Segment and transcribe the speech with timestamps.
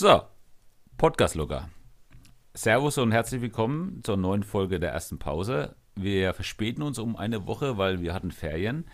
[0.00, 0.22] So,
[0.96, 1.68] Podcast-Logger.
[2.54, 5.74] Servus und herzlich willkommen zur neuen Folge der ersten Pause.
[5.94, 8.86] Wir verspäten uns um eine Woche, weil wir hatten Ferien.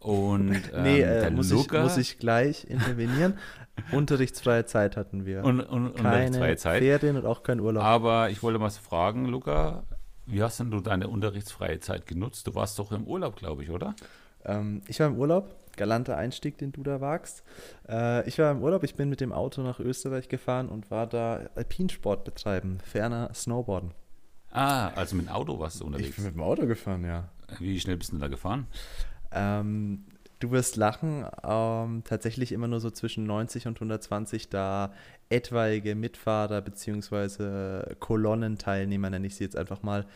[0.00, 3.38] Und ähm, nee, äh, muss, Luca, ich, muss ich gleich intervenieren.
[3.92, 5.44] Unterrichtsfreie Zeit hatten wir.
[5.44, 6.82] und, und, keine unterrichtsfreie Zeit.
[6.82, 7.84] Ferien und auch kein Urlaub.
[7.84, 9.84] Aber ich wollte mal fragen, Luca,
[10.26, 12.48] wie hast denn du deine unterrichtsfreie Zeit genutzt?
[12.48, 13.94] Du warst doch im Urlaub, glaube ich, oder?
[14.44, 15.54] Ähm, ich war im Urlaub.
[15.78, 17.42] Galanter Einstieg, den du da wagst.
[17.88, 18.84] Äh, ich war im Urlaub.
[18.84, 22.78] Ich bin mit dem Auto nach Österreich gefahren und war da Alpinsport betreiben.
[22.84, 23.92] Ferner Snowboarden.
[24.50, 26.16] Ah, also mit dem Auto warst du Ich unterwegs.
[26.16, 27.28] bin mit dem Auto gefahren, ja.
[27.58, 28.66] Wie schnell bist du denn da gefahren?
[29.32, 30.04] Ähm,
[30.38, 34.92] du wirst lachen, ähm, tatsächlich immer nur so zwischen 90 und 120, da
[35.30, 37.94] etwaige Mitfahrer bzw.
[37.98, 40.06] Kolonnenteilnehmer, nenne ich sie jetzt einfach mal,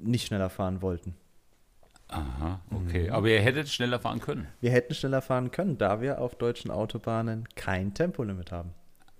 [0.00, 1.14] nicht schneller fahren wollten.
[2.08, 3.08] Aha, okay.
[3.08, 3.12] Mhm.
[3.14, 4.46] Aber ihr hättet schneller fahren können.
[4.60, 8.70] Wir hätten schneller fahren können, da wir auf deutschen Autobahnen kein Tempolimit haben.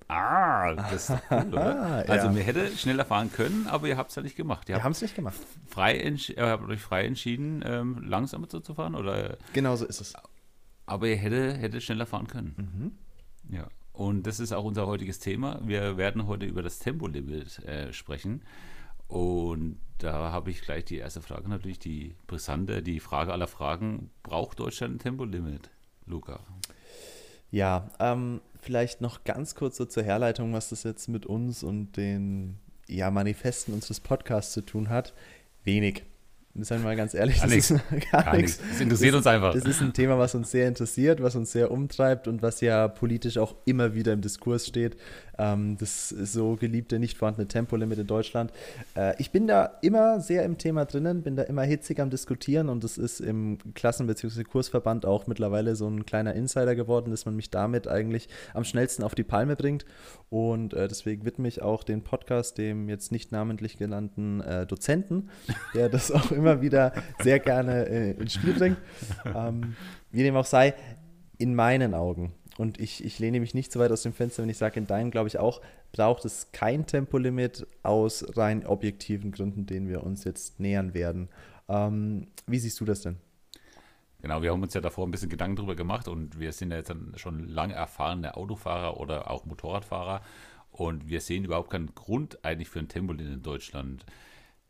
[0.08, 2.04] Ah, das ist doch cool, oder?
[2.06, 2.12] Ja.
[2.12, 4.66] Also, wir hätten schneller fahren können, aber ihr habt es ja nicht gemacht.
[4.66, 5.36] Ihr Wir habt haben es nicht gemacht.
[5.66, 9.36] frei äh, habt euch frei entschieden, ähm, langsamer zu zu fahren, oder?
[9.52, 10.14] Genau so ist es.
[10.86, 12.54] Aber ihr hättet hätte schneller fahren können.
[13.48, 13.54] Mhm.
[13.54, 13.68] Ja.
[13.92, 15.60] Und das ist auch unser heutiges Thema.
[15.62, 18.42] Wir werden heute über das Tempolimit äh, sprechen.
[19.08, 24.10] Und da habe ich gleich die erste Frage, natürlich die brisante, die Frage aller Fragen.
[24.22, 25.70] Braucht Deutschland ein Tempolimit,
[26.06, 26.40] Luca?
[27.50, 31.96] Ja, ähm, vielleicht noch ganz kurz so zur Herleitung, was das jetzt mit uns und
[31.96, 35.14] den ja, Manifesten unseres Podcasts zu tun hat.
[35.64, 36.04] Wenig.
[36.60, 38.58] Seien wir mal ganz ehrlich, Gar das ist gar, Gar nichts.
[38.58, 39.54] Das interessiert uns einfach.
[39.54, 42.88] Das ist ein Thema, was uns sehr interessiert, was uns sehr umtreibt und was ja
[42.88, 44.96] politisch auch immer wieder im Diskurs steht.
[45.38, 48.52] Ähm, das so geliebte, nicht vorhandene Tempolimit in Deutschland.
[48.96, 52.68] Äh, ich bin da immer sehr im Thema drinnen, bin da immer hitzig am Diskutieren
[52.68, 54.44] und das ist im Klassen- bzw.
[54.44, 59.04] Kursverband auch mittlerweile so ein kleiner Insider geworden, dass man mich damit eigentlich am schnellsten
[59.04, 59.84] auf die Palme bringt.
[60.30, 65.30] Und äh, deswegen widme ich auch den Podcast dem jetzt nicht namentlich genannten äh, Dozenten,
[65.74, 68.76] der das auch immer wieder sehr gerne ins Spiel bringt.
[69.24, 69.74] Ähm,
[70.10, 70.74] wie dem auch sei,
[71.38, 74.50] in meinen Augen, und ich, ich lehne mich nicht so weit aus dem Fenster, wenn
[74.50, 75.60] ich sage, in deinen glaube ich auch,
[75.92, 81.28] braucht es kein Tempolimit aus rein objektiven Gründen, denen wir uns jetzt nähern werden.
[81.68, 83.16] Ähm, wie siehst du das denn?
[84.20, 86.78] Genau, wir haben uns ja davor ein bisschen Gedanken drüber gemacht und wir sind ja
[86.78, 90.22] jetzt schon lange erfahrene Autofahrer oder auch Motorradfahrer
[90.72, 94.04] und wir sehen überhaupt keinen Grund eigentlich für ein Tempolimit in Deutschland.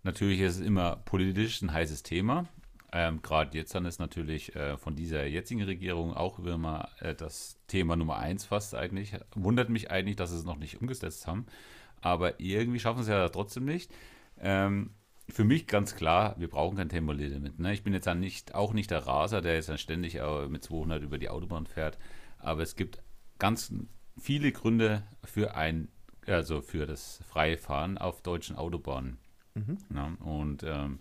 [0.03, 2.47] Natürlich ist es immer politisch ein heißes Thema.
[2.93, 7.59] Ähm, Gerade jetzt dann ist natürlich äh, von dieser jetzigen Regierung auch immer äh, das
[7.67, 9.15] Thema Nummer eins fast eigentlich.
[9.35, 11.47] Wundert mich eigentlich, dass sie es noch nicht umgesetzt haben.
[12.01, 13.93] Aber irgendwie schaffen sie es ja trotzdem nicht.
[14.41, 14.91] Ähm,
[15.29, 17.59] für mich ganz klar, wir brauchen kein Tempolimit.
[17.59, 17.75] Ne?
[17.75, 20.65] Ich bin jetzt dann nicht, auch nicht der Raser, der jetzt dann ständig äh, mit
[20.65, 21.99] 200 über die Autobahn fährt.
[22.39, 23.03] Aber es gibt
[23.39, 23.73] ganz
[24.19, 25.89] viele Gründe für ein,
[26.27, 29.19] also für das freie Fahren auf deutschen Autobahnen.
[29.95, 31.01] Ja, und ähm,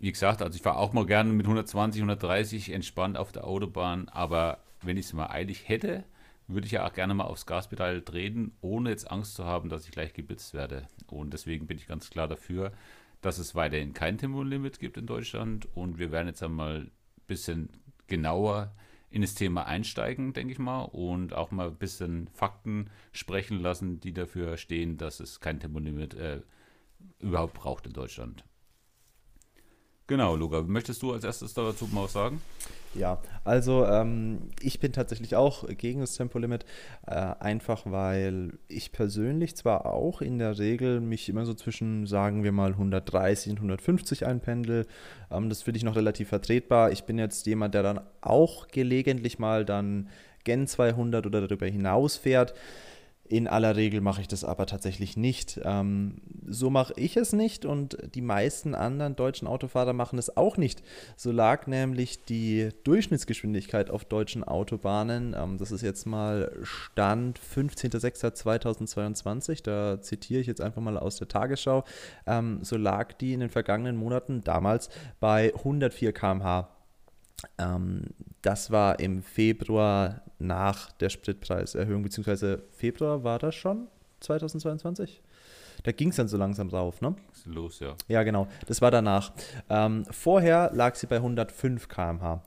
[0.00, 4.08] wie gesagt, also ich fahre auch mal gerne mit 120, 130 entspannt auf der Autobahn,
[4.08, 6.04] aber wenn ich es mal eilig hätte,
[6.48, 9.84] würde ich ja auch gerne mal aufs Gaspedal treten, ohne jetzt Angst zu haben, dass
[9.84, 10.88] ich gleich geblitzt werde.
[11.06, 12.72] Und deswegen bin ich ganz klar dafür,
[13.20, 15.68] dass es weiterhin kein Tempolimit gibt in Deutschland.
[15.74, 16.90] Und wir werden jetzt einmal ein
[17.26, 17.68] bisschen
[18.06, 18.74] genauer
[19.10, 24.00] in das Thema einsteigen, denke ich mal, und auch mal ein bisschen Fakten sprechen lassen,
[24.00, 26.40] die dafür stehen, dass es kein Tempolimit äh,
[27.18, 28.44] überhaupt braucht in Deutschland.
[30.10, 32.42] Genau, Luca, möchtest du als erstes dazu mal was sagen?
[32.94, 36.64] Ja, also ähm, ich bin tatsächlich auch gegen das Tempolimit,
[37.06, 42.42] äh, einfach weil ich persönlich zwar auch in der Regel mich immer so zwischen, sagen
[42.42, 44.88] wir mal, 130 und 150 einpendel.
[45.30, 46.90] Ähm, das finde ich noch relativ vertretbar.
[46.90, 50.08] Ich bin jetzt jemand, der dann auch gelegentlich mal dann
[50.42, 52.54] Gen 200 oder darüber hinaus fährt.
[53.30, 55.60] In aller Regel mache ich das aber tatsächlich nicht.
[55.62, 56.16] Ähm,
[56.48, 60.82] so mache ich es nicht und die meisten anderen deutschen Autofahrer machen es auch nicht.
[61.16, 69.62] So lag nämlich die Durchschnittsgeschwindigkeit auf deutschen Autobahnen, ähm, das ist jetzt mal Stand 15.06.2022,
[69.62, 71.84] da zitiere ich jetzt einfach mal aus der Tagesschau,
[72.26, 74.90] ähm, so lag die in den vergangenen Monaten damals
[75.20, 76.79] bei 104 km/h.
[77.58, 78.02] Ähm,
[78.42, 83.88] das war im Februar nach der Spritpreiserhöhung, beziehungsweise Februar war das schon
[84.20, 85.22] 2022?
[85.82, 87.14] Da ging es dann so langsam rauf, ne?
[87.46, 87.94] Los, ja.
[88.08, 88.48] Ja, genau.
[88.66, 89.32] Das war danach.
[89.68, 92.42] Ähm, vorher lag sie bei 105 km/h.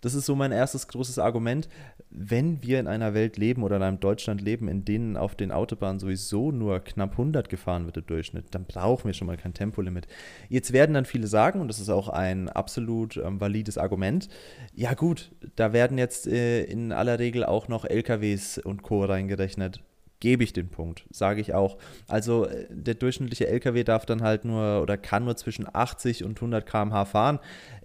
[0.00, 1.68] Das ist so mein erstes großes Argument.
[2.10, 5.52] Wenn wir in einer Welt leben oder in einem Deutschland leben, in denen auf den
[5.52, 9.54] Autobahnen sowieso nur knapp 100 gefahren wird im Durchschnitt, dann brauchen wir schon mal kein
[9.54, 10.06] Tempolimit.
[10.48, 14.28] Jetzt werden dann viele sagen, und das ist auch ein absolut ähm, valides Argument,
[14.74, 19.04] ja gut, da werden jetzt äh, in aller Regel auch noch LKWs und Co.
[19.04, 19.80] reingerechnet.
[20.20, 21.78] gebe ich den Punkt, sage ich auch.
[22.06, 26.38] Also äh, der durchschnittliche LKW darf dann halt nur oder kann nur zwischen 80 und
[26.38, 27.38] 100 km/h fahren.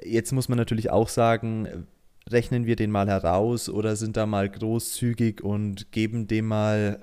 [0.04, 1.88] Jetzt muss man natürlich auch sagen,
[2.30, 7.00] rechnen wir den mal heraus oder sind da mal großzügig und geben dem mal,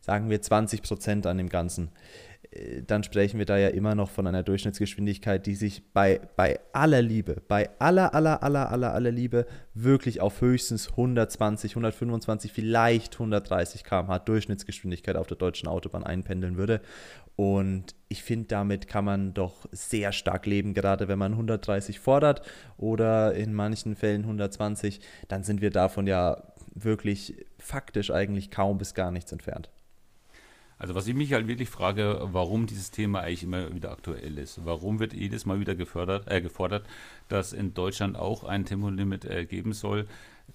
[0.00, 1.90] sagen wir, 20 Prozent an dem Ganzen.
[2.86, 7.00] Dann sprechen wir da ja immer noch von einer Durchschnittsgeschwindigkeit, die sich bei, bei aller
[7.00, 13.84] Liebe, bei aller, aller, aller, aller, aller Liebe wirklich auf höchstens 120, 125, vielleicht 130
[13.84, 16.80] km/h Durchschnittsgeschwindigkeit auf der deutschen Autobahn einpendeln würde.
[17.36, 22.42] Und ich finde, damit kann man doch sehr stark leben, gerade wenn man 130 fordert
[22.76, 26.42] oder in manchen Fällen 120, dann sind wir davon ja
[26.74, 29.70] wirklich faktisch eigentlich kaum bis gar nichts entfernt.
[30.80, 34.64] Also was ich mich halt wirklich frage, warum dieses Thema eigentlich immer wieder aktuell ist.
[34.64, 36.86] Warum wird jedes Mal wieder gefördert, äh, gefordert,
[37.28, 40.06] dass in Deutschland auch ein Tempolimit äh, geben soll?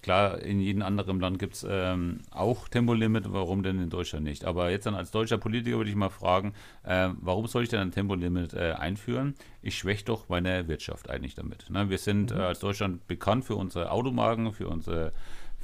[0.02, 4.44] Klar, in jedem anderen Land gibt es ähm, auch Tempolimit, warum denn in Deutschland nicht?
[4.44, 7.78] Aber jetzt dann als deutscher Politiker würde ich mal fragen, äh, warum soll ich denn
[7.78, 9.36] ein Tempolimit äh, einführen?
[9.62, 11.70] Ich schwäche doch meine Wirtschaft eigentlich damit.
[11.70, 11.88] Ne?
[11.88, 12.40] Wir sind mhm.
[12.40, 15.12] äh, als Deutschland bekannt für unsere Automarken, für unsere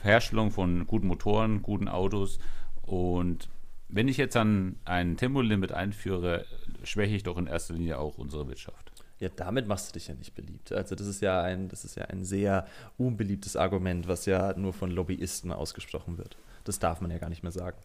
[0.05, 2.39] Herstellung von guten Motoren, guten Autos
[2.83, 3.49] und
[3.93, 6.47] wenn ich jetzt dann ein Tempolimit einführe,
[6.83, 8.91] schwäche ich doch in erster Linie auch unsere Wirtschaft.
[9.21, 10.73] Ja, damit machst du dich ja nicht beliebt.
[10.73, 12.67] Also das ist ja ein, das ist ja ein sehr
[12.99, 16.37] unbeliebtes Argument, was ja nur von Lobbyisten ausgesprochen wird.
[16.65, 17.77] Das darf man ja gar nicht mehr sagen.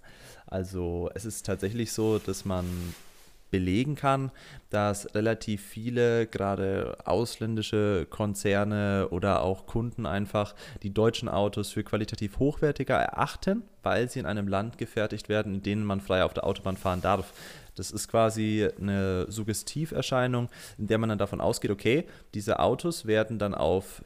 [0.47, 2.65] Also es ist tatsächlich so, dass man
[3.49, 4.31] belegen kann,
[4.69, 12.39] dass relativ viele, gerade ausländische Konzerne oder auch Kunden einfach die deutschen Autos für qualitativ
[12.39, 16.45] hochwertiger erachten, weil sie in einem Land gefertigt werden, in dem man frei auf der
[16.45, 17.33] Autobahn fahren darf.
[17.75, 23.39] Das ist quasi eine Suggestiverscheinung, in der man dann davon ausgeht, okay, diese Autos werden
[23.39, 24.01] dann auf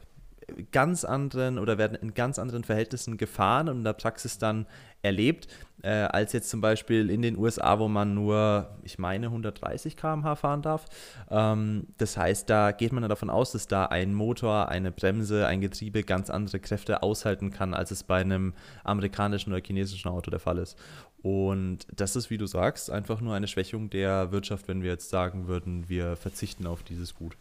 [0.70, 4.66] ganz anderen oder werden in ganz anderen Verhältnissen gefahren und in der Praxis dann
[5.02, 5.48] erlebt,
[5.82, 10.36] äh, als jetzt zum Beispiel in den USA, wo man nur, ich meine, 130 km/h
[10.36, 10.86] fahren darf.
[11.28, 15.60] Ähm, das heißt, da geht man davon aus, dass da ein Motor, eine Bremse, ein
[15.60, 18.54] Getriebe ganz andere Kräfte aushalten kann, als es bei einem
[18.84, 20.78] amerikanischen oder chinesischen Auto der Fall ist.
[21.22, 25.10] Und das ist, wie du sagst, einfach nur eine Schwächung der Wirtschaft, wenn wir jetzt
[25.10, 27.36] sagen würden, wir verzichten auf dieses Gut.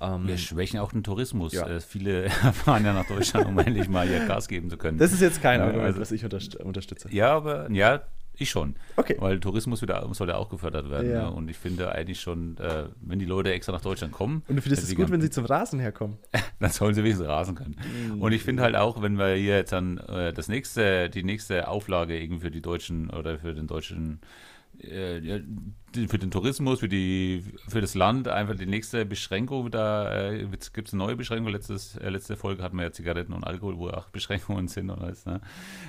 [0.00, 1.52] Ähm, wir schwächen auch den Tourismus.
[1.52, 1.66] Ja.
[1.66, 4.98] Äh, viele fahren ja nach Deutschland, um endlich mal hier Gas geben zu können.
[4.98, 7.08] Das ist jetzt kein Argument, also, das ich unterstütze.
[7.12, 8.02] Ja, aber ja,
[8.40, 8.76] ich schon.
[8.96, 9.16] Okay.
[9.18, 11.10] Weil Tourismus wieder, soll ja auch gefördert werden.
[11.10, 11.22] Ja.
[11.24, 11.32] Ne?
[11.32, 14.42] Und ich finde eigentlich schon, äh, wenn die Leute extra nach Deutschland kommen.
[14.46, 16.18] Und du findest es gut, wenn sie zum Rasen herkommen?
[16.60, 17.76] dann sollen sie wenigstens rasen können.
[18.14, 18.22] Mhm.
[18.22, 21.68] Und ich finde halt auch, wenn wir hier jetzt dann äh, das nächste, die nächste
[21.68, 24.20] Auflage irgendwie für die Deutschen oder für den deutschen
[24.80, 25.42] äh,
[26.06, 29.70] für den Tourismus, für, die, für das Land einfach die nächste Beschränkung.
[29.70, 31.50] Da äh, gibt es eine neue Beschränkung.
[31.50, 34.90] Letztes, äh, letzte Folge hatten wir ja Zigaretten und Alkohol, wo auch Beschränkungen sind.
[34.90, 35.40] Und alles, ne?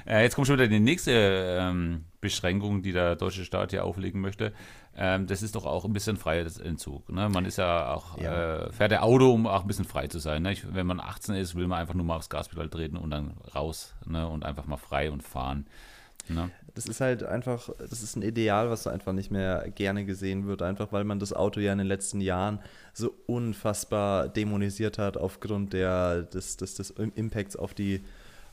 [0.07, 4.21] äh, jetzt kommt schon wieder die nächste ähm, Beschränkung, die der deutsche Staat hier auflegen
[4.21, 4.53] möchte.
[4.95, 7.09] Ähm, das ist doch auch ein bisschen Freiheitsentzug.
[7.09, 7.29] Ne?
[7.29, 8.65] Man ist ja auch, ja.
[8.65, 10.43] Äh, fährt der Auto, um auch ein bisschen frei zu sein.
[10.43, 10.53] Ne?
[10.53, 13.37] Ich, wenn man 18 ist, will man einfach nur mal aufs Gaspedal treten und dann
[13.53, 14.27] raus ne?
[14.27, 15.67] und einfach mal frei und fahren.
[16.29, 16.51] Ne?
[16.79, 20.61] Das ist halt einfach, das ist ein Ideal, was einfach nicht mehr gerne gesehen wird,
[20.61, 22.59] einfach weil man das Auto ja in den letzten Jahren
[22.93, 27.99] so unfassbar dämonisiert hat aufgrund der, des, des, des Impacts auf die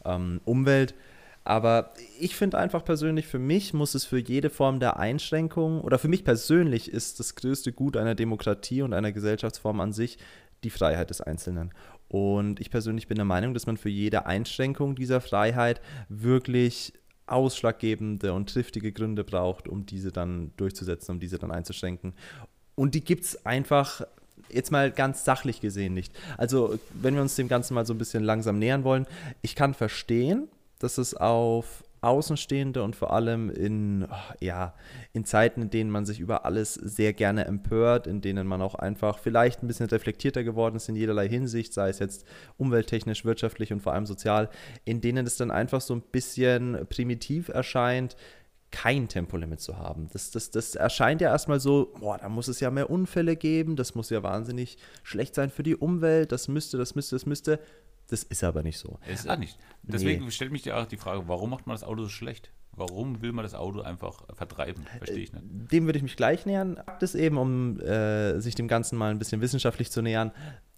[0.04, 0.96] ähm, Umwelt.
[1.44, 5.96] Aber ich finde einfach persönlich, für mich muss es für jede Form der Einschränkung oder
[5.96, 10.18] für mich persönlich ist das größte Gut einer Demokratie und einer Gesellschaftsform an sich
[10.64, 11.70] die Freiheit des Einzelnen.
[12.08, 16.92] Und ich persönlich bin der Meinung, dass man für jede Einschränkung dieser Freiheit wirklich
[17.26, 22.14] ausschlaggebende und triftige Gründe braucht, um diese dann durchzusetzen, um diese dann einzuschränken.
[22.74, 24.02] Und die gibt es einfach
[24.50, 26.12] jetzt mal ganz sachlich gesehen nicht.
[26.36, 29.06] Also, wenn wir uns dem Ganzen mal so ein bisschen langsam nähern wollen,
[29.42, 34.06] ich kann verstehen, dass es auf Außenstehende und vor allem in,
[34.40, 34.74] ja,
[35.12, 38.76] in Zeiten, in denen man sich über alles sehr gerne empört, in denen man auch
[38.76, 42.24] einfach vielleicht ein bisschen reflektierter geworden ist in jederlei Hinsicht, sei es jetzt
[42.58, 44.48] umwelttechnisch, wirtschaftlich und vor allem sozial,
[44.84, 48.16] in denen es dann einfach so ein bisschen primitiv erscheint,
[48.70, 50.08] kein Tempolimit zu haben.
[50.12, 53.74] Das, das, das erscheint ja erstmal so, boah, da muss es ja mehr Unfälle geben,
[53.74, 57.58] das muss ja wahnsinnig schlecht sein für die Umwelt, das müsste, das müsste, das müsste.
[58.08, 58.98] Das ist aber nicht so.
[59.06, 59.58] Ist auch nicht.
[59.82, 60.30] Deswegen nee.
[60.30, 62.52] stellt mich dir auch die Frage, warum macht man das Auto so schlecht?
[62.72, 64.84] Warum will man das Auto einfach vertreiben?
[64.98, 65.44] Verstehe ich nicht.
[65.72, 66.80] Dem würde ich mich gleich nähern.
[67.00, 70.30] Ist eben, um äh, sich dem Ganzen mal ein bisschen wissenschaftlich zu nähern,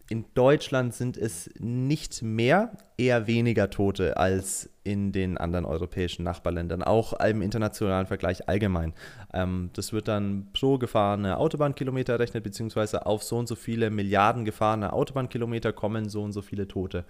[0.09, 6.83] in Deutschland sind es nicht mehr, eher weniger Tote als in den anderen europäischen Nachbarländern,
[6.83, 8.95] auch im internationalen Vergleich allgemein.
[9.35, 14.45] Ähm, das wird dann pro gefahrene Autobahnkilometer errechnet, beziehungsweise auf so und so viele Milliarden
[14.45, 17.05] gefahrene Autobahnkilometer kommen so und so viele Tote.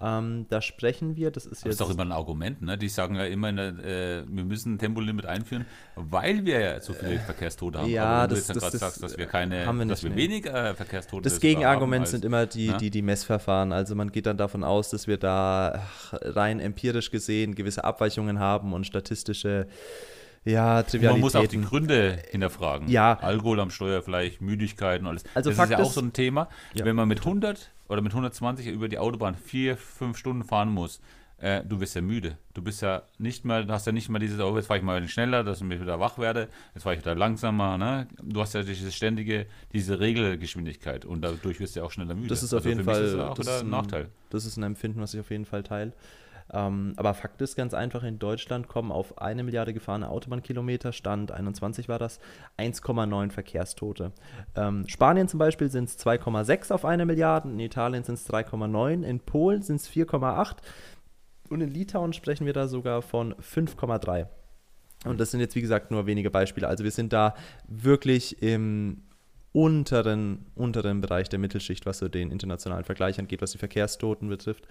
[0.00, 1.64] Ähm, da sprechen wir, das ist jetzt.
[1.64, 2.76] Das ist doch immer ein Argument, ne?
[2.76, 6.92] Die sagen ja immer, der, äh, wir müssen ein Tempolimit einführen, weil wir ja so
[6.92, 7.88] viele Verkehrstote haben.
[7.88, 9.86] Ja, Aber wenn das, du jetzt das, gerade das sagst, dass wir keine, haben wir
[9.86, 10.28] dass nicht wir mehr.
[10.30, 12.76] weniger Verkehrstote Das Gegenargument haben als- sind immer die, ne?
[12.78, 13.72] die, die Messverfahren.
[13.72, 18.38] Also man geht dann davon aus, dass wir da ach, rein empirisch gesehen gewisse Abweichungen
[18.38, 19.66] haben und statistische
[20.44, 21.64] ja, Und man muss auch die Trivialitäten.
[21.64, 22.88] Gründe hinterfragen.
[22.88, 23.16] Ja.
[23.20, 25.22] Alkohol am Steuer vielleicht, Müdigkeit und alles.
[25.34, 26.48] Also das Fakt ist ja auch ist- so ein Thema.
[26.74, 26.84] Ja.
[26.84, 31.00] Wenn man mit 100 oder mit 120 über die Autobahn vier, fünf Stunden fahren muss,
[31.42, 32.38] äh, du bist ja müde.
[32.54, 34.84] Du bist ja nicht mal, du hast ja nicht mal dieses, oh, jetzt fahre ich
[34.84, 37.76] mal schneller, dass ich wieder wach werde, jetzt fahre ich wieder langsamer.
[37.78, 38.06] Ne?
[38.22, 42.28] Du hast ja diese ständige, diese Regelgeschwindigkeit und dadurch wirst du ja auch schneller müde.
[42.28, 44.08] Das ist auf Also jeden Fall ist das das ein Nachteil.
[44.30, 45.92] Das ist ein Empfinden, was ich auf jeden Fall teile.
[46.52, 51.32] Ähm, aber Fakt ist ganz einfach, in Deutschland kommen auf eine Milliarde gefahrene Autobahnkilometer, Stand
[51.32, 52.20] 21 war das,
[52.58, 54.12] 1,9 Verkehrstote.
[54.54, 59.02] Ähm, Spanien zum Beispiel sind es 2,6 auf eine Milliarde, in Italien sind es 3,9,
[59.02, 60.56] in Polen sind es 4,8
[61.52, 64.26] und in Litauen sprechen wir da sogar von 5,3.
[65.04, 66.68] Und das sind jetzt, wie gesagt, nur wenige Beispiele.
[66.68, 67.34] Also wir sind da
[67.68, 69.02] wirklich im
[69.52, 74.66] unteren, unteren Bereich der Mittelschicht, was so den internationalen Vergleich angeht, was die Verkehrstoten betrifft.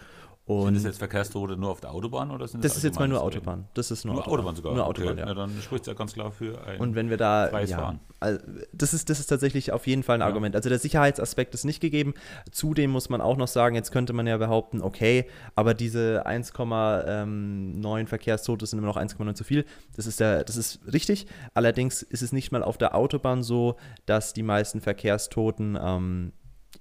[0.48, 3.08] Sind Und das jetzt Verkehrstote nur auf der Autobahn oder sind das ist jetzt mal
[3.08, 3.22] nur?
[3.22, 3.68] Autobahn.
[3.76, 4.74] Das ist nur, Nur Autobahn sogar.
[4.74, 5.04] Nur okay.
[5.04, 5.26] Autobahn, ja.
[5.28, 6.80] Na, dann spricht es ja ganz klar für ein.
[6.82, 8.00] Und wenn wir da, Freies ja, Fahren.
[8.20, 8.40] also
[8.74, 10.26] das ist, das ist tatsächlich auf jeden Fall ein Ja.
[10.26, 10.56] Argument.
[10.56, 12.16] Also der Sicherheitsaspekt ist nicht gegeben.
[12.52, 18.08] Zudem muss man auch noch sagen, jetzt könnte man ja behaupten, okay, aber diese 1,9
[18.08, 19.66] Verkehrstote sind immer noch 1,9 zu viel.
[19.96, 21.28] Das ist, der, das ist richtig.
[21.54, 26.34] Allerdings ist es nicht mal auf der Autobahn so, dass die meisten Verkehrstoten ähm,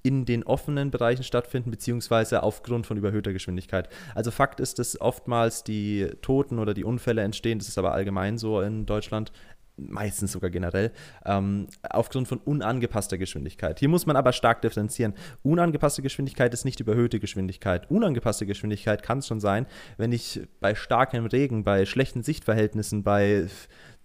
[0.02, 3.88] in den offenen Bereichen stattfinden, beziehungsweise aufgrund von überhöhter Geschwindigkeit.
[4.14, 8.38] Also Fakt ist, dass oftmals die Toten oder die Unfälle entstehen, das ist aber allgemein
[8.38, 9.32] so in Deutschland,
[9.88, 10.92] meistens sogar generell,
[11.24, 13.78] ähm, aufgrund von unangepasster Geschwindigkeit.
[13.78, 15.14] Hier muss man aber stark differenzieren.
[15.42, 17.90] Unangepasste Geschwindigkeit ist nicht überhöhte Geschwindigkeit.
[17.90, 19.66] Unangepasste Geschwindigkeit kann es schon sein,
[19.96, 23.46] wenn ich bei starkem Regen, bei schlechten Sichtverhältnissen, bei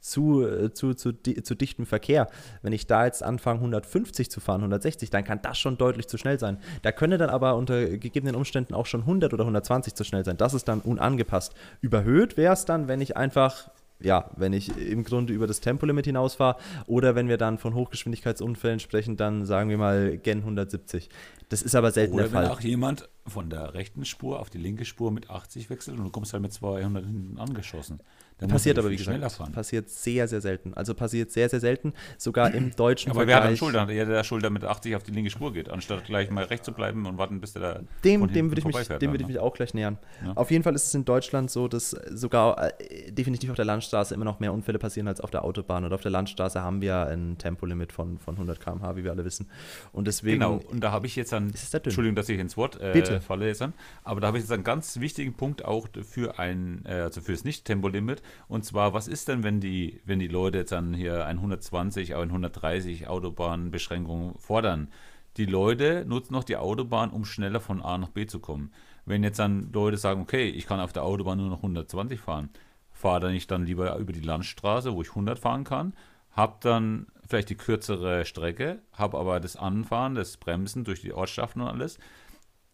[0.05, 2.27] zu, äh, zu, zu, di zu dichtem Verkehr.
[2.61, 6.17] Wenn ich da jetzt anfange, 150 zu fahren, 160, dann kann das schon deutlich zu
[6.17, 6.57] schnell sein.
[6.83, 10.37] Da könne dann aber unter gegebenen Umständen auch schon 100 oder 120 zu schnell sein.
[10.37, 11.53] Das ist dann unangepasst.
[11.81, 13.69] Überhöht wäre es dann, wenn ich einfach
[14.01, 18.81] ja, wenn ich im Grunde über das Tempolimit hinausfahre oder wenn wir dann von Hochgeschwindigkeitsunfällen
[18.81, 21.09] sprechen, dann sagen wir mal Gen 170.
[21.49, 22.51] Das ist aber selten Oder der wenn Fall.
[22.51, 26.09] auch jemand von der rechten Spur auf die linke Spur mit 80 wechselt und du
[26.09, 27.99] kommst halt mit 200 hinten angeschossen.
[28.37, 30.73] Dann Passiert aber, wie gesagt, passiert sehr, sehr selten.
[30.73, 33.59] Also passiert sehr, sehr selten, sogar im deutschen Aber wer hat Vergleich.
[33.59, 33.75] Schuld?
[33.75, 36.65] Der, der Schuld, der mit 80 auf die linke Spur geht, anstatt gleich mal rechts
[36.65, 39.15] zu bleiben und warten, bis der da Dem, dem würde ich, mich, dem dann, würde
[39.15, 39.27] ich ne?
[39.27, 39.97] mich auch gleich nähern.
[40.25, 40.33] Ja.
[40.35, 44.13] Auf jeden Fall ist es in Deutschland so, dass sogar äh, definitiv auf der Landstraße
[44.13, 45.85] immer noch mehr Unfälle passieren als auf der Autobahn.
[45.85, 49.23] Und auf der Landstraße haben wir ein Tempolimit von, von 100 km/h, wie wir alle
[49.23, 49.47] wissen.
[49.93, 51.77] Und deswegen Genau, und da habe ich jetzt dann, da?
[51.77, 53.21] Entschuldigung, dass ich ins Wort äh, Bitte.
[53.21, 53.73] falle jetzt an,
[54.03, 57.45] aber da habe ich jetzt einen ganz wichtigen Punkt auch für ein, äh, also fürs
[57.45, 58.21] Nicht-Tempolimit.
[58.47, 62.15] Und zwar, was ist denn, wenn die, wenn die Leute jetzt dann hier ein 120,
[62.15, 64.89] ein 130 Autobahnbeschränkungen fordern?
[65.37, 68.71] Die Leute nutzen noch die Autobahn, um schneller von A nach B zu kommen.
[69.05, 72.49] Wenn jetzt dann Leute sagen, okay, ich kann auf der Autobahn nur noch 120 fahren,
[72.91, 75.93] fahre dann ich dann lieber über die Landstraße, wo ich 100 fahren kann,
[76.31, 81.61] habe dann vielleicht die kürzere Strecke, habe aber das Anfahren, das Bremsen durch die Ortschaften
[81.61, 81.97] und alles.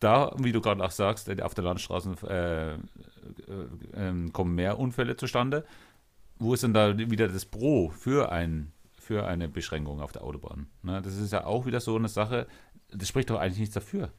[0.01, 2.77] Da, wie du gerade auch sagst, äh, auf der Landstraße äh, äh,
[3.93, 5.63] ähm, kommen mehr Unfälle zustande.
[6.39, 10.67] Wo ist denn da wieder das Pro für, ein, für eine Beschränkung auf der Autobahn?
[10.81, 12.48] Ne, das ist ja auch wieder so eine Sache,
[12.89, 14.10] das spricht doch eigentlich nichts dafür.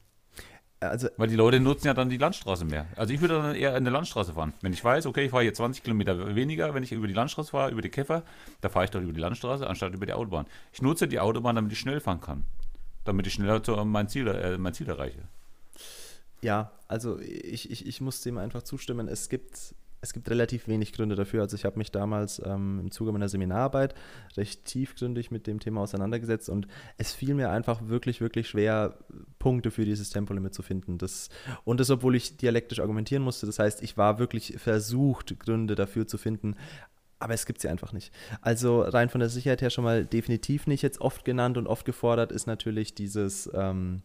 [0.78, 2.86] also Weil die Leute nutzen ja dann die Landstraße mehr.
[2.94, 4.52] Also ich würde dann eher in der Landstraße fahren.
[4.60, 7.50] Wenn ich weiß, okay, ich fahre hier 20 Kilometer weniger, wenn ich über die Landstraße
[7.50, 8.22] fahre, über die Käfer,
[8.60, 10.46] da fahre ich doch über die Landstraße, anstatt über die Autobahn.
[10.72, 12.44] Ich nutze die Autobahn, damit ich schnell fahren kann.
[13.02, 15.22] Damit ich schneller zu, mein, Ziel, äh, mein Ziel erreiche.
[16.42, 19.06] Ja, also ich, ich, ich muss dem einfach zustimmen.
[19.06, 21.42] Es gibt, es gibt relativ wenig Gründe dafür.
[21.42, 23.94] Also ich habe mich damals ähm, im Zuge meiner Seminararbeit
[24.36, 26.66] recht tiefgründig mit dem Thema auseinandergesetzt und
[26.98, 28.98] es fiel mir einfach wirklich, wirklich schwer,
[29.38, 30.98] Punkte für dieses Tempolimit zu finden.
[30.98, 31.28] Das,
[31.62, 33.46] und das, obwohl ich dialektisch argumentieren musste.
[33.46, 36.56] Das heißt, ich war wirklich versucht, Gründe dafür zu finden.
[37.20, 38.12] Aber es gibt sie einfach nicht.
[38.40, 40.82] Also rein von der Sicherheit her schon mal definitiv nicht.
[40.82, 43.48] Jetzt oft genannt und oft gefordert ist natürlich dieses...
[43.54, 44.02] Ähm,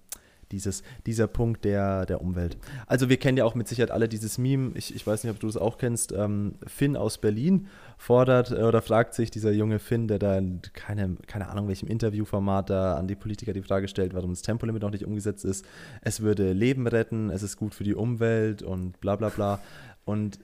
[0.51, 2.58] dieses, dieser Punkt der, der Umwelt.
[2.86, 5.39] Also wir kennen ja auch mit Sicherheit alle dieses Meme, ich, ich weiß nicht, ob
[5.39, 9.80] du es auch kennst, ähm, Finn aus Berlin fordert äh, oder fragt sich dieser junge
[9.80, 13.88] Finn, der da in keine, keine Ahnung welchem Interviewformat da an die Politiker die Frage
[13.88, 15.66] stellt, warum das Tempolimit noch nicht umgesetzt ist.
[16.01, 19.60] Es würde Leben retten, es ist gut für die Umwelt und bla bla bla.
[20.06, 20.39] Und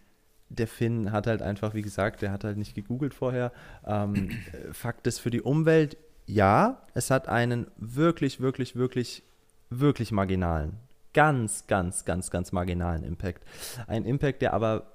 [0.49, 3.51] der Finn hat halt einfach, wie gesagt, der hat halt nicht gegoogelt vorher.
[3.85, 4.29] Ähm,
[4.71, 9.23] Fakt ist für die Umwelt, ja, es hat einen wirklich, wirklich, wirklich,
[9.69, 10.77] wirklich marginalen,
[11.13, 13.43] ganz, ganz, ganz, ganz marginalen Impact.
[13.87, 14.87] Ein Impact, der aber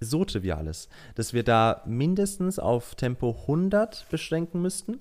[0.00, 5.00] so trivial ist, dass wir da mindestens auf Tempo 100 beschränken müssten.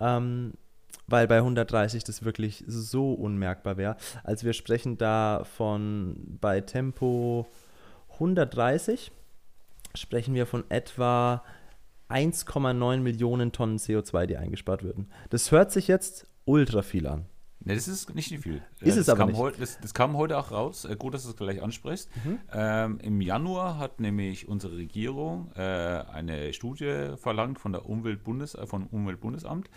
[0.00, 0.54] Ähm,
[1.08, 3.96] weil bei 130 das wirklich so unmerkbar wäre.
[4.24, 7.46] Also wir sprechen da von bei Tempo
[8.14, 9.12] 130
[9.94, 11.42] sprechen wir von etwa
[12.08, 15.10] 1,9 Millionen Tonnen CO2, die eingespart würden.
[15.30, 17.26] Das hört sich jetzt ultra viel an.
[17.64, 18.62] Ne, das ist nicht viel.
[18.80, 19.36] Ist das es aber nicht.
[19.36, 20.84] Heute, das, das, kam heute auch raus.
[20.84, 22.10] Äh, gut, dass du es gleich ansprichst.
[22.24, 22.38] Mhm.
[22.52, 28.66] Ähm, Im Januar hat nämlich unsere Regierung äh, eine Studie verlangt von der Umweltbundes, äh,
[28.66, 29.70] vom Umweltbundesamt.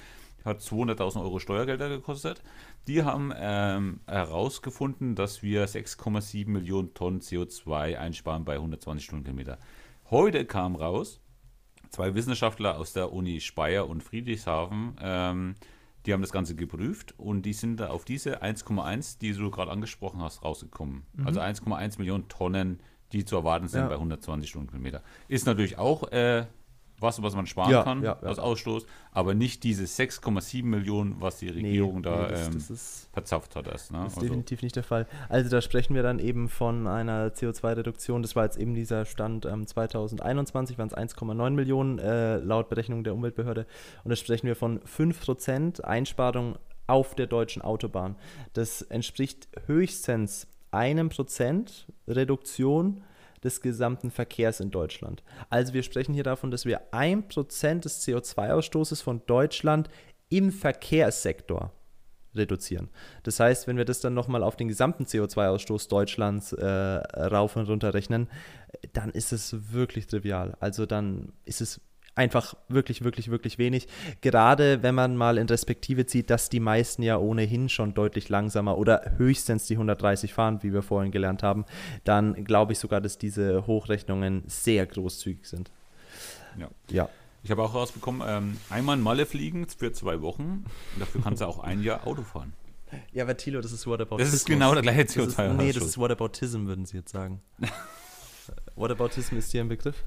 [0.43, 2.41] Hat 200.000 Euro Steuergelder gekostet.
[2.87, 9.57] Die haben ähm, herausgefunden, dass wir 6,7 Millionen Tonnen CO2 einsparen bei 120 Stundenkilometer.
[10.11, 11.19] Heute kam raus,
[11.89, 15.55] zwei Wissenschaftler aus der Uni Speyer und Friedrichshafen, ähm,
[16.05, 19.71] die haben das Ganze geprüft und die sind da auf diese 1,1, die du gerade
[19.71, 21.05] angesprochen hast, rausgekommen.
[21.13, 21.27] Mhm.
[21.27, 22.79] Also 1,1 Millionen Tonnen,
[23.11, 23.87] die zu erwarten sind ja.
[23.87, 25.01] bei 120 Stundenkilometer.
[25.27, 26.45] Ist natürlich auch äh,
[26.99, 28.27] was, was man sparen ja, kann ja, ja.
[28.27, 32.53] aus Ausstoß, aber nicht diese 6,7 Millionen, was die Regierung nee, da nee, das, ähm,
[32.53, 33.67] das ist, verzapft hat.
[33.67, 33.99] Erst, ne?
[33.99, 34.27] Das ist also.
[34.27, 35.07] definitiv nicht der Fall.
[35.29, 38.21] Also da sprechen wir dann eben von einer CO2-Reduktion.
[38.21, 43.03] Das war jetzt eben dieser Stand ähm, 2021, waren es 1,9 Millionen äh, laut Berechnung
[43.03, 43.65] der Umweltbehörde.
[44.03, 48.15] Und da sprechen wir von 5% Einsparung auf der deutschen Autobahn.
[48.53, 53.01] Das entspricht höchstens einem Prozent Reduktion
[53.45, 55.23] des gesamten Verkehrs in Deutschland.
[55.49, 59.89] Also wir sprechen hier davon, dass wir 1% des CO2-Ausstoßes von Deutschland
[60.29, 61.71] im Verkehrssektor
[62.35, 62.89] reduzieren.
[63.23, 67.69] Das heißt, wenn wir das dann nochmal auf den gesamten CO2-Ausstoß Deutschlands äh, rauf und
[67.69, 68.27] runter rechnen,
[68.93, 70.57] dann ist es wirklich trivial.
[70.59, 71.79] Also dann ist es
[72.15, 73.87] einfach wirklich, wirklich, wirklich wenig.
[74.21, 78.77] Gerade wenn man mal in Respektive zieht, dass die meisten ja ohnehin schon deutlich langsamer
[78.77, 81.65] oder höchstens die 130 fahren, wie wir vorhin gelernt haben,
[82.03, 85.71] dann glaube ich sogar, dass diese Hochrechnungen sehr großzügig sind.
[86.57, 86.69] Ja.
[86.89, 87.09] ja.
[87.43, 91.41] Ich habe auch rausbekommen, ähm, einmal in Malle fliegen für zwei Wochen und dafür kannst
[91.41, 92.53] du auch ein Jahr Auto fahren.
[93.11, 94.25] Ja, aber Tilo, das ist Whataboutism.
[94.25, 95.53] Das ist genau der gleiche CO2.
[95.53, 97.41] Nee, das ist Whataboutism, würden sie jetzt sagen.
[98.75, 100.03] Whataboutism ist hier ein Begriff?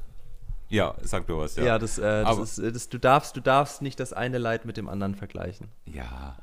[0.68, 1.64] Ja, sag mir was, ja.
[1.64, 4.64] Ja, das, äh, das ist, äh, das, du, darfst, du darfst nicht das eine Leid
[4.64, 5.68] mit dem anderen vergleichen.
[5.87, 6.37] Ja.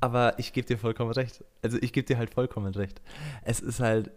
[0.00, 1.44] Aber ich gebe dir vollkommen recht.
[1.62, 3.00] Also ich gebe dir halt vollkommen recht.
[3.44, 4.10] Es ist halt.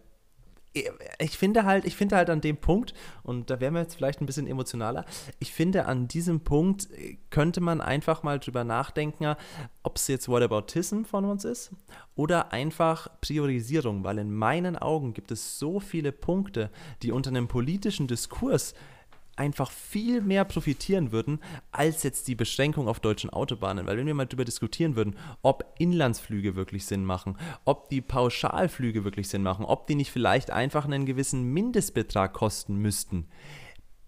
[1.18, 4.20] Ich finde halt, ich finde halt an dem Punkt, und da wären wir jetzt vielleicht
[4.20, 5.06] ein bisschen emotionaler,
[5.38, 9.36] ich finde an diesem Punkt äh, könnte man einfach mal drüber nachdenken,
[9.82, 11.70] ob es jetzt Whataboutism von uns ist
[12.14, 16.70] oder einfach Priorisierung, weil in meinen Augen gibt es so viele Punkte,
[17.02, 18.74] die unter einem politischen Diskurs
[19.36, 23.86] einfach viel mehr profitieren würden als jetzt die Beschränkung auf deutschen Autobahnen.
[23.86, 29.04] Weil wenn wir mal darüber diskutieren würden, ob Inlandsflüge wirklich Sinn machen, ob die Pauschalflüge
[29.04, 33.28] wirklich Sinn machen, ob die nicht vielleicht einfach einen gewissen Mindestbetrag kosten müssten,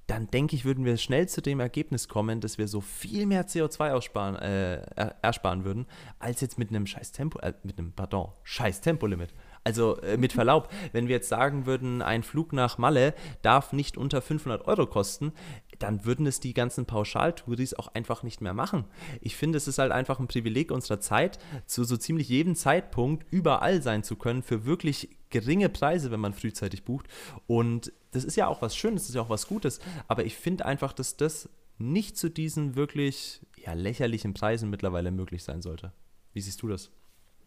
[0.09, 3.47] dann denke ich, würden wir schnell zu dem Ergebnis kommen, dass wir so viel mehr
[3.47, 4.81] CO2 aussparen, äh,
[5.21, 5.87] ersparen würden,
[6.19, 9.35] als jetzt mit einem scheiß Tempo, äh, mit einem, pardon, scheiß Tempolimit.
[9.69, 13.99] Also äh, mit Verlaub, wenn wir jetzt sagen würden, ein Flug nach Malle darf nicht
[13.99, 15.35] unter 500 Euro kosten,
[15.79, 18.87] dann würden es die ganzen Pauschaltouris auch einfach nicht mehr machen.
[19.21, 23.31] Ich finde, es ist halt einfach ein Privileg unserer Zeit, zu so ziemlich jedem Zeitpunkt
[23.31, 27.07] überall sein zu können für wirklich geringe Preise, wenn man frühzeitig bucht.
[27.47, 29.81] Und das ist ja auch was Schönes, das ist ja auch was Gutes.
[30.07, 35.45] Aber ich finde einfach, dass das nicht zu diesen wirklich ja, lächerlichen Preisen mittlerweile möglich
[35.45, 35.93] sein sollte.
[36.33, 36.91] Wie siehst du das?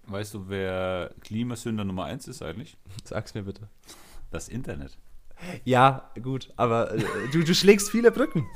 [0.08, 2.78] Weißt du, wer Klimasünder Nummer 1 ist eigentlich?
[3.04, 3.70] Sag's mir bitte.
[4.30, 4.98] Das Internet.
[5.64, 8.48] Ja, gut, aber äh, du, du schlägst viele Brücken.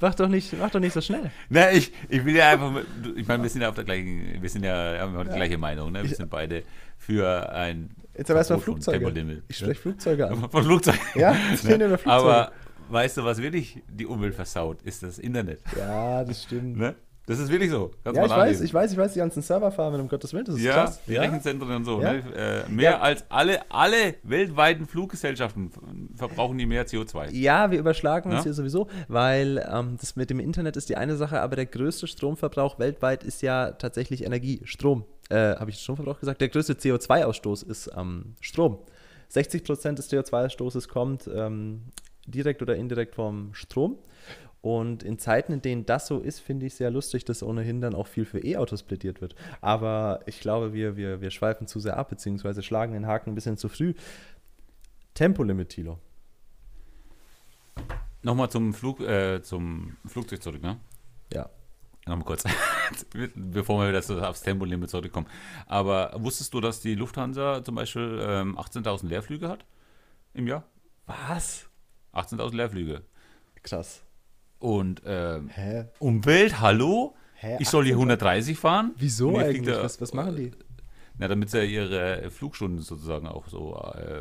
[0.00, 1.30] Mach doch nicht, mach doch nicht so schnell.
[1.50, 2.72] Na, ich, ich will ja einfach,
[3.16, 5.58] ich meine, wir sind ja auf der gleichen, wir sind ja, haben ja die gleiche
[5.58, 6.02] Meinung, ne?
[6.02, 6.62] Wir sind beide
[6.96, 9.42] für ein Jetzt aber erstmal Flugzeuge.
[9.48, 10.50] Ich spreche Flugzeuge an.
[10.50, 11.00] Von Flugzeugen.
[11.14, 11.74] Ja, ich ne?
[11.74, 12.10] über Flugzeuge.
[12.10, 12.52] Aber
[12.88, 15.60] weißt du, was wirklich die Umwelt versaut, ist das Internet.
[15.76, 16.76] Ja, das stimmt.
[16.78, 16.94] Ne?
[17.30, 17.92] Das ist wirklich so.
[18.02, 20.56] Kannst ja, ich weiß, ich weiß, ich weiß, die ganzen Serverfarmen, um Gottes Willen, das
[20.56, 21.00] ist ja, krass.
[21.06, 22.02] Die ja, Rechenzentren und so.
[22.02, 22.14] Ja.
[22.14, 22.24] Ne?
[22.34, 22.98] Äh, mehr ja.
[22.98, 25.70] als alle, alle weltweiten Fluggesellschaften
[26.16, 27.30] verbrauchen die mehr CO2.
[27.30, 31.14] Ja, wir überschlagen uns hier sowieso, weil ähm, das mit dem Internet ist die eine
[31.14, 35.04] Sache, aber der größte Stromverbrauch weltweit ist ja tatsächlich Energie, Strom.
[35.28, 36.40] Äh, Habe ich Stromverbrauch gesagt?
[36.40, 38.78] Der größte CO2-Ausstoß ist ähm, Strom.
[39.28, 41.82] 60 Prozent des CO2-Ausstoßes kommt ähm,
[42.26, 43.98] direkt oder indirekt vom Strom.
[44.62, 47.94] Und in Zeiten, in denen das so ist, finde ich sehr lustig, dass ohnehin dann
[47.94, 49.34] auch viel für E-Autos plädiert wird.
[49.60, 53.34] Aber ich glaube, wir, wir, wir schweifen zu sehr ab, beziehungsweise schlagen den Haken ein
[53.34, 53.94] bisschen zu früh.
[55.14, 55.98] Tempolimit, Tilo.
[58.22, 60.78] Nochmal zum, Flug, äh, zum Flugzeug zurück, ne?
[61.32, 61.48] Ja.
[62.06, 62.44] Nochmal kurz,
[63.34, 65.26] bevor wir wieder so aufs Tempolimit zurückkommen.
[65.66, 69.64] Aber wusstest du, dass die Lufthansa zum Beispiel ähm, 18.000 Leerflüge hat
[70.34, 70.64] im Jahr?
[71.06, 71.66] Was?
[72.12, 73.02] 18.000 Leerflüge.
[73.62, 74.02] Krass.
[74.60, 75.86] Und ähm, Hä?
[75.98, 77.14] Umwelt, hallo?
[77.34, 77.56] Hä?
[77.58, 77.98] Ich soll hier 18.000?
[77.98, 78.92] 130 fahren?
[78.96, 79.74] Wieso eigentlich?
[79.74, 80.52] da- was, was machen die?
[81.18, 84.20] Na, damit sie ihre Flugstunden sozusagen auch so äh,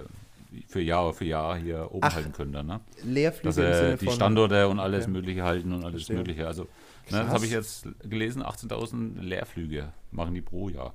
[0.67, 2.79] für Jahr für Jahr hier oben Ach, halten können dann, ne?
[3.03, 4.09] Leerflüge Dass Sinne die.
[4.11, 5.11] Standorte und alles Okay.
[5.11, 6.15] Mögliche halten und alles Verstehe.
[6.17, 6.47] Mögliche.
[6.47, 10.93] Also, ne, das habe ich jetzt gelesen, 18.000 Leerflüge machen die pro Jahr.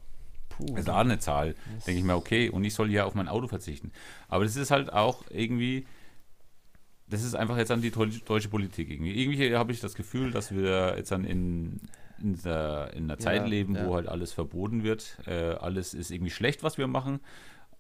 [0.49, 0.67] Puh.
[0.67, 1.55] Das ist auch eine Zahl.
[1.87, 3.91] Denke ich mir, okay, und ich soll ja auf mein Auto verzichten.
[4.29, 5.87] Aber das ist halt auch irgendwie,
[7.09, 9.13] das ist einfach jetzt an die deu- deutsche Politik irgendwie.
[9.21, 11.81] Irgendwie habe ich das Gefühl, dass wir jetzt dann in,
[12.23, 13.87] in, der, in einer Zeit Ja, leben, ja.
[13.87, 15.19] wo halt alles verboten wird.
[15.27, 17.21] Äh, alles ist irgendwie schlecht, was wir machen.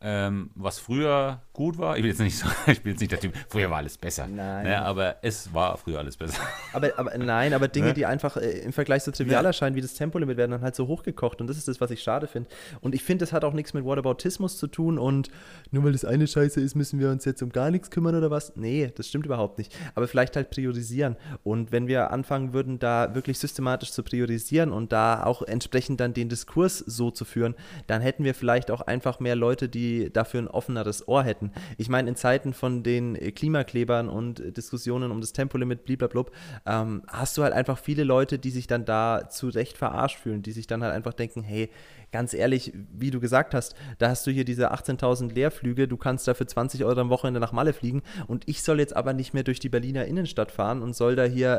[0.06, 3.20] Ähm, was früher gut war, ich will jetzt nicht so, ich will jetzt nicht der
[3.20, 4.26] Typ, früher war alles besser.
[4.26, 4.64] Nein.
[4.66, 6.42] Ne, aber es war früher alles besser.
[6.74, 7.94] Aber, aber nein, aber Dinge, Ne?
[7.94, 10.88] die einfach äh, im Vergleich so trivial erscheinen wie das Tempolimit, werden dann halt so
[10.88, 11.40] hochgekocht.
[11.40, 12.50] Und das ist das, was ich schade finde.
[12.80, 14.98] Und ich finde, das hat auch nichts mit Whataboutismus zu tun.
[14.98, 15.30] Und
[15.70, 18.30] nur weil das eine Scheiße ist, müssen wir uns jetzt um gar nichts kümmern oder
[18.32, 18.56] was?
[18.56, 19.76] Nee, das stimmt überhaupt nicht.
[19.94, 21.16] Aber vielleicht halt priorisieren.
[21.44, 26.12] Und wenn wir anfangen würden, da wirklich systematisch zu priorisieren und da auch entsprechend dann
[26.12, 27.54] den Diskurs so zu führen,
[27.86, 31.52] dann hätten wir vielleicht auch einfach mehr Leute, die dafür ein offeneres Ohr hätten.
[31.78, 36.32] Ich meine, in Zeiten von den äh, Klimaklebern und äh, Diskussionen um das Tempolimit, blablabla,
[36.66, 40.42] ähm, hast du halt einfach viele Leute, die sich dann da zu Recht verarscht fühlen,
[40.42, 41.70] die sich dann halt einfach denken, hey,
[42.14, 46.28] ganz ehrlich, wie du gesagt hast, da hast du hier diese 18.000 Leerflüge, du kannst
[46.28, 49.34] da für 20 Euro am Wochenende nach Malle fliegen und ich soll jetzt aber nicht
[49.34, 51.58] mehr durch die Berliner Innenstadt fahren und soll da hier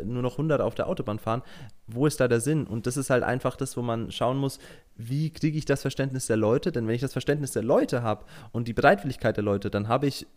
[0.00, 1.42] äh, nur noch 100 auf der Autobahn fahren.
[1.88, 2.68] Wo ist da der Sinn?
[2.68, 4.60] Und das ist halt einfach das, wo man schauen muss,
[4.94, 6.70] wie kriege ich das Verständnis der Leute?
[6.70, 10.06] Denn wenn ich das Verständnis der Leute habe und die Bereitwilligkeit der Leute, dann habe
[10.06, 10.28] ich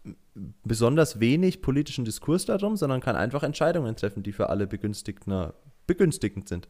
[0.63, 5.53] besonders wenig politischen Diskurs darum, sondern kann einfach Entscheidungen treffen, die für alle Begünstigter,
[5.85, 6.67] begünstigend sind.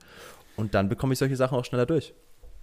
[0.58, 2.14] Und dann bekomme ich solche Sachen auch schneller durch.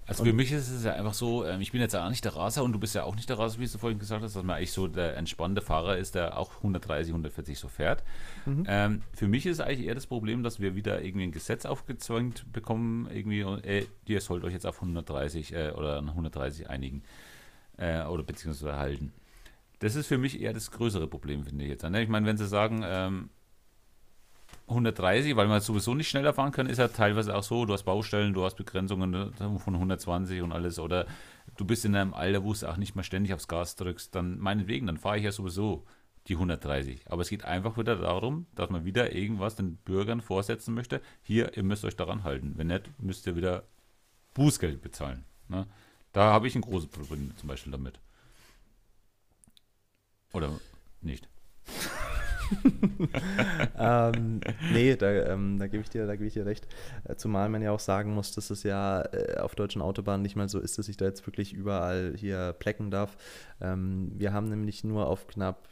[0.07, 2.25] Also für mich ist es ja einfach so, ähm, ich bin jetzt ja auch nicht
[2.25, 4.35] der Raser und du bist ja auch nicht der Raser, wie du vorhin gesagt hast,
[4.35, 8.03] dass man eigentlich so der entspannte Fahrer ist, der auch 130, 140 so fährt.
[8.67, 12.53] Ähm, für mich ist eigentlich eher das Problem, dass wir wieder irgendwie ein Gesetz aufgezwängt
[12.53, 17.03] bekommen, irgendwie, äh, ihr sollt euch jetzt auf 130 äh, oder an 130 einigen
[17.77, 19.12] äh, oder beziehungsweise halten.
[19.79, 21.83] Das ist für mich eher das größere Problem, finde ich jetzt.
[21.83, 22.03] Ne?
[22.03, 23.31] Ich meine, wenn sie sagen, ähm,
[24.68, 27.83] 130, weil man sowieso nicht schneller fahren kann, ist ja teilweise auch so, du hast
[27.85, 31.07] Baustellen, du hast Begrenzungen ne, von 120 und alles oder
[31.57, 34.38] du bist in einem Alter, wo du auch nicht mehr ständig aufs Gas drückst, dann
[34.38, 35.85] meinetwegen, dann fahre ich ja sowieso
[36.29, 37.11] die 130.
[37.11, 41.01] Aber es geht einfach wieder darum, dass man wieder irgendwas den Bürgern vorsetzen möchte.
[41.22, 42.53] Hier, ihr müsst euch daran halten.
[42.57, 43.64] Wenn nicht, müsst ihr wieder
[44.35, 45.25] Bußgeld bezahlen.
[45.48, 45.66] Ne?
[46.12, 47.98] Da habe ich ein großes Problem zum Beispiel damit.
[50.33, 50.51] Oder
[51.01, 51.29] nicht.
[53.79, 54.41] ähm,
[54.73, 56.67] nee, da, ähm, da gebe ich, dir- da gebe ich dir recht.
[57.05, 60.37] Äh, Zumal man ja auch sagen muss, dass es ja äh, auf deutschen Autobahnen nicht
[60.37, 63.17] mal so ist, dass ich da jetzt wirklich überall hier plecken darf.
[63.61, 65.69] Ähm, wir haben nämlich nur auf knapp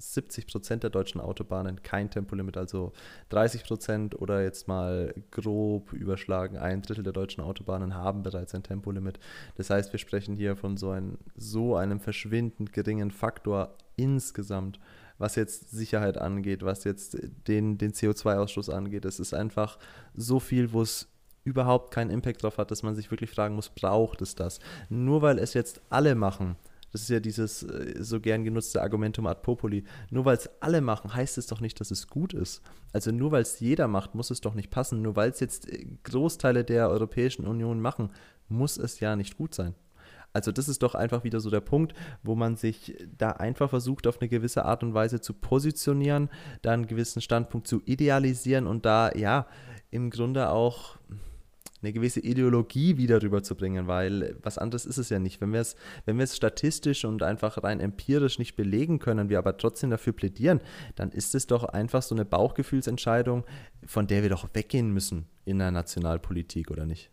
[0.00, 2.92] 70 Prozent der deutschen Autobahnen kein Tempolimit, also
[3.30, 8.62] 30 Prozent oder jetzt mal grob überschlagen, ein Drittel der deutschen Autobahnen haben bereits ein
[8.62, 9.18] Tempolimit.
[9.56, 14.78] Das heißt, wir sprechen hier von so, ein, so einem verschwindend geringen Faktor insgesamt,
[15.18, 19.04] was jetzt Sicherheit angeht, was jetzt den, den CO2-Ausstoß angeht.
[19.04, 19.78] Es ist einfach
[20.14, 21.08] so viel, wo es
[21.44, 24.60] überhaupt keinen Impact drauf hat, dass man sich wirklich fragen muss, braucht es das?
[24.88, 26.56] Nur weil es jetzt alle machen,
[26.92, 29.84] das ist ja dieses äh, so gern genutzte Argumentum ad populi.
[30.10, 32.62] Nur weil es alle machen, heißt es doch nicht, dass es gut ist.
[32.92, 35.02] Also nur weil es jeder macht, muss es doch nicht passen.
[35.02, 38.10] Nur weil es jetzt äh, Großteile der Europäischen Union machen,
[38.48, 39.74] muss es ja nicht gut sein.
[40.38, 44.06] Also das ist doch einfach wieder so der Punkt, wo man sich da einfach versucht,
[44.06, 46.30] auf eine gewisse Art und Weise zu positionieren,
[46.62, 49.46] da einen gewissen Standpunkt zu idealisieren und da ja
[49.90, 50.98] im Grunde auch
[51.82, 55.40] eine gewisse Ideologie wieder rüberzubringen, weil was anderes ist es ja nicht.
[55.40, 59.38] Wenn wir es, wenn wir es statistisch und einfach rein empirisch nicht belegen können, wir
[59.38, 60.60] aber trotzdem dafür plädieren,
[60.96, 63.44] dann ist es doch einfach so eine Bauchgefühlsentscheidung,
[63.86, 67.10] von der wir doch weggehen müssen in der Nationalpolitik, oder nicht?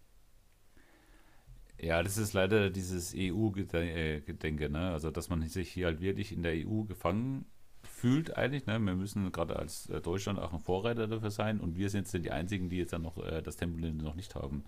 [1.85, 4.91] Ja, das ist leider dieses EU-Gedenke, ne?
[4.91, 7.45] Also, dass man sich hier halt wirklich in der EU gefangen
[7.83, 8.79] fühlt eigentlich, ne?
[8.79, 12.25] Wir müssen gerade als äh, Deutschland auch ein Vorreiter dafür sein und wir sind jetzt
[12.25, 14.63] die Einzigen, die jetzt dann noch äh, das Tempolimit noch nicht haben.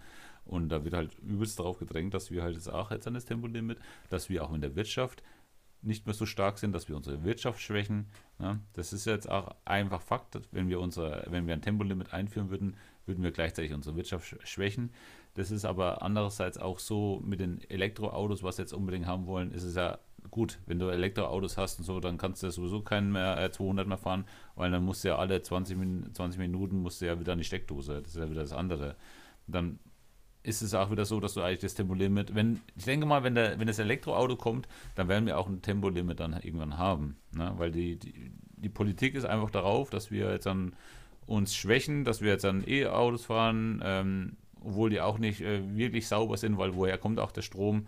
[0.45, 3.25] Und da wird halt übelst darauf gedrängt, dass wir halt jetzt auch jetzt an das
[3.25, 5.23] Tempolimit, dass wir auch in der Wirtschaft
[5.81, 8.07] nicht mehr so stark sind, dass wir unsere Wirtschaft schwächen.
[8.39, 8.59] Ne?
[8.73, 12.75] Das ist jetzt auch einfach Fakt, wenn wir unsere, wenn wir ein Tempolimit einführen würden,
[13.05, 14.91] würden wir gleichzeitig unsere Wirtschaft sch- schwächen.
[15.37, 19.61] Das ist aber andererseits auch so mit den Elektroautos, was jetzt unbedingt haben wollen, ist
[19.61, 19.99] es ja
[20.31, 23.87] gut, wenn du Elektroautos hast und so, dann kannst du sowieso keinen mehr äh, 200
[23.87, 27.19] mehr fahren, weil dann musst du ja alle 20, Min 20 Minuten musst du ja
[27.19, 28.01] wieder an die Steckdose.
[28.01, 28.95] Das ist ja wieder das andere.
[29.45, 29.77] Dann
[30.41, 33.35] ist es auch wieder so, dass du eigentlich das Tempolimit, wenn, ich denke mal, wenn,
[33.35, 37.15] der, wenn das Elektroauto kommt, dann werden wir auch ein Tempolimit dann irgendwann haben.
[37.31, 37.53] Ne?
[37.57, 40.73] Weil die, die, die Politik ist einfach darauf, dass wir jetzt dann
[41.27, 46.07] uns schwächen, dass wir jetzt dann E-Autos fahren, ähm, obwohl die auch nicht äh, wirklich
[46.07, 47.87] sauber sind, weil woher kommt auch der Strom?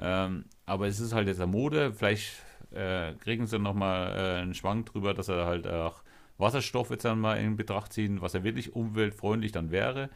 [0.00, 1.92] Ähm, aber es ist halt jetzt eine Mode.
[1.92, 6.02] Vielleicht äh, kriegen sie nochmal äh, einen Schwank drüber, dass er halt auch
[6.38, 10.08] Wasserstoff jetzt dann mal in Betracht ziehen, was ja wirklich umweltfreundlich dann wäre.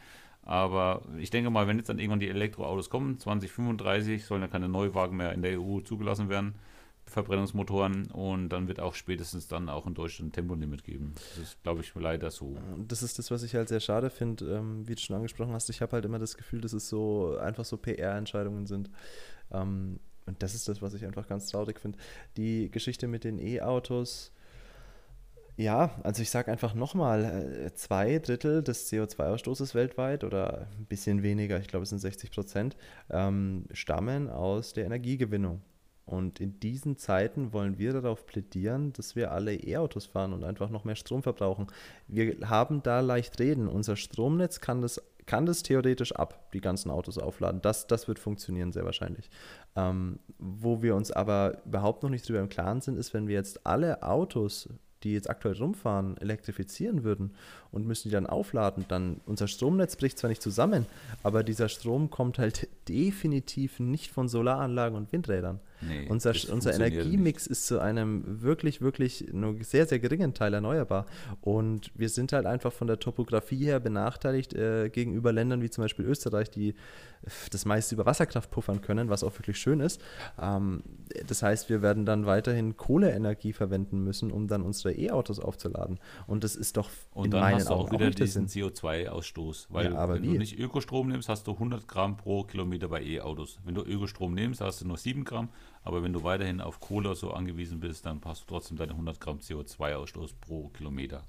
[0.43, 4.69] Aber ich denke mal, wenn jetzt dann irgendwann die Elektroautos kommen, 2035 sollen ja keine
[4.69, 6.55] Neuwagen mehr in der EU zugelassen werden,
[7.15, 11.13] Verbrennungsmotoren, und dann wird auch spätestens dann auch in Deutschland ein Tempolimit geben.
[11.15, 12.57] Das ist, glaube ich, leider so.
[12.89, 15.71] Das ist das, was ich halt sehr schade finde, ähm, wie du schon angesprochen hast.
[15.71, 18.91] Ich habe halt immer das Gefühl, dass es so einfach so PR-Entscheidungen sind.
[19.53, 21.99] Ähm, und das ist das, was ich einfach ganz traurig finde.
[22.37, 24.33] Die Geschichte mit den E-Autos,
[25.57, 27.25] ja, also ich sage einfach nochmal,
[27.67, 32.33] äh, zwei Drittel des CO2-Ausstoßes weltweit oder ein bisschen weniger, ich glaube es sind 60
[32.33, 32.77] Prozent,
[33.11, 35.63] ähm, stammen aus der Energiegewinnung.
[36.07, 40.69] Und in diesen Zeiten wollen wir darauf plädieren, dass wir alle E-Autos fahren und einfach
[40.69, 41.69] noch mehr Strom verbrauchen.
[42.09, 43.69] Wir haben da leicht reden.
[43.69, 47.63] Unser Stromnetz kann das kann das theoretisch ab, die ganzen Autos aufladen.
[47.63, 49.31] Das, das wird funktionieren, sehr wahrscheinlich.
[49.77, 53.35] Ähm, wo wir uns aber überhaupt noch nicht drüber im Klaren sind, ist, wenn wir
[53.35, 54.69] jetzt alle Autos,
[55.03, 57.35] die jetzt aktuell rumfahren, elektrifizieren würden
[57.71, 60.87] und müssen die dann aufladen, dann unser Stromnetz bricht zwar nicht zusammen,
[61.23, 65.61] aber dieser Strom kommt halt definitiv nicht von Solaranlagen und Windrädern.
[65.81, 67.51] Nee, unser unser Energiemix nicht.
[67.51, 71.07] ist zu einem wirklich, wirklich nur sehr, sehr geringen Teil erneuerbar.
[71.41, 75.83] Und wir sind halt einfach von der Topografie her benachteiligt äh, gegenüber Ländern wie zum
[75.85, 76.75] Beispiel Österreich, die
[77.51, 80.01] das meiste über Wasserkraft puffern können, was auch wirklich schön ist.
[80.41, 80.83] Ähm,
[81.27, 85.99] das heißt, wir werden dann weiterhin Kohleenergie verwenden müssen, um dann unsere E-Autos aufzuladen.
[86.27, 89.67] Und das ist doch Und in meinen hast du auch wieder auch diesen CO2-Ausstoß.
[89.71, 90.33] Weil ja, wenn wie?
[90.33, 93.59] du nicht Ökostrom nimmst, hast du 100 Gramm pro Kilometer bei E-Autos.
[93.65, 95.49] Wenn du Ökostrom nimmst, hast du nur 7 Gramm.
[95.85, 99.21] Aber wenn du weiterhin auf Kohle so angewiesen bist, dann hast du trotzdem deine 100
[99.21, 101.23] Gramm CO2-Ausstoß pro Kilometer.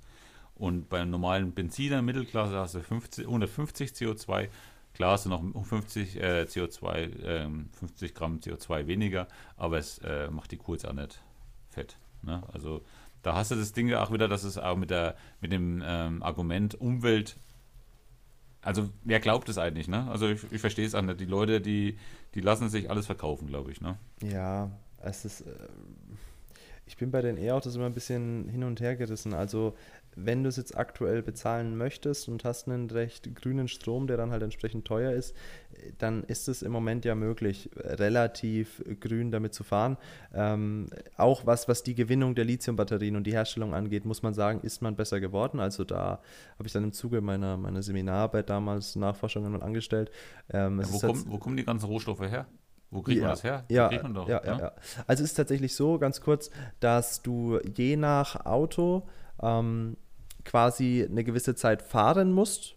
[0.55, 4.47] Und beim normalen Benziner Mittelklasse hast du 50, 150 CO2.
[4.93, 10.29] Klar hast du noch 50 äh, CO2, äh, 50 Gramm CO2 weniger, aber es äh,
[10.31, 11.21] macht die jetzt auch nicht
[11.69, 11.97] fett.
[12.21, 12.41] Ne?
[12.53, 12.81] Also
[13.21, 16.23] da hast du das Ding auch wieder, dass es auch mit, der, mit dem ähm,
[16.23, 17.35] Argument Umwelt,
[18.61, 20.09] also wer glaubt es eigentlich, ne?
[20.09, 21.19] Also ich, ich verstehe es auch nicht.
[21.19, 21.99] Die Leute, die,
[22.35, 23.97] die lassen sich alles verkaufen, glaube ich, ne?
[24.21, 24.69] Ja,
[25.01, 25.41] es ist.
[25.41, 25.53] Äh,
[26.87, 29.33] ich bin bei den E-Autos immer ein bisschen hin und her gerissen.
[29.33, 29.75] Also
[30.15, 34.31] wenn du es jetzt aktuell bezahlen möchtest und hast einen recht grünen Strom, der dann
[34.31, 35.35] halt entsprechend teuer ist,
[35.97, 39.97] dann ist es im Moment ja möglich, relativ grün damit zu fahren.
[40.33, 44.61] Ähm, auch was, was die Gewinnung der Lithiumbatterien und die Herstellung angeht, muss man sagen,
[44.61, 45.59] ist man besser geworden.
[45.59, 46.21] Also da
[46.57, 50.11] habe ich dann im Zuge meiner, meiner Seminararbeit damals Nachforschungen mal angestellt.
[50.49, 52.47] Ähm, ja, wo, kommen, wo kommen die ganzen Rohstoffe her?
[52.91, 53.65] Wo kriegt ja, man das her?
[53.69, 54.71] Ja, doch, ja, ja, ja,
[55.07, 56.49] Also es ist tatsächlich so, ganz kurz,
[56.79, 59.07] dass du je nach Auto
[59.41, 59.97] ähm,
[60.45, 62.75] quasi eine gewisse Zeit fahren musst,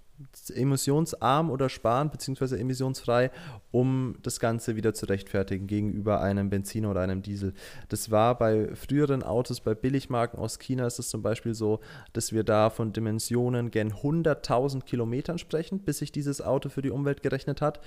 [0.54, 3.30] emissionsarm oder sparen beziehungsweise emissionsfrei,
[3.70, 7.54] um das Ganze wieder zu rechtfertigen gegenüber einem Benziner oder einem Diesel.
[7.88, 11.80] Das war bei früheren Autos, bei Billigmarken aus China ist es zum Beispiel so,
[12.12, 16.90] dass wir da von Dimensionen gen 100.000 Kilometern sprechen, bis sich dieses Auto für die
[16.90, 17.80] Umwelt gerechnet hat.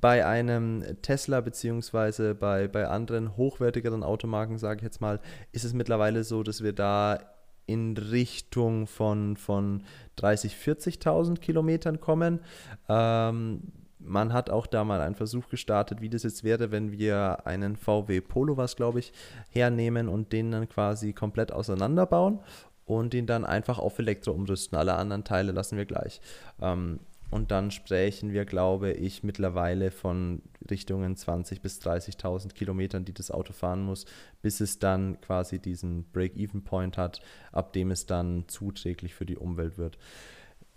[0.00, 5.74] Bei einem Tesla beziehungsweise bei, bei anderen hochwertigeren Automarken, sage ich jetzt mal, ist es
[5.74, 7.33] mittlerweile so, dass wir da
[7.66, 9.82] in Richtung von, von
[10.18, 12.40] 30.000, 40.000 Kilometern kommen.
[12.88, 13.62] Ähm,
[13.98, 17.76] man hat auch da mal einen Versuch gestartet, wie das jetzt wäre, wenn wir einen
[17.76, 19.12] VW Polo, was glaube ich,
[19.50, 22.40] hernehmen und den dann quasi komplett auseinanderbauen
[22.84, 24.76] und ihn dann einfach auf Elektro umrüsten.
[24.76, 26.20] Alle anderen Teile lassen wir gleich.
[26.60, 27.00] Ähm,
[27.34, 33.32] und dann sprechen wir, glaube ich, mittlerweile von Richtungen 20.000 bis 30.000 Kilometern, die das
[33.32, 34.06] Auto fahren muss,
[34.40, 37.20] bis es dann quasi diesen Break-Even-Point hat,
[37.50, 39.98] ab dem es dann zuträglich für die Umwelt wird.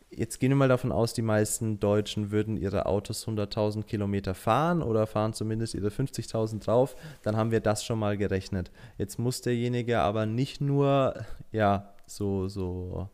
[0.10, 4.82] Jetzt gehen wir mal davon aus, die meisten Deutschen würden ihre Autos 100.000 Kilometer fahren
[4.82, 6.96] oder fahren zumindest ihre 50.000 drauf.
[7.22, 8.72] Dann haben wir das schon mal gerechnet.
[8.98, 11.14] Jetzt muss derjenige aber nicht nur
[11.52, 13.10] ja so so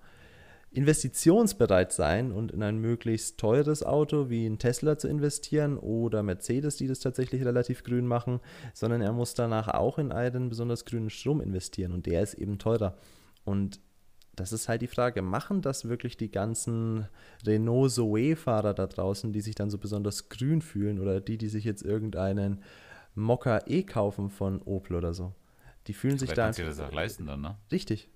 [0.74, 6.78] investitionsbereit sein und in ein möglichst teures Auto wie ein Tesla zu investieren oder Mercedes,
[6.78, 8.40] die das tatsächlich relativ grün machen,
[8.74, 12.58] sondern er muss danach auch in einen besonders grünen Strom investieren und der ist eben
[12.58, 12.98] teurer.
[13.46, 13.80] Und
[14.36, 17.08] das ist halt die Frage, machen das wirklich die ganzen
[17.46, 21.66] Renault Zoe-Fahrer da draußen, die sich dann so besonders grün fühlen oder die, die sich
[21.66, 22.64] jetzt irgendeinen
[23.14, 25.36] Mokka E kaufen von Opel oder so.
[25.86, 26.44] Die fühlen sich Wer da.
[26.46, 27.58] kann sich das auch leisten dann, ne?
[27.72, 28.10] Richtig.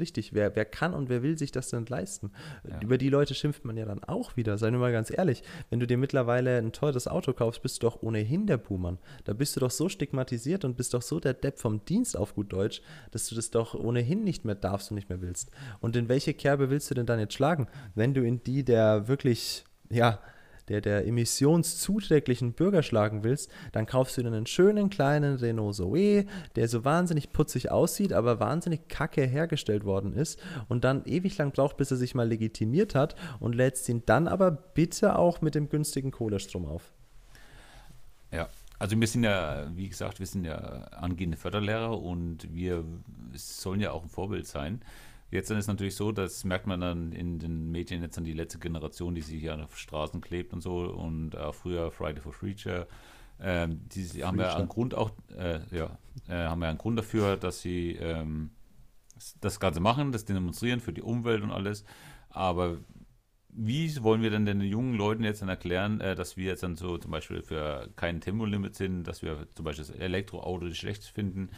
[0.00, 0.34] Richtig.
[0.34, 2.32] Wer, wer kann und wer will sich das denn leisten?
[2.68, 2.80] Ja.
[2.80, 4.58] Über die Leute schimpft man ja dann auch wieder.
[4.58, 5.42] Seien wir mal ganz ehrlich.
[5.68, 8.98] Wenn du dir mittlerweile ein teures Auto kaufst, bist du doch ohnehin der Buhmann.
[9.24, 12.34] Da bist du doch so stigmatisiert und bist doch so der Depp vom Dienst auf
[12.34, 15.50] gut Deutsch, dass du das doch ohnehin nicht mehr darfst und nicht mehr willst.
[15.80, 17.68] Und in welche Kerbe willst du denn dann jetzt schlagen?
[17.94, 20.20] Wenn du in die der wirklich, ja,
[20.70, 26.26] der der emissionszuträglichen Bürger schlagen willst, dann kaufst du dir einen schönen kleinen Renault Zoe,
[26.54, 31.50] der so wahnsinnig putzig aussieht, aber wahnsinnig kacke hergestellt worden ist und dann ewig lang
[31.50, 35.56] braucht, bis er sich mal legitimiert hat und lädst ihn dann aber bitte auch mit
[35.56, 36.92] dem günstigen Kohlestrom auf.
[38.32, 42.84] Ja, also wir sind ja, wie gesagt, wir sind ja angehende Förderlehrer und wir
[43.34, 44.82] sollen ja auch ein Vorbild sein.
[45.30, 48.32] Jetzt dann ist natürlich so, das merkt man dann in den Medien jetzt an die
[48.32, 52.32] letzte Generation, die sich hier auf Straßen klebt und so und auch früher Friday for
[52.32, 52.88] Future.
[53.40, 57.36] Ähm, die haben ja einen Grund auch, äh, ja, äh, haben ja einen Grund dafür,
[57.36, 58.50] dass sie ähm,
[59.40, 61.84] das Ganze machen, das demonstrieren für die Umwelt und alles.
[62.28, 62.78] Aber
[63.48, 66.76] wie wollen wir denn den jungen Leuten jetzt dann erklären, äh, dass wir jetzt dann
[66.76, 71.50] so zum Beispiel für kein Tempolimit sind, dass wir zum Beispiel das Elektroauto schlecht finden?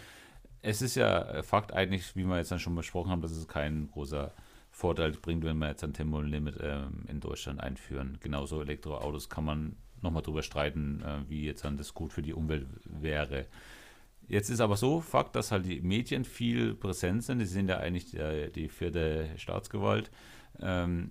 [0.63, 3.91] Es ist ja Fakt eigentlich, wie wir jetzt dann schon besprochen haben, dass es keinen
[3.91, 4.33] großer
[4.71, 8.19] Vorteil bringt, wenn wir jetzt ein Tempolimit ähm, in Deutschland einführen.
[8.21, 12.33] Genauso Elektroautos kann man nochmal drüber streiten, äh, wie jetzt dann das gut für die
[12.33, 13.47] Umwelt wäre.
[14.29, 17.41] Jetzt ist aber so Fakt, dass halt die Medien viel präsent sind.
[17.41, 20.11] Die sind ja eigentlich die, die vierte Staatsgewalt
[20.61, 21.11] ähm,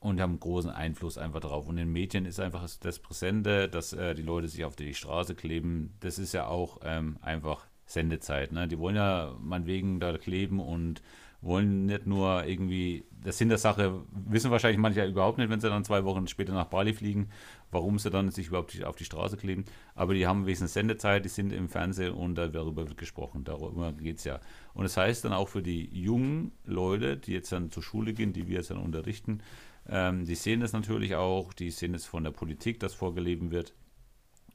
[0.00, 1.68] und haben großen Einfluss einfach darauf.
[1.68, 4.92] Und in den Medien ist einfach das Präsente, dass äh, die Leute sich auf die
[4.92, 5.94] Straße kleben.
[6.00, 8.52] Das ist ja auch ähm, einfach Sendezeit.
[8.52, 8.68] Ne?
[8.68, 11.02] Die wollen ja meinetwegen da kleben und
[11.40, 15.68] wollen nicht nur irgendwie, das Sinn der Sache wissen wahrscheinlich manche überhaupt nicht, wenn sie
[15.68, 17.30] dann zwei Wochen später nach Bali fliegen,
[17.70, 19.64] warum sie dann sich überhaupt auf die Straße kleben.
[19.94, 23.44] Aber die haben wesentlich Sendezeit, die sind im Fernsehen und darüber wird gesprochen.
[23.44, 24.40] Darüber geht es ja.
[24.74, 28.32] Und das heißt dann auch für die jungen Leute, die jetzt dann zur Schule gehen,
[28.32, 29.40] die wir jetzt dann unterrichten,
[29.88, 33.74] ähm, die sehen das natürlich auch, die sehen es von der Politik, das vorgelebt wird.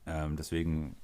[0.06, 0.98] Ähm, deswegen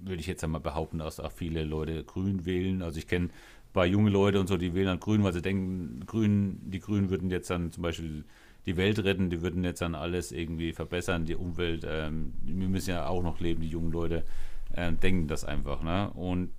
[0.00, 2.82] würde ich jetzt einmal behaupten, dass auch viele Leute grün wählen.
[2.82, 3.30] Also ich kenne
[3.78, 7.10] paar junge Leute und so, die wählen dann grün, weil sie denken, grün, die Grünen
[7.10, 8.24] würden jetzt dann zum Beispiel
[8.66, 11.86] die Welt retten, die würden jetzt dann alles irgendwie verbessern, die Umwelt.
[11.88, 14.24] Ähm, wir müssen ja auch noch leben, die jungen Leute
[14.72, 15.82] äh, denken das einfach.
[15.82, 16.10] Ne?
[16.10, 16.50] Und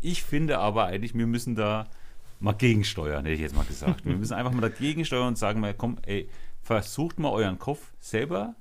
[0.00, 1.86] ich finde aber eigentlich, wir müssen da
[2.40, 4.04] mal gegensteuern, hätte ich jetzt mal gesagt.
[4.04, 6.28] wir müssen einfach mal dagegen steuern und sagen, mal, komm, ey,
[6.62, 8.56] versucht mal euren Kopf selber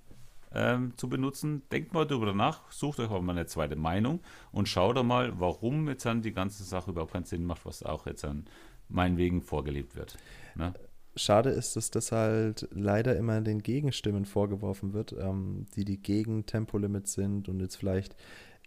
[0.54, 1.64] ähm, zu benutzen.
[1.72, 5.40] Denkt mal darüber nach, sucht euch auch mal eine zweite Meinung und schaut doch mal,
[5.40, 8.46] warum jetzt dann die ganze Sache überhaupt keinen Sinn macht, was auch jetzt an
[8.90, 10.18] meinen vorgelebt wird.
[10.56, 10.74] Ne?
[11.16, 16.46] Schade ist, dass das halt leider immer den Gegenstimmen vorgeworfen wird, ähm, die die gegen
[16.46, 18.16] Tempolimits sind und jetzt vielleicht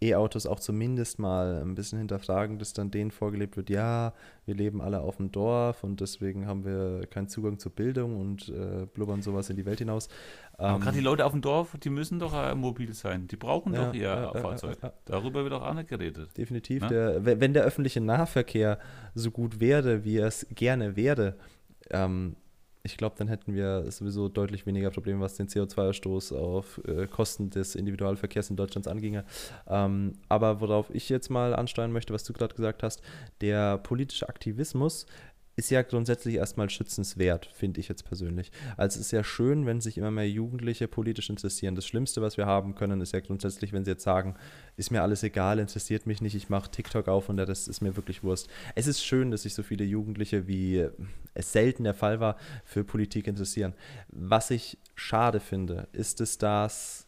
[0.02, 4.12] E-Autos auch zumindest mal ein bisschen hinterfragen, dass dann denen vorgelebt wird, ja,
[4.44, 8.50] wir leben alle auf dem Dorf und deswegen haben wir keinen Zugang zur Bildung und
[8.50, 10.08] äh, blubbern sowas in die Welt hinaus.
[10.58, 13.26] Aber ähm, gerade die Leute auf dem Dorf, die müssen doch äh, mobil sein.
[13.26, 14.76] Die brauchen ja, doch ihr äh, Fahrzeug.
[15.06, 16.36] Darüber wird auch auch nicht geredet.
[16.36, 16.82] Definitiv.
[16.82, 16.88] Ne?
[16.88, 18.78] Der, wenn der öffentliche Nahverkehr
[19.14, 21.36] so gut wäre, wie er es gerne wäre,
[21.90, 22.36] ähm,
[22.86, 27.50] ich glaube, dann hätten wir sowieso deutlich weniger Probleme, was den CO2-Ausstoß auf äh, Kosten
[27.50, 29.24] des Individualverkehrs in Deutschland anginge.
[29.68, 33.02] Ähm, aber worauf ich jetzt mal ansteuern möchte, was du gerade gesagt hast,
[33.40, 35.06] der politische Aktivismus
[35.56, 38.52] ist ja grundsätzlich erstmal schützenswert, finde ich jetzt persönlich.
[38.76, 41.74] Also es ist ja schön, wenn sich immer mehr Jugendliche politisch interessieren.
[41.74, 44.34] Das Schlimmste, was wir haben können, ist ja grundsätzlich, wenn sie jetzt sagen,
[44.76, 47.96] ist mir alles egal, interessiert mich nicht, ich mache TikTok auf und das ist mir
[47.96, 48.48] wirklich Wurst.
[48.74, 50.86] Es ist schön, dass sich so viele Jugendliche, wie
[51.32, 53.72] es selten der Fall war, für Politik interessieren.
[54.08, 57.06] Was ich schade finde, ist, dass das,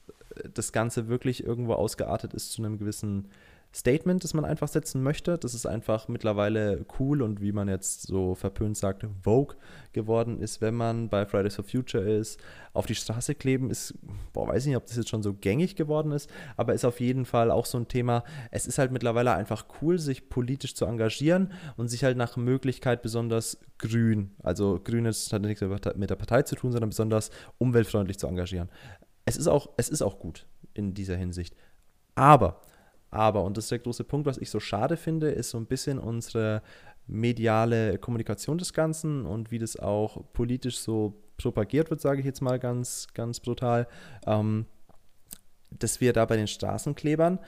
[0.54, 3.28] das Ganze wirklich irgendwo ausgeartet ist zu einem gewissen
[3.74, 5.36] Statement, das man einfach setzen möchte.
[5.36, 9.56] Das ist einfach mittlerweile cool und wie man jetzt so verpönt sagt, Vogue
[9.92, 12.40] geworden ist, wenn man bei Fridays for Future ist.
[12.72, 13.94] Auf die Straße kleben ist,
[14.32, 17.00] boah, weiß ich nicht, ob das jetzt schon so gängig geworden ist, aber ist auf
[17.00, 18.24] jeden Fall auch so ein Thema.
[18.50, 23.02] Es ist halt mittlerweile einfach cool, sich politisch zu engagieren und sich halt nach Möglichkeit
[23.02, 25.62] besonders grün, also grün ist, hat nichts
[25.96, 28.70] mit der Partei zu tun, sondern besonders umweltfreundlich zu engagieren.
[29.24, 31.54] Es ist auch, es ist auch gut in dieser Hinsicht.
[32.14, 32.62] Aber
[33.10, 35.66] aber, und das ist der große Punkt, was ich so schade finde, ist so ein
[35.66, 36.62] bisschen unsere
[37.06, 42.42] mediale Kommunikation des Ganzen und wie das auch politisch so propagiert wird, sage ich jetzt
[42.42, 43.88] mal ganz, ganz brutal.
[44.26, 44.66] Ähm,
[45.70, 47.38] dass wir da bei den Straßenklebern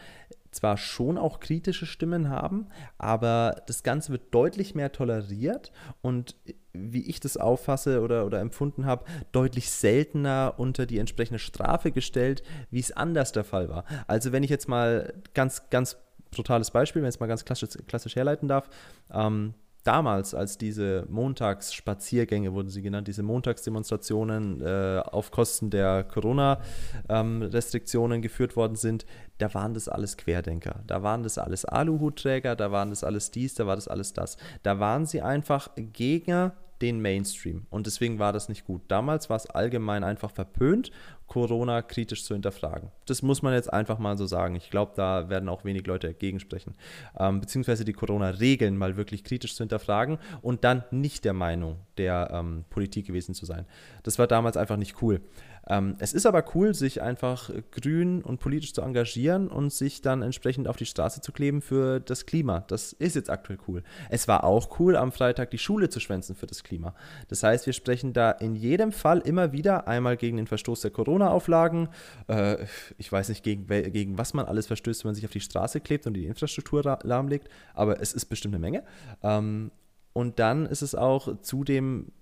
[0.51, 2.67] zwar schon auch kritische Stimmen haben,
[2.99, 6.37] aber das Ganze wird deutlich mehr toleriert und
[6.73, 12.43] wie ich das auffasse oder, oder empfunden habe, deutlich seltener unter die entsprechende Strafe gestellt,
[12.71, 13.85] wie es anders der Fall war.
[14.07, 15.97] Also wenn ich jetzt mal ganz, ganz
[16.31, 18.69] brutales Beispiel, wenn ich es mal ganz klassisch, klassisch herleiten darf,
[19.13, 19.55] ähm,
[19.85, 28.23] damals, als diese Montagsspaziergänge wurden sie genannt, diese Montagsdemonstrationen äh, auf Kosten der Corona-Restriktionen ähm,
[28.23, 29.07] geführt worden sind,
[29.41, 30.83] da waren das alles Querdenker.
[30.87, 34.37] Da waren das alles Aluhutträger, da waren das alles dies, da war das alles das.
[34.63, 37.67] Da waren sie einfach Gegner den Mainstream.
[37.71, 38.83] Und deswegen war das nicht gut.
[38.89, 40.91] Damals war es allgemein einfach verpönt,
[41.27, 42.91] Corona kritisch zu hinterfragen.
[43.07, 44.57] Das muss man jetzt einfach mal so sagen.
[44.57, 46.75] Ich glaube, da werden auch wenig Leute dagegen sprechen.
[47.19, 52.31] Ähm, beziehungsweise die Corona-Regeln mal wirklich kritisch zu hinterfragen und dann nicht der Meinung der
[52.33, 53.67] ähm, Politik gewesen zu sein.
[54.03, 55.21] Das war damals einfach nicht cool.
[55.69, 60.23] Ähm, es ist aber cool, sich einfach grün und politisch zu engagieren und sich dann
[60.23, 62.65] entsprechend auf die Straße zu kleben für das Klima.
[62.69, 63.83] Das ist jetzt aktuell cool.
[64.09, 66.95] Es war auch cool, am Freitag die Schule zu schwänzen für das Klima.
[67.29, 70.91] Das heißt, wir sprechen da in jedem Fall immer wieder einmal gegen den Verstoß der
[70.91, 71.89] Corona-Auflagen.
[72.29, 72.65] Äh,
[72.99, 75.81] ich weiß nicht, gegen, gegen was man alles verstößt, wenn man sich auf die Straße
[75.81, 78.85] klebt und die Infrastruktur lahmlegt, aber es ist bestimmt eine Menge.
[79.23, 79.71] Ähm,
[80.13, 82.13] und dann ist es auch zudem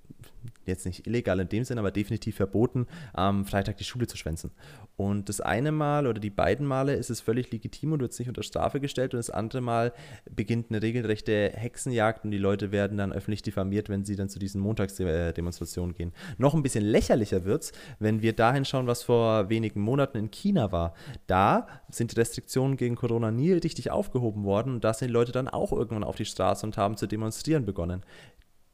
[0.67, 4.51] jetzt nicht illegal in dem Sinn, aber definitiv verboten, am Freitag die Schule zu schwänzen.
[4.97, 8.29] Und das eine Mal oder die beiden Male ist es völlig legitim und wird nicht
[8.29, 9.93] unter Strafe gestellt und das andere Mal
[10.29, 14.39] beginnt eine regelrechte Hexenjagd und die Leute werden dann öffentlich diffamiert, wenn sie dann zu
[14.39, 16.13] diesen Montagsdemonstrationen gehen.
[16.37, 20.31] Noch ein bisschen lächerlicher wird es, wenn wir dahin schauen, was vor wenigen Monaten in
[20.31, 20.95] China war.
[21.27, 25.33] Da sind die Restriktionen gegen Corona nie richtig aufgehoben worden und da sind die Leute
[25.33, 28.03] dann auch irgendwann auf die Straße und haben zu demonstrieren begonnen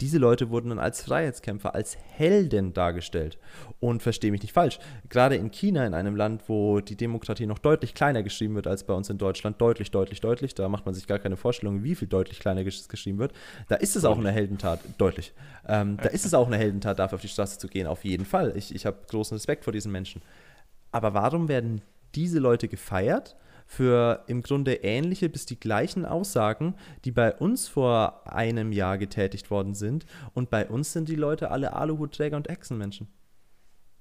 [0.01, 3.39] diese Leute wurden dann als Freiheitskämpfer, als Helden dargestellt.
[3.81, 4.79] Und verstehe mich nicht falsch,
[5.09, 8.85] gerade in China, in einem Land, wo die Demokratie noch deutlich kleiner geschrieben wird als
[8.85, 11.95] bei uns in Deutschland, deutlich, deutlich, deutlich, da macht man sich gar keine Vorstellung, wie
[11.95, 13.33] viel deutlich kleiner geschrieben wird,
[13.69, 15.33] da ist es auch eine Heldentat, deutlich,
[15.69, 18.25] ähm, da ist es auch eine Heldentat, dafür auf die Straße zu gehen, auf jeden
[18.25, 18.55] Fall.
[18.57, 20.23] Ich, ich habe großen Respekt vor diesen Menschen.
[20.93, 21.83] Aber warum werden
[22.15, 23.37] diese Leute gefeiert
[23.67, 29.51] für im Grunde ähnliche bis die gleichen Aussagen, die bei uns vor einem Jahr getätigt
[29.51, 30.07] worden sind.
[30.33, 33.09] Und bei uns sind die Leute alle Aluhutträger und Echsenmenschen.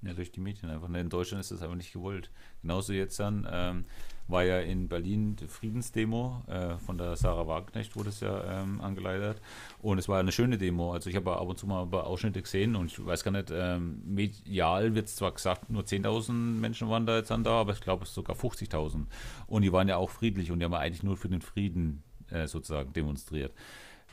[0.06, 0.90] Ja, durch die Medien einfach.
[0.90, 2.30] In Deutschland ist das einfach nicht gewollt.
[2.62, 3.86] Genauso jetzt dann ähm,
[4.28, 8.82] war ja in Berlin die Friedensdemo äh, von der Sarah Wagenknecht, wurde es ja ähm,
[8.82, 9.42] angeleitet.
[9.80, 10.94] Und es war eine schöne Demo.
[10.94, 13.32] Also ich habe ab und zu mal ein paar Ausschnitte gesehen und ich weiß gar
[13.32, 17.62] nicht, ähm, medial wird es zwar gesagt, nur 10.000 Menschen waren da jetzt dann da,
[17.62, 19.06] aber ich glaube es sogar 50.000.
[19.48, 22.48] Und die waren ja auch friedlich und die haben eigentlich nur für den Frieden äh,
[22.48, 23.54] sozusagen demonstriert.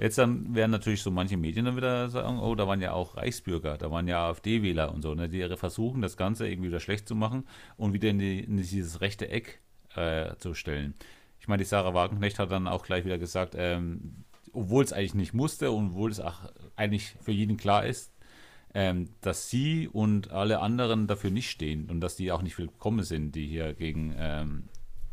[0.00, 3.18] Jetzt dann werden natürlich so manche Medien dann wieder sagen, oh, da waren ja auch
[3.18, 7.06] Reichsbürger, da waren ja AfD-Wähler und so, ne, die versuchen, das Ganze irgendwie wieder schlecht
[7.06, 7.46] zu machen
[7.76, 9.60] und wieder in, die, in dieses rechte Eck
[9.94, 10.94] äh, zu stellen.
[11.38, 15.14] Ich meine, die Sarah Wagenknecht hat dann auch gleich wieder gesagt, ähm, obwohl es eigentlich
[15.14, 18.10] nicht musste und obwohl es auch eigentlich für jeden klar ist,
[18.72, 23.02] ähm, dass sie und alle anderen dafür nicht stehen und dass die auch nicht willkommen
[23.02, 24.64] sind, die hier gegen ähm,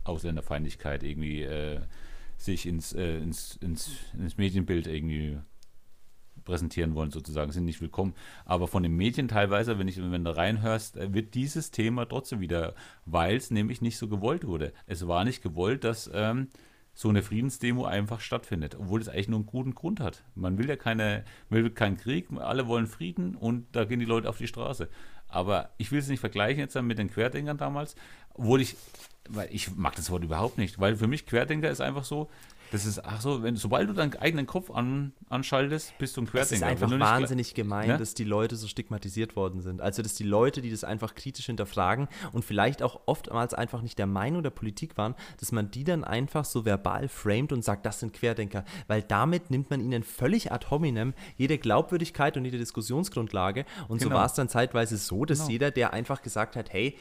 [0.06, 1.82] Ausländerfeindlichkeit irgendwie äh,
[2.38, 5.38] sich ins, äh, ins, ins, ins Medienbild irgendwie
[6.48, 8.14] präsentieren wollen, sozusagen, sind nicht willkommen.
[8.46, 12.40] Aber von den Medien teilweise, wenn, ich, wenn du reinhörst, äh, wird dieses Thema trotzdem
[12.40, 12.74] wieder,
[13.06, 14.74] weil es nämlich nicht so gewollt wurde.
[14.86, 16.48] Es war nicht gewollt, dass ähm,
[16.94, 20.24] so eine Friedensdemo einfach stattfindet, obwohl es eigentlich nur einen guten Grund hat.
[20.34, 24.28] Man will ja keine, will keinen Krieg, alle wollen Frieden und da gehen die Leute
[24.28, 24.90] auf die Straße.
[25.30, 27.96] Aber ich will es nicht vergleichen jetzt mit den Querdenkern damals,
[28.34, 28.76] obwohl ich
[29.30, 32.30] weil ich mag das Wort überhaupt nicht, weil für mich Querdenker ist einfach so,
[32.72, 36.28] das ist, ach so, wenn, sobald du deinen eigenen Kopf an, anschaltest, bist du ein
[36.28, 36.56] Querdenker.
[36.56, 37.98] Es ist einfach wahnsinnig gemein, ja?
[37.98, 39.82] dass die Leute so stigmatisiert worden sind.
[39.82, 43.98] Also, dass die Leute, die das einfach kritisch hinterfragen und vielleicht auch oftmals einfach nicht
[43.98, 47.86] der Meinung der Politik waren, dass man die dann einfach so verbal framed und sagt,
[47.86, 48.66] das sind Querdenker.
[48.88, 53.66] Weil damit nimmt man ihnen völlig ad hominem jede Glaubwürdigkeit und jede Diskussionsgrundlage.
[53.88, 54.12] Und genau.
[54.12, 55.52] so war es dann zeitweise so, dass genau.
[55.52, 56.96] jeder, der einfach gesagt hat, hey,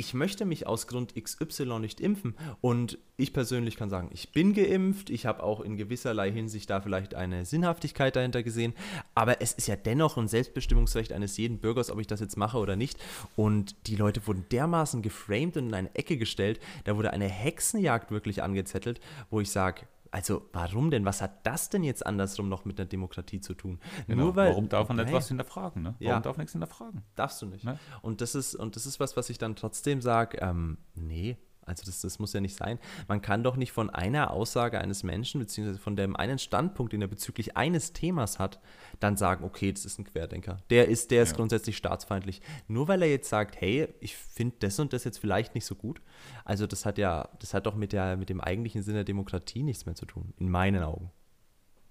[0.00, 2.34] ich möchte mich aus Grund XY nicht impfen.
[2.62, 5.10] Und ich persönlich kann sagen, ich bin geimpft.
[5.10, 8.72] Ich habe auch in gewisserlei Hinsicht da vielleicht eine Sinnhaftigkeit dahinter gesehen.
[9.14, 12.56] Aber es ist ja dennoch ein Selbstbestimmungsrecht eines jeden Bürgers, ob ich das jetzt mache
[12.56, 12.98] oder nicht.
[13.36, 16.60] Und die Leute wurden dermaßen geframed und in eine Ecke gestellt.
[16.84, 21.04] Da wurde eine Hexenjagd wirklich angezettelt, wo ich sage, also warum denn?
[21.04, 23.78] Was hat das denn jetzt andersrum noch mit einer Demokratie zu tun?
[24.06, 24.24] Genau.
[24.24, 25.82] Nur weil, warum darf man etwas hinterfragen?
[25.82, 25.94] Ne?
[25.98, 26.20] Warum ja.
[26.20, 27.02] darf nichts hinterfragen?
[27.14, 27.64] Darfst du nicht.
[27.64, 27.78] Ne?
[28.02, 31.36] Und, das ist, und das ist was, was ich dann trotzdem sage, ähm, nee,
[31.70, 32.78] also das, das muss ja nicht sein.
[33.08, 37.00] Man kann doch nicht von einer Aussage eines Menschen, beziehungsweise von dem einen Standpunkt, den
[37.00, 38.60] er bezüglich eines Themas hat,
[38.98, 40.58] dann sagen, okay, das ist ein Querdenker.
[40.68, 41.36] Der ist, der ist ja.
[41.36, 42.42] grundsätzlich staatsfeindlich.
[42.66, 45.76] Nur weil er jetzt sagt, hey, ich finde das und das jetzt vielleicht nicht so
[45.76, 46.02] gut.
[46.44, 49.62] Also das hat ja, das hat doch mit, der, mit dem eigentlichen Sinn der Demokratie
[49.62, 51.10] nichts mehr zu tun, in meinen Augen.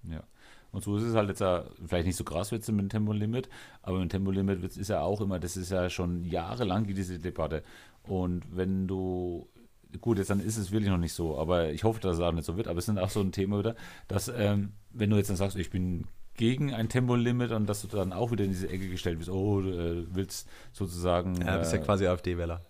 [0.02, 0.22] Ja.
[0.72, 2.88] Und so ist es halt jetzt ja, vielleicht nicht so krass wird es mit dem
[2.88, 3.48] Tempolimit,
[3.82, 7.62] aber mit dem Tempolimit ist ja auch immer, das ist ja schon jahrelang diese Debatte.
[8.04, 9.48] Und wenn du,
[10.00, 12.32] gut, jetzt dann ist es wirklich noch nicht so, aber ich hoffe, dass es auch
[12.32, 13.76] nicht so wird, aber es ist auch so ein Thema wieder,
[14.08, 16.06] dass, ähm, wenn du jetzt dann sagst, ich bin
[16.40, 19.60] gegen ein Tempolimit und dass du dann auch wieder in diese Ecke gestellt bist, oh,
[19.60, 21.36] du äh, willst sozusagen.
[21.42, 22.62] Ja, du bist äh, ja quasi AfD-Wähler.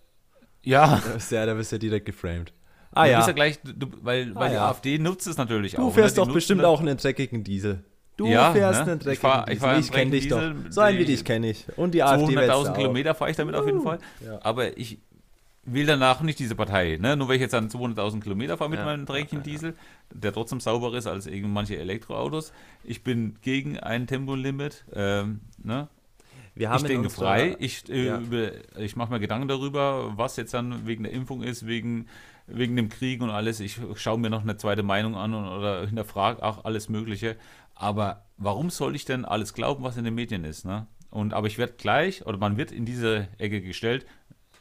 [0.63, 1.01] Ja.
[1.05, 2.53] Da bist, ja, da bist du ja direkt geframed.
[2.91, 3.17] Ah, du ja.
[3.17, 4.69] Bist ja gleich, du, weil, weil ah, die ja.
[4.69, 5.87] AfD nutzt es natürlich du auch.
[5.87, 6.25] Du fährst ne?
[6.25, 7.85] doch bestimmt auch einen dreckigen Diesel.
[8.17, 8.91] Du ja, fährst ne?
[8.91, 9.79] einen dreckigen ich fahr, ich Diesel.
[9.79, 10.41] Ich kenne dich doch.
[10.69, 11.65] So einen wie dich kenne ich.
[11.77, 13.99] Und die AfD 200.000 Kilometer fahre ich damit uh, auf jeden Fall.
[14.41, 14.99] Aber ich
[15.63, 16.97] will danach nicht diese Partei.
[16.99, 17.15] Ne?
[17.15, 18.85] Nur weil ich jetzt dann 200.000 Kilometer fahre mit ja.
[18.85, 19.75] meinem dreckigen Diesel,
[20.11, 22.51] der trotzdem sauber ist als manche Elektroautos.
[22.83, 24.85] Ich bin gegen ein Tempolimit.
[24.93, 25.87] Ähm, ne?
[26.55, 27.55] Wir haben ich denke frei.
[27.59, 28.21] Ich, äh, ja.
[28.77, 32.07] ich mache mir Gedanken darüber, was jetzt dann wegen der Impfung ist, wegen,
[32.47, 33.59] wegen dem Krieg und alles.
[33.59, 37.37] Ich schaue mir noch eine zweite Meinung an und, oder hinterfrage auch alles Mögliche.
[37.75, 40.65] Aber warum soll ich denn alles glauben, was in den Medien ist?
[40.65, 40.87] Ne?
[41.09, 44.05] Und, aber ich werde gleich, oder man wird in diese Ecke gestellt,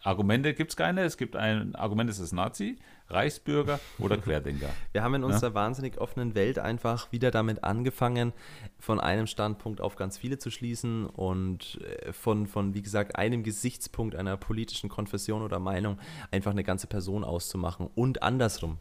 [0.02, 1.02] Argumente gibt es keine.
[1.02, 2.78] Es gibt ein Argument, es ist Nazi,
[3.08, 4.70] Reichsbürger oder Querdenker.
[4.92, 5.54] Wir haben in unserer ja?
[5.54, 8.32] wahnsinnig offenen Welt einfach wieder damit angefangen,
[8.78, 13.42] von einem Standpunkt auf ganz viele zu schließen und äh, von, von, wie gesagt, einem
[13.42, 15.98] Gesichtspunkt einer politischen Konfession oder Meinung
[16.30, 18.78] einfach eine ganze Person auszumachen und andersrum.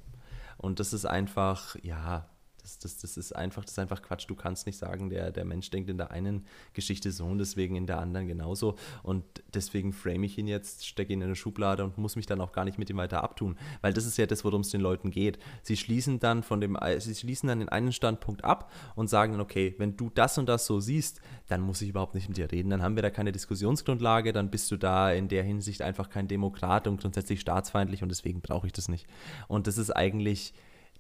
[0.57, 2.30] Und das ist einfach, ja,
[2.78, 4.30] das, das, das, ist einfach, das ist einfach Quatsch.
[4.30, 7.76] Du kannst nicht sagen, der, der Mensch denkt in der einen Geschichte so und deswegen
[7.76, 8.76] in der anderen genauso.
[9.03, 12.41] Und deswegen frame ich ihn jetzt, stecke ihn in eine Schublade und muss mich dann
[12.41, 13.57] auch gar nicht mit ihm weiter abtun.
[13.82, 15.39] Weil das ist ja das, worum es den Leuten geht.
[15.61, 19.41] Sie schließen dann von dem, sie schließen dann den einen Standpunkt ab und sagen dann,
[19.41, 22.51] okay, wenn du das und das so siehst, dann muss ich überhaupt nicht mit dir
[22.51, 22.70] reden.
[22.70, 26.28] Dann haben wir da keine Diskussionsgrundlage, dann bist du da in der Hinsicht einfach kein
[26.28, 29.07] Demokrat und grundsätzlich staatsfeindlich und deswegen brauche ich das nicht.
[29.47, 30.53] Und das ist eigentlich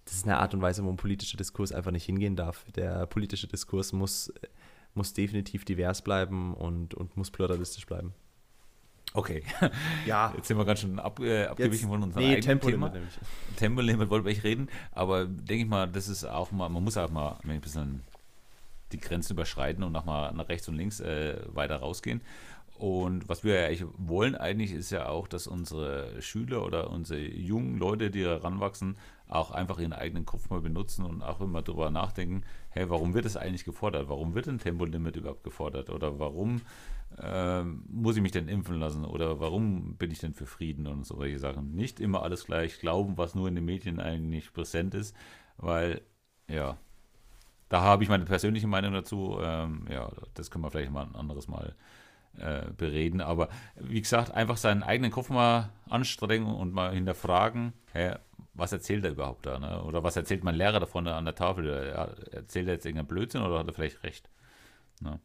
[0.09, 2.65] das ist eine Art und Weise, wo ein politischer Diskurs einfach nicht hingehen darf.
[2.75, 4.33] Der politische Diskurs muss,
[4.95, 8.13] muss definitiv divers bleiben und, und muss pluralistisch bleiben.
[9.13, 9.43] Okay.
[10.07, 10.33] Ja.
[10.35, 13.07] Jetzt sind wir ganz schön ab, äh, abgewichen Jetzt, von unserem nee, eigenen Tempolimit Thema.
[13.55, 16.97] Tempolimit wollten wir nicht reden, aber denke ich mal, das ist auch mal, man muss
[16.97, 18.01] auch mal ein bisschen
[18.91, 22.21] die Grenzen überschreiten und nochmal nach rechts und links äh, weiter rausgehen.
[22.79, 27.19] Und was wir ja eigentlich wollen eigentlich ist ja auch, dass unsere Schüler oder unsere
[27.19, 28.95] jungen Leute, die heranwachsen,
[29.27, 33.25] auch einfach ihren eigenen Kopf mal benutzen und auch immer darüber nachdenken, hey, warum wird
[33.25, 34.07] es eigentlich gefordert?
[34.07, 35.89] Warum wird ein Tempolimit überhaupt gefordert?
[35.89, 36.61] Oder warum
[37.21, 39.03] äh, muss ich mich denn impfen lassen?
[39.03, 41.75] Oder warum bin ich denn für Frieden und solche Sachen?
[41.75, 45.13] Nicht immer alles gleich glauben, was nur in den Medien eigentlich präsent ist,
[45.57, 45.99] weil,
[46.47, 46.77] ja,
[47.67, 49.37] da habe ich meine persönliche Meinung dazu.
[49.41, 51.75] Ähm, ja, das können wir vielleicht mal ein anderes Mal
[52.37, 53.21] äh, bereden.
[53.21, 58.15] Aber wie gesagt, einfach seinen eigenen Kopf mal anstrengen und mal hinterfragen, hey,
[58.53, 59.59] was erzählt er überhaupt da?
[59.59, 59.83] Ne?
[59.83, 61.67] Oder was erzählt mein Lehrer davon an der Tafel?
[62.31, 64.29] Erzählt er jetzt irgendeinen Blödsinn oder hat er vielleicht recht?
[65.01, 65.19] Ne?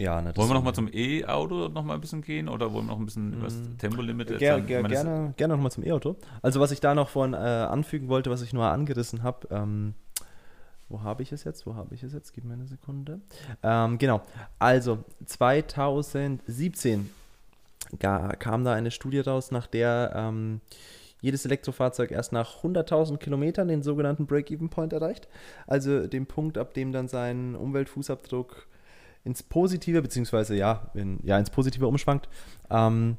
[0.00, 2.86] Ja, ne, wollen wir noch mal zum E-Auto noch mal ein bisschen gehen oder wollen
[2.86, 3.76] wir noch ein bisschen über das mm.
[3.76, 6.16] Tempolimit ger ger gerne, gerne noch mal zum E-Auto.
[6.40, 9.94] Also was ich da noch vorhin äh, anfügen wollte, was ich nur angerissen habe, ähm,
[10.90, 11.66] wo habe ich es jetzt?
[11.66, 12.34] Wo habe ich es jetzt?
[12.34, 13.20] Gib mir eine Sekunde.
[13.62, 14.20] Ähm, genau.
[14.58, 17.08] Also 2017
[17.98, 20.60] kam da eine Studie raus, nach der ähm,
[21.20, 25.28] jedes Elektrofahrzeug erst nach 100.000 Kilometern den sogenannten Break-Even-Point erreicht.
[25.66, 28.66] Also den Punkt, ab dem dann sein Umweltfußabdruck
[29.24, 32.28] ins Positive, beziehungsweise ja, in, ja ins Positive umschwankt.
[32.70, 33.16] Ähm,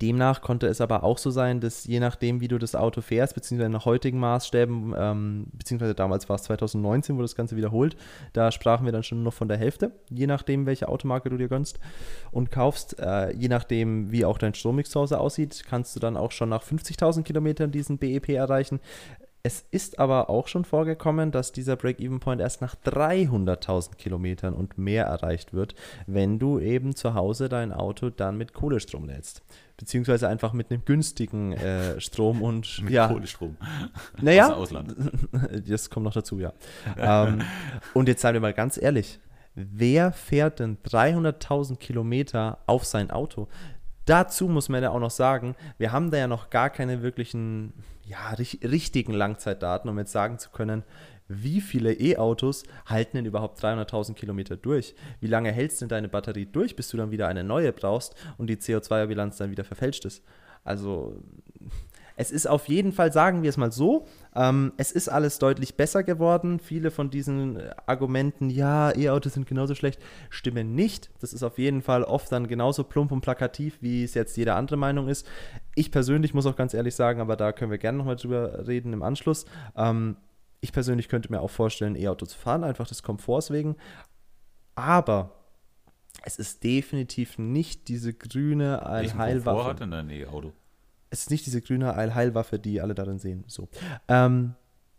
[0.00, 3.34] Demnach konnte es aber auch so sein, dass je nachdem, wie du das Auto fährst,
[3.34, 7.96] beziehungsweise nach heutigen Maßstäben, ähm, beziehungsweise damals war es 2019, wurde das Ganze wiederholt,
[8.32, 11.48] da sprachen wir dann schon noch von der Hälfte, je nachdem, welche Automarke du dir
[11.48, 11.80] gönnst
[12.30, 12.98] und kaufst.
[12.98, 16.48] Äh, je nachdem, wie auch dein Strommix zu Hause aussieht, kannst du dann auch schon
[16.48, 18.80] nach 50.000 Kilometern diesen BEP erreichen.
[19.44, 25.06] Es ist aber auch schon vorgekommen, dass dieser Break-Even-Point erst nach 300.000 Kilometern und mehr
[25.06, 25.74] erreicht wird,
[26.06, 29.42] wenn du eben zu Hause dein Auto dann mit Kohlestrom lädst.
[29.76, 32.82] Beziehungsweise einfach mit einem günstigen äh, Strom und.
[32.84, 33.56] mit ja, Kohlestrom.
[34.20, 34.46] Naja.
[34.52, 34.94] Aus Ausland.
[35.66, 36.52] Das kommt noch dazu, ja.
[36.96, 37.42] ähm,
[37.94, 39.18] und jetzt seien wir mal ganz ehrlich.
[39.54, 43.48] Wer fährt denn 300.000 Kilometer auf sein Auto?
[44.04, 47.72] Dazu muss man ja auch noch sagen, wir haben da ja noch gar keine wirklichen,
[48.04, 50.82] ja, richtigen Langzeitdaten, um jetzt sagen zu können,
[51.28, 54.94] wie viele E-Autos halten denn überhaupt 300.000 Kilometer durch?
[55.20, 58.48] Wie lange hältst denn deine Batterie durch, bis du dann wieder eine neue brauchst und
[58.48, 60.22] die CO2-Bilanz dann wieder verfälscht ist?
[60.64, 61.22] Also
[62.16, 65.76] es ist auf jeden Fall, sagen wir es mal so, ähm, es ist alles deutlich
[65.76, 66.58] besser geworden.
[66.60, 70.00] Viele von diesen äh, Argumenten, ja, E-Autos sind genauso schlecht,
[70.30, 71.10] stimmen nicht.
[71.20, 74.54] Das ist auf jeden Fall oft dann genauso plump und plakativ, wie es jetzt jede
[74.54, 75.26] andere Meinung ist.
[75.74, 78.92] Ich persönlich muss auch ganz ehrlich sagen, aber da können wir gerne nochmal drüber reden
[78.92, 79.44] im Anschluss.
[79.76, 80.16] Ähm,
[80.60, 83.76] Ich persönlich könnte mir auch vorstellen, E-Auto zu fahren, einfach des Komforts wegen.
[84.74, 85.32] Aber
[86.24, 89.64] es ist definitiv nicht diese grüne Welchen Komfort Allheilwaffe.
[89.64, 90.52] hat denn dein E-Auto?
[91.12, 93.44] Es ist nicht diese grüne Allheilwaffe, die alle darin sehen.
[93.46, 93.68] So.
[94.08, 94.54] Ähm,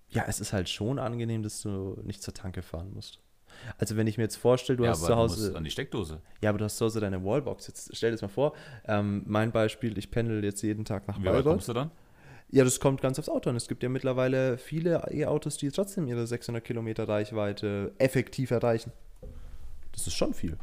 [0.09, 3.19] ja, es ist halt schon angenehm, dass du nicht zur Tanke fahren musst.
[3.79, 5.71] Also wenn ich mir jetzt vorstelle, du ja, hast zu du Hause, musst an die
[5.71, 6.21] Steckdose.
[6.41, 7.65] ja, aber du hast zu Hause deine Wallbox.
[7.67, 8.53] Jetzt stell dir das mal vor.
[8.85, 11.43] Ähm, mein Beispiel, ich pendel jetzt jeden Tag nach Wie Bayreuth.
[11.45, 11.89] kommst du dann?
[12.51, 13.55] Ja, das kommt ganz aufs Auto an.
[13.55, 18.91] Es gibt ja mittlerweile viele E-Autos, die trotzdem ihre 600 Kilometer Reichweite effektiv erreichen.
[19.91, 20.57] Das ist schon viel.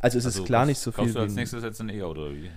[0.00, 1.88] Also es Also ist klar nicht so viel Kaufst du als wie nächstes jetzt ein
[1.90, 2.50] E-Auto oder wie?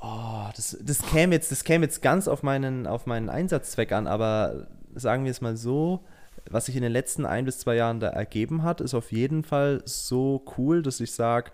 [0.00, 4.68] Oh, das, das, käme jetzt, das jetzt ganz auf meinen, auf meinen Einsatzzweck an, aber
[4.94, 6.04] sagen wir es mal so,
[6.48, 9.42] was sich in den letzten ein bis zwei Jahren da ergeben hat, ist auf jeden
[9.42, 11.50] Fall so cool, dass ich sage,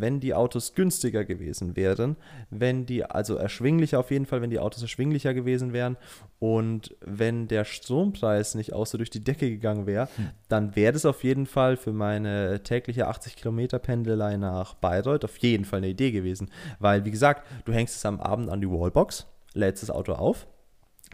[0.00, 2.16] wenn die Autos günstiger gewesen wären,
[2.50, 5.96] wenn die, also erschwinglicher auf jeden Fall, wenn die Autos erschwinglicher gewesen wären
[6.38, 10.08] und wenn der Strompreis nicht auch so durch die Decke gegangen wäre,
[10.48, 15.36] dann wäre das auf jeden Fall für meine tägliche 80 Kilometer Pendelei nach Bayreuth auf
[15.38, 16.50] jeden Fall eine Idee gewesen.
[16.78, 20.46] Weil, wie gesagt, du hängst es am Abend an die Wallbox, lädst das Auto auf.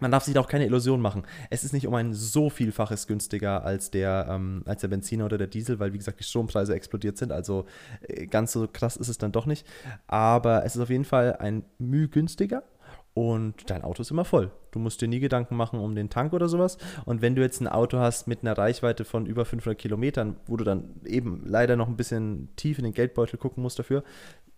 [0.01, 1.23] Man darf sich da auch keine Illusion machen.
[1.51, 5.39] Es ist nicht um ein so vielfaches günstiger als der, ähm, als der Benziner oder
[5.39, 7.33] der Diesel, weil, wie gesagt, die Strompreise explodiert sind.
[7.33, 7.67] Also
[8.07, 9.67] äh, ganz so krass ist es dann doch nicht.
[10.07, 12.63] Aber es ist auf jeden Fall ein Mühe günstiger
[13.15, 14.51] und dein Auto ist immer voll.
[14.71, 16.79] Du musst dir nie Gedanken machen um den Tank oder sowas.
[17.05, 20.57] Und wenn du jetzt ein Auto hast mit einer Reichweite von über 500 Kilometern, wo
[20.57, 24.05] du dann eben leider noch ein bisschen tief in den Geldbeutel gucken musst dafür,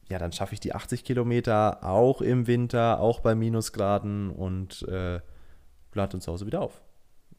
[0.09, 5.20] ja, dann schaffe ich die 80 Kilometer auch im Winter, auch bei Minusgraden und äh,
[5.95, 6.82] lade uns zu Hause wieder auf.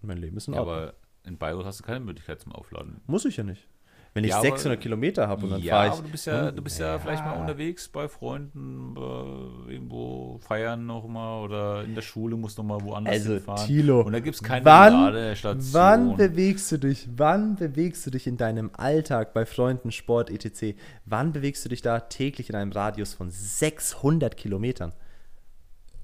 [0.02, 0.76] Und mein Leben ist in Ja, Ordnung.
[0.78, 0.94] aber
[1.26, 3.02] in Bayreuth hast du keine Möglichkeit zum Aufladen.
[3.08, 3.68] Muss ich ja nicht.
[4.16, 5.94] Wenn ich Ja, aber- 600 Kilometer habe und dann ja, fahre ich.
[5.94, 7.00] aber du bist ja, du bist ja, Ja.
[7.00, 12.60] vielleicht mal unterwegs bei Freunden, äh, irgendwo feiern noch mal oder in der Schule musst
[12.60, 13.66] du mal woanders Also, hinfahren.
[13.66, 15.74] Thilo, Und da gibt es keine wann- Ladestation.
[15.74, 17.10] Wann bewegst du dich?
[17.16, 20.76] Wann bewegst du dich in deinem Alltag bei Freunden, Sport, etc.?
[21.06, 24.94] Wann bewegst du dich da täglich in einem Radius von 600 Kilometern?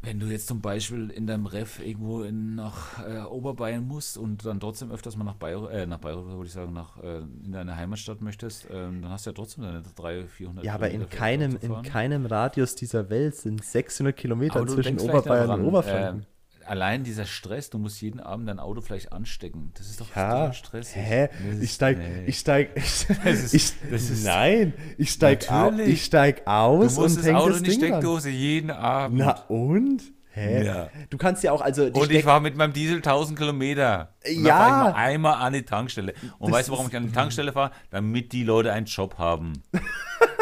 [0.01, 4.45] Wenn du jetzt zum Beispiel in deinem Ref irgendwo in, nach äh, Oberbayern musst und
[4.45, 7.51] dann trotzdem öfters mal nach Bayreuth, äh, nach Bayreuth würde ich sagen, nach, äh, in
[7.51, 11.09] deine Heimatstadt möchtest, ähm, dann hast du ja trotzdem deine 300, 400 Ja, aber in
[11.09, 16.25] keinem, in keinem Radius dieser Welt sind 600 Kilometer zwischen Oberbayern daran, und Oberfranken.
[16.69, 19.71] Allein dieser Stress, du musst jeden Abend dein Auto vielleicht anstecken.
[19.77, 20.95] Das ist doch ja, stressig.
[20.97, 21.29] hä?
[21.47, 22.23] Das Ich ist- steig, nee.
[22.27, 23.09] ich steig, ich, ist-
[23.53, 27.49] ich, das ist- nein, ich steig, au, ich steig Du aus musst und das Auto
[27.49, 27.79] das in die Ding.
[27.79, 29.17] Steckdose jeden Abend.
[29.19, 30.01] Na und?
[30.31, 30.63] Hä?
[30.63, 30.89] Ja.
[31.09, 34.13] Du kannst ja auch, also und ich fahre mit meinem Diesel 1000 Kilometer.
[34.25, 34.57] Und Ja.
[34.59, 36.13] Da ich mal einmal an die Tankstelle.
[36.37, 37.71] Und Das weißt du, warum ist- ich an die Tankstelle fahre?
[37.89, 39.53] Damit die Leute einen Job haben.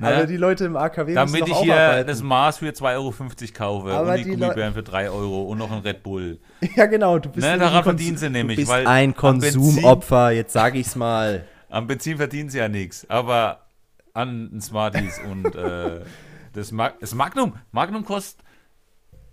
[0.00, 0.26] aber Ne?
[0.26, 2.08] die Leute im AKW Damit müssen ich doch auch hier arbeiten.
[2.08, 3.14] das Maß für 2,50 Euro
[3.52, 6.38] kaufe Aber und die die Gummibären für 3 Euro und noch ein Red Bull.
[6.76, 7.18] Ja, genau.
[7.18, 10.96] Du bist Ne, daran verdienen sie nämlich, Du bist weil ein Konsumopfer, jetzt sage ich's
[10.96, 11.44] mal.
[11.68, 13.66] Am Benzin verdienen sie ja nichts, aber
[14.12, 16.00] an den Smarties und äh,
[16.52, 17.54] das, Mag das Magnum.
[17.70, 18.44] Magnum kostet,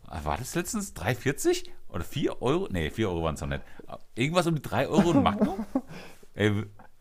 [0.07, 2.67] ah, war das letztens 3,40 oder 4 Euro?
[2.71, 3.63] Nee, 4 Euro waren es noch nicht.
[4.15, 5.65] Irgendwas um die 3 Euro ein Magnum?
[6.35, 6.51] Ey,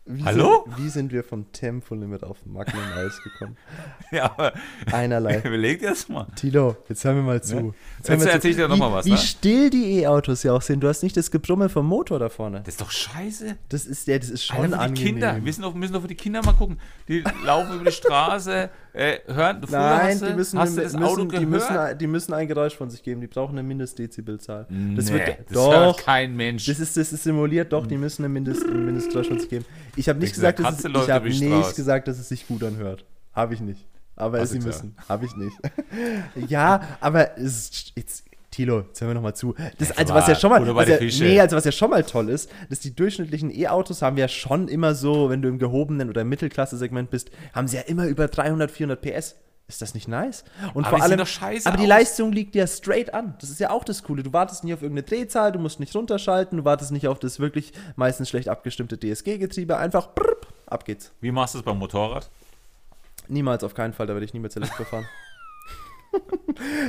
[0.09, 0.63] Wie Hallo?
[0.65, 3.57] Sind, wie sind wir vom Tempolimit auf Magnum Eis gekommen?
[4.11, 4.53] ja, aber
[4.89, 5.39] Einerlei.
[5.45, 6.27] überleg dir das mal.
[6.35, 7.55] Tilo, jetzt hör mir mal zu.
[7.55, 7.73] Ne?
[7.97, 9.17] Jetzt, Jetzt erzähl ich dir noch wie, mal was, Wie ne?
[9.17, 10.81] still die E-Autos ja auch sind.
[10.81, 12.59] Du hast nicht das Gebrumme vom Motor da vorne.
[12.59, 13.57] Das ist doch scheiße.
[13.67, 15.05] Das ist, ja, das ist schon Alter, angenehm.
[15.13, 15.43] Kinder.
[15.43, 16.79] Wir doch, müssen doch für die Kinder mal gucken.
[17.09, 19.61] Die laufen über die Straße, äh, hören.
[19.63, 21.49] Früher Nein, du, die müssen, hast du müssen, das Auto die, gehört?
[21.49, 23.21] müssen, die müssen ein Geräusch von sich geben.
[23.21, 24.67] Die brauchen eine Mindestdezibelzahl.
[24.95, 25.71] Das nee, wird das doch.
[25.71, 26.65] hört kein Mensch.
[26.65, 29.65] Das ist, das ist simuliert, doch, die müssen eine Mindest, ein Mindestgeräusch von sich geben.
[29.95, 32.63] Ich habe nicht gesagt, gesagt, dass es, ich die nicht gesagt, dass es sich gut
[32.63, 33.05] anhört.
[33.33, 33.85] Habe ich nicht.
[34.15, 34.95] Aber Hast sie müssen.
[35.07, 35.55] Habe ich nicht.
[36.49, 38.26] ja, aber es ist jetzt.
[38.57, 39.53] Tilo, jetzt hören wir noch mal zu.
[39.77, 41.23] Das, also was ja schon mal, was der ja, Fische.
[41.23, 44.67] nee, also was ja schon mal toll ist, dass die durchschnittlichen E-Autos haben ja schon
[44.67, 48.71] immer so, wenn du im gehobenen oder Mittelklasse-Segment bist, haben sie ja immer über 300,
[48.71, 49.35] 400 PS.
[49.67, 50.43] Ist das nicht nice?
[50.73, 51.89] Und Aber vor allem, doch scheiße aber die aus.
[51.89, 53.35] Leistung liegt ja straight an.
[53.41, 54.23] Das ist ja auch das Coole.
[54.23, 57.39] Du wartest nicht auf irgendeine Drehzahl, du musst nicht runterschalten, du wartest nicht auf das
[57.39, 59.77] wirklich meistens schlecht abgestimmte DSG-Getriebe.
[59.77, 61.11] Einfach brrp, ab geht's.
[61.21, 62.29] Wie machst du es beim Motorrad?
[63.27, 65.05] Niemals, auf keinen Fall, da werde ich niemals Elektro fahren.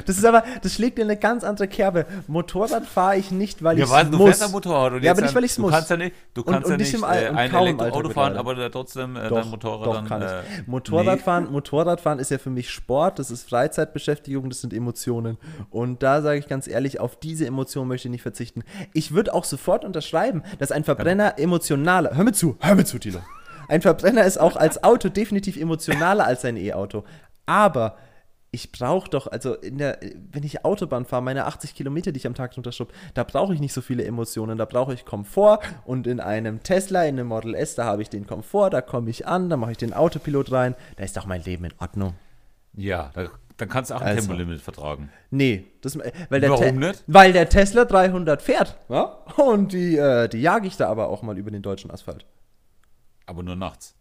[0.06, 2.06] Das ist aber, das schlägt in eine ganz andere Kerbe.
[2.26, 4.26] Motorrad fahre ich nicht, weil ich Ja, weil du muss.
[4.26, 4.92] fährst ein Motorrad.
[4.94, 5.72] Und Ja, aber nicht, weil ich's du muss.
[5.72, 7.50] Kannst ja nicht, du Und- kannst und ja nicht nicht im All- äh, und ein
[7.54, 10.06] Elektroauto fahren, aber da trotzdem äh, Doch, dein Motorrad doch, dann.
[10.08, 10.66] kann äh, ich.
[10.66, 15.36] Motorradfahren, Motorradfahren ist ja für mich Sport, das ist Freizeitbeschäftigung, das sind Emotionen.
[15.70, 18.62] Und da sage ich ganz ehrlich, auf diese Emotionen möchte ich nicht verzichten.
[18.92, 22.14] Ich würde auch sofort unterschreiben, dass ein Verbrenner emotionaler.
[22.16, 23.20] Hör mir zu, hör mir zu, Tilo.
[23.68, 27.04] Ein Verbrenner ist auch als Auto definitiv emotionaler als ein E-Auto.
[27.44, 27.96] Aber
[28.50, 29.98] ich brauche doch, also in der,
[30.32, 33.60] wenn ich Autobahn fahre, meine 80 Kilometer, die ich am Tag runterschrubbe, da brauche ich
[33.60, 37.54] nicht so viele Emotionen, da brauche ich Komfort und in einem Tesla, in einem Model
[37.54, 40.50] S, da habe ich den Komfort, da komme ich an, da mache ich den Autopilot
[40.50, 42.14] rein, da ist doch mein Leben in Ordnung.
[42.72, 43.28] Ja, da,
[43.58, 45.10] dann kannst du auch ein also, Tempolimit vertragen.
[45.30, 45.98] Nee, das,
[46.30, 47.04] weil der Warum nicht?
[47.06, 49.04] Weil der Tesla 300 fährt, ja?
[49.36, 52.24] und die, äh, die jage ich da aber auch mal über den deutschen Asphalt.
[53.26, 53.97] Aber nur nachts.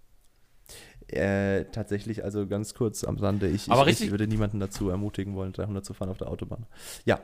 [1.08, 5.36] Äh, tatsächlich, also ganz kurz am Rande, ich, Aber ich, ich würde niemanden dazu ermutigen
[5.36, 6.66] wollen, 300 zu fahren auf der Autobahn.
[7.06, 7.20] Ja.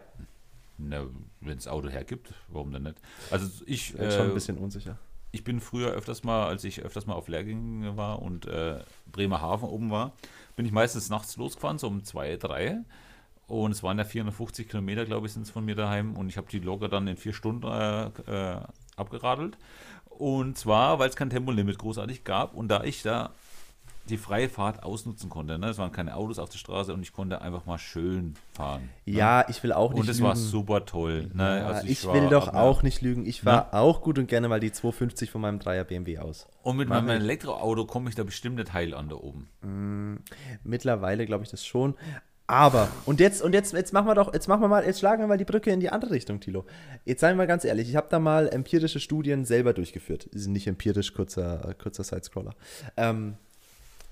[0.77, 2.95] Wenn es Auto hergibt, warum denn nicht?
[3.29, 3.97] Also ich.
[3.99, 4.97] Äh, schon ein bisschen unsicher.
[5.31, 8.79] Ich bin früher öfters mal, als ich öfters mal auf Lehrgängen war und äh,
[9.11, 10.13] Bremerhaven oben war,
[10.55, 12.79] bin ich meistens nachts losgefahren, so um 2, 3.
[13.47, 16.15] Und es waren ja 450 Kilometer, glaube ich, sind es von mir daheim.
[16.15, 18.61] Und ich habe die locker dann in vier Stunden äh, äh,
[18.95, 19.57] abgeradelt.
[20.09, 22.53] Und zwar, weil es kein Tempolimit großartig gab.
[22.53, 23.31] Und da ich da
[24.09, 25.57] die freie Fahrt ausnutzen konnte.
[25.57, 25.67] Ne?
[25.69, 28.89] Es waren keine Autos auf der Straße und ich konnte einfach mal schön fahren.
[29.05, 29.13] Ne?
[29.13, 31.29] Ja, ich will auch nicht Und es war super toll.
[31.33, 31.59] Ne?
[31.59, 33.25] Ja, also ich, ich will doch auch nicht lügen.
[33.25, 33.73] Ich war ne?
[33.73, 36.47] auch gut und gerne mal die 250 von meinem Dreier BMW aus.
[36.63, 39.47] Und mit meinem Elektroauto komme ich da bestimmt nicht heil an da oben.
[39.61, 40.15] Mm,
[40.63, 41.95] mittlerweile glaube ich das schon.
[42.45, 45.23] Aber, und jetzt, und jetzt, jetzt machen wir doch, jetzt machen wir mal, jetzt schlagen
[45.23, 46.65] wir mal die Brücke in die andere Richtung, Tilo.
[47.05, 50.29] Jetzt seien wir mal ganz ehrlich, ich habe da mal empirische Studien selber durchgeführt.
[50.33, 52.53] Die sind nicht empirisch, kurzer, kurzer Sidescroller.
[52.97, 53.37] Ähm,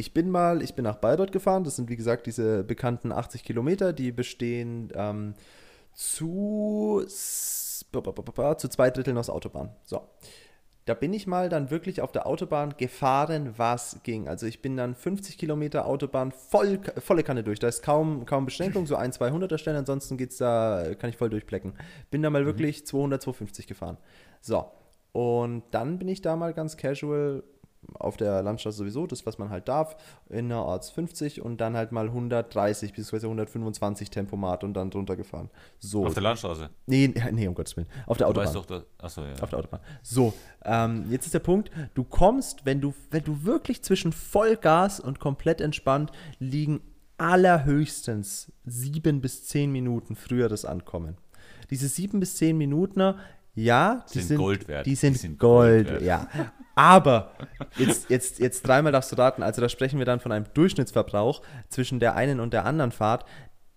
[0.02, 1.64] ich bin mal, ich bin nach Bayreuth gefahren.
[1.64, 5.36] Das sind wie gesagt diese bekannten 80 Kilometer, die bestehen ähm,
[5.94, 9.70] zu, zu zwei Dritteln aus Autobahn.
[9.86, 10.02] So.
[10.86, 14.28] Da bin ich mal dann wirklich auf der Autobahn gefahren, was ging.
[14.28, 17.60] Also ich bin dann 50 Kilometer Autobahn voll, volle Kanne durch.
[17.60, 19.78] Da ist kaum, kaum Beschränkung, so ein, 200er Stellen.
[19.78, 21.74] Ansonsten geht's da, kann ich voll durchplecken.
[22.10, 22.48] Bin da mal mhm.
[22.48, 23.98] wirklich 200, 250 gefahren.
[24.42, 24.66] So.
[25.12, 27.44] Und dann bin ich da mal ganz casual
[27.94, 29.96] auf der Landstraße sowieso, das, was man halt darf,
[30.30, 33.26] in der Orts 50 und dann halt mal 130 bzw.
[33.26, 35.50] 125 Tempomat und dann drunter gefahren.
[35.80, 36.06] So.
[36.06, 36.70] Auf der Landstraße?
[36.86, 37.88] Nee, nee, um Gottes Willen.
[38.06, 38.54] Auf der Autobahn.
[38.54, 39.34] Du weißt doch, achso, ja.
[39.42, 39.82] Auf der Autobahn.
[40.02, 40.34] So,
[40.64, 45.20] ähm, jetzt ist der Punkt, du kommst, wenn du, wenn du wirklich zwischen Vollgas und
[45.20, 46.82] komplett entspannt liegen
[47.18, 51.18] allerhöchstens sieben bis zehn Minuten früher das Ankommen.
[51.70, 53.16] Diese sieben bis zehn Minuten
[53.54, 54.86] ja, die sind, sind Gold wert.
[54.86, 56.28] Die sind, die sind Gold, Gold ja.
[56.82, 57.34] Aber
[57.78, 61.44] jetzt, jetzt, jetzt dreimal darfst du raten, also da sprechen wir dann von einem Durchschnittsverbrauch
[61.70, 63.26] zwischen der einen und der anderen Fahrt.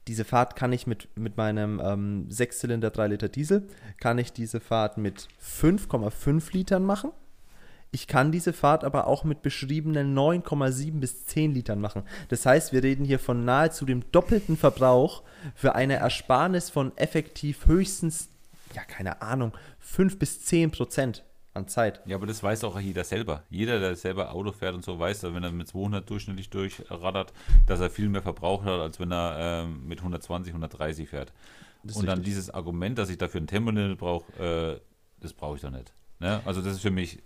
[0.09, 3.69] Diese Fahrt kann ich mit, mit meinem ähm, 6-Zylinder 3 Liter Diesel,
[4.01, 7.13] kann ich diese Fahrt mit 5,5 Litern machen.
[7.91, 12.05] Ich kann diese Fahrt aber auch mit beschriebenen 9,7 bis 10 Litern machen.
[12.31, 15.25] Das heißt, wir reden hier von nahezu dem doppelten Verbrauch
[15.55, 18.31] für eine Ersparnis von effektiv höchstens
[18.75, 21.23] ja, keine Ahnung, 5 bis 10 Prozent
[21.55, 22.01] an Zeit.
[22.05, 23.45] Ja, aber das weiß auch jeder selber.
[23.49, 27.33] Jeder, der selber Auto fährt und so, weiß, dass wenn er mit 200 durchschnittlich durchraddert,
[27.67, 31.33] dass er viel mehr verbraucht hat, als wenn er ähm, mit 120, 130 fährt.
[31.95, 34.81] Und dann dieses Argument, dass ich dafür ein Tempolimit brauche, äh,
[35.21, 35.93] das brauche ich doch nicht.
[36.19, 36.41] Ne?
[36.45, 37.23] Also das ist für mich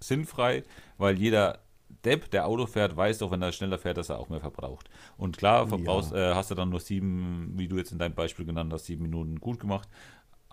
[0.00, 0.64] sinnfrei,
[0.98, 1.60] weil jeder
[2.04, 4.90] Depp, der Auto fährt, weiß doch, wenn er schneller fährt, dass er auch mehr verbraucht.
[5.16, 6.32] Und klar, verbrauchst, ja.
[6.32, 9.02] äh, hast du dann nur sieben, wie du jetzt in deinem Beispiel genannt hast, sieben
[9.04, 9.88] Minuten gut gemacht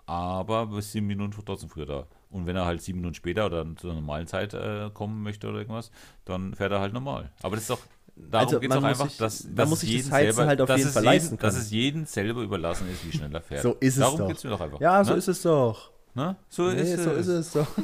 [0.06, 2.06] aber bis sieben Minuten trotzdem früher da.
[2.32, 5.48] Und wenn er halt sieben Minuten später oder zu einer normalen Zeit äh, kommen möchte
[5.48, 5.90] oder irgendwas,
[6.24, 7.30] dann fährt er halt normal.
[7.42, 7.80] Aber das ist doch,
[8.16, 10.76] darum also, geht es doch einfach, sich, dass, dass muss es jedem selber, halt auf
[10.76, 11.48] jeden Fall leisten kann.
[11.48, 13.62] Dass es jedem selber überlassen ist, wie schnell er fährt.
[13.62, 14.28] So ist es darum doch.
[14.28, 14.80] geht es mir doch einfach.
[14.80, 15.18] Ja, so ne?
[15.18, 15.90] ist es doch.
[16.14, 16.36] Ne?
[16.48, 17.66] So, nee, ist, so ist es doch.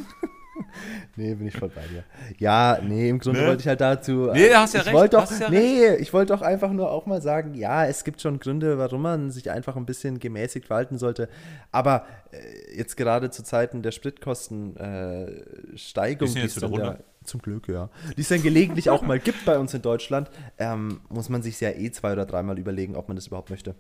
[1.16, 2.04] nee, bin ich voll bei dir.
[2.38, 3.46] Ja, nee, im Grunde ne?
[3.48, 4.30] wollte ich halt dazu.
[4.32, 5.14] Nee, hast ja ich recht.
[5.14, 6.00] Doch, ja nee, recht.
[6.00, 9.30] ich wollte doch einfach nur auch mal sagen, ja, es gibt schon Gründe, warum man
[9.30, 11.28] sich einfach ein bisschen gemäßigt verhalten sollte.
[11.72, 17.90] Aber äh, jetzt gerade zu Zeiten der Spritkostensteigerung, äh, die es dann zum Glück, ja,
[18.16, 21.60] die es dann gelegentlich auch mal gibt bei uns in Deutschland, ähm, muss man sich
[21.60, 23.74] ja eh zwei oder dreimal überlegen, ob man das überhaupt möchte.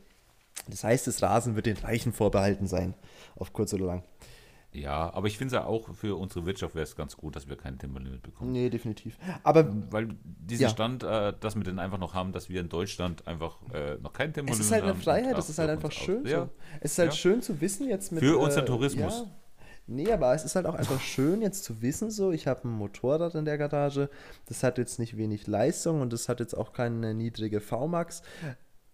[0.68, 2.94] Das heißt, das Rasen wird den Reichen vorbehalten sein,
[3.36, 4.02] auf kurz oder lang.
[4.72, 7.48] Ja, aber ich finde es ja auch für unsere Wirtschaft wäre es ganz gut, dass
[7.48, 8.52] wir kein Tempolimit bekommen.
[8.52, 9.18] Nee, definitiv.
[9.42, 10.68] Aber weil diesen ja.
[10.68, 14.12] Stand, äh, dass wir den einfach noch haben, dass wir in Deutschland einfach äh, noch
[14.12, 14.60] kein Tempolimit haben.
[14.60, 16.30] Es ist halt eine Freiheit, es ist halt einfach schön so.
[16.30, 16.48] Ja.
[16.80, 17.16] Es ist halt ja.
[17.16, 18.22] schön zu wissen jetzt mit.
[18.22, 19.20] Für unseren äh, Tourismus.
[19.20, 19.30] Ja.
[19.90, 22.72] Nee, aber es ist halt auch einfach schön jetzt zu wissen, so, ich habe ein
[22.72, 24.10] Motorrad in der Garage,
[24.46, 28.22] das hat jetzt nicht wenig Leistung und das hat jetzt auch keine niedrige VMAX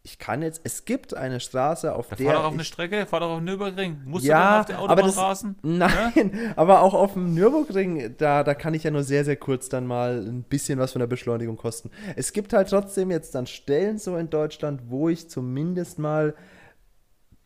[0.07, 2.27] ich kann jetzt, es gibt eine Straße, auf da der.
[2.27, 4.03] Fahr doch auf eine Strecke, fahr doch auf den Nürburgring.
[4.05, 5.57] Musst ja, du dann auf der Autobahn rasen?
[5.63, 6.53] Nein, ja?
[6.57, 9.87] aber auch auf dem Nürburgring, da, da kann ich ja nur sehr, sehr kurz dann
[9.87, 11.91] mal ein bisschen was von der Beschleunigung kosten.
[12.17, 16.35] Es gibt halt trotzdem jetzt dann Stellen so in Deutschland, wo ich zumindest mal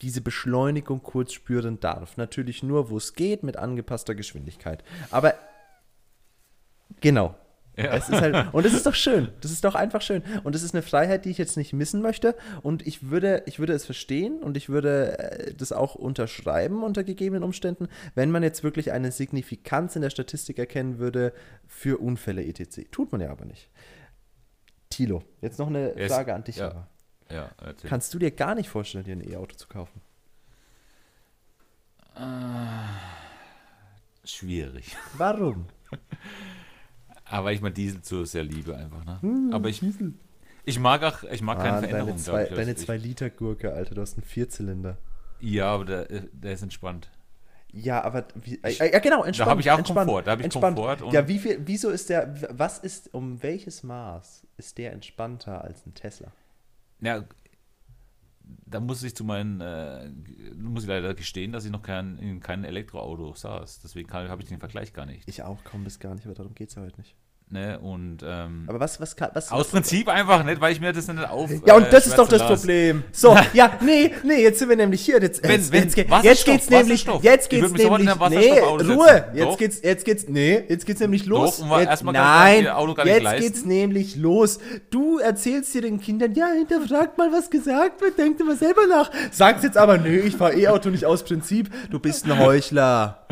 [0.02, 2.16] diese Beschleunigung kurz spüren darf.
[2.16, 4.82] Natürlich nur, wo es geht, mit angepasster Geschwindigkeit.
[5.12, 5.34] Aber
[7.00, 7.36] genau,
[7.78, 7.94] Ja.
[7.94, 9.28] Es ist halt, und es ist doch schön.
[9.40, 10.22] Das ist doch einfach schön.
[10.42, 12.34] Und es ist eine Freiheit, die ich jetzt nicht missen möchte.
[12.62, 17.04] Und ich würde, ich würde es verstehen und ich würde äh, das auch unterschreiben unter
[17.04, 21.32] gegebenen Umständen, wenn man jetzt wirklich eine Signifikanz in der Statistik erkennen würde
[21.68, 22.90] für Unfälle etc.
[22.90, 23.70] Tut man ja aber nicht.
[24.90, 26.12] Tilo, jetzt noch eine yes.
[26.12, 26.56] Frage an dich.
[26.56, 26.88] Ja.
[27.30, 27.50] Ja,
[27.86, 30.00] Kannst du dir gar nicht vorstellen, dir ein E-Auto zu kaufen?
[32.16, 32.88] Äh,
[34.24, 34.96] schwierig.
[35.16, 35.66] Warum?
[37.30, 39.18] Aber ich mal Diesel zu sehr liebe einfach, ne?
[39.20, 40.14] Hm, Aber ich, Diesel.
[40.64, 42.22] ich mag auch, ich mag ah, keine Veränderung.
[42.24, 44.96] Deine 2 deine zwei Liter Gurke, Alter, du hast einen Vierzylinder.
[45.40, 47.10] Ja, aber der, der ist entspannt.
[47.70, 49.46] Ja, aber wie, äh, ja genau, entspannt.
[49.46, 50.22] Da habe ich auch entspannt, Komfort.
[50.22, 50.76] Da habe ich entspannt.
[50.76, 51.12] Komfort.
[51.12, 55.84] ja, wie viel, wieso ist der, was ist, um welches Maß ist der entspannter als
[55.86, 56.32] ein Tesla?
[57.00, 57.24] Ja,
[58.66, 60.10] da muss ich zu meinen, äh,
[60.56, 63.80] muss ich leider gestehen, dass ich noch kein, in keinem Elektroauto saß.
[63.80, 65.28] Deswegen habe ich den Vergleich gar nicht.
[65.28, 67.16] Ich auch kaum bis gar nicht, aber darum geht es ja heute nicht.
[67.50, 71.08] Ne, und, ähm, Aber was, was, was Aus Prinzip einfach nicht, weil ich mir das
[71.08, 71.50] nicht auf.
[71.64, 72.60] Ja, und das ist doch das las.
[72.60, 73.04] Problem.
[73.10, 75.18] So, ja, nee, nee, jetzt sind wir nämlich hier.
[75.18, 79.80] Jetzt, wenn, jetzt, wenn, jetzt, jetzt geht's nämlich, jetzt geht's nämlich, nee, Ruhe, jetzt geht's,
[79.82, 81.60] jetzt geht's, nee, jetzt geht's nämlich los.
[81.60, 82.68] Doch, jetzt, nein,
[83.06, 84.58] jetzt geht's nämlich los.
[84.90, 89.10] Du erzählst dir den Kindern, ja, hinterfragt mal, was gesagt wird, denkt immer selber nach.
[89.30, 91.70] Sagst jetzt aber, nö, ich fahr E-Auto nicht aus Prinzip.
[91.90, 93.24] Du bist ein Heuchler.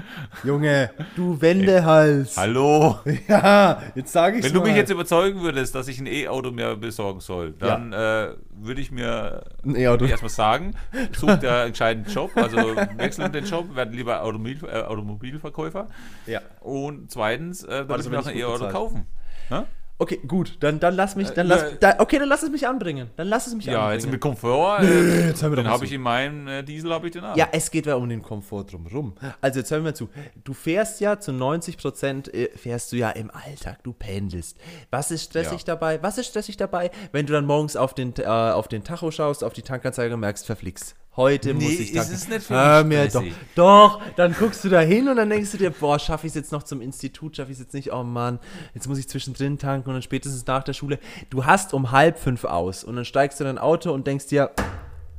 [0.42, 2.36] Junge, du Wendehals.
[2.38, 2.98] Hallo.
[3.28, 6.76] Ja, jetzt sage ich Wenn du mich jetzt überzeugen würdest, dass ich ein E-Auto mir
[6.76, 8.24] besorgen soll, dann ja.
[8.24, 10.74] äh, würde ich mir erstmal sagen,
[11.12, 12.56] such der entscheidenden Job, also
[12.96, 15.88] wechseln den Job, werden lieber Automobil, äh, Automobilverkäufer.
[16.26, 16.40] Ja.
[16.60, 19.06] Und zweitens, äh, würde ich mir auch ein E-Auto kaufen.
[19.50, 19.66] Ja?
[19.98, 22.68] Okay, gut, dann, dann lass mich, dann lass, äh, da, okay, dann lass es mich
[22.68, 23.10] anbringen.
[23.16, 23.88] Dann lass es mich ja, anbringen.
[23.88, 27.12] Ja, jetzt mit Komfort, äh, jetzt dann habe ich in meinem äh, Diesel, habe ich
[27.14, 27.34] den auch.
[27.34, 29.14] Ja, es geht ja um den Komfort drumherum.
[29.40, 30.10] Also jetzt hören wir zu.
[30.44, 34.58] Du fährst ja zu 90 Prozent, äh, fährst du ja im Alltag, du pendelst.
[34.90, 35.74] Was ist stressig ja.
[35.74, 36.02] dabei?
[36.02, 39.42] Was ist stressig dabei, wenn du dann morgens auf den, äh, auf den Tacho schaust,
[39.42, 42.12] auf die Tankanzeige und merkst, verflixt Heute nee, muss ich tanken.
[42.12, 43.24] Ist es nicht Hör mir doch.
[43.54, 46.34] Doch, dann guckst du da hin und dann denkst du dir, boah, schaffe ich es
[46.34, 48.38] jetzt noch zum Institut, schaffe ich es jetzt nicht, oh Mann,
[48.74, 50.98] jetzt muss ich zwischendrin tanken und dann spätestens nach der Schule.
[51.30, 54.26] Du hast um halb fünf aus und dann steigst du in dein Auto und denkst
[54.26, 54.50] dir,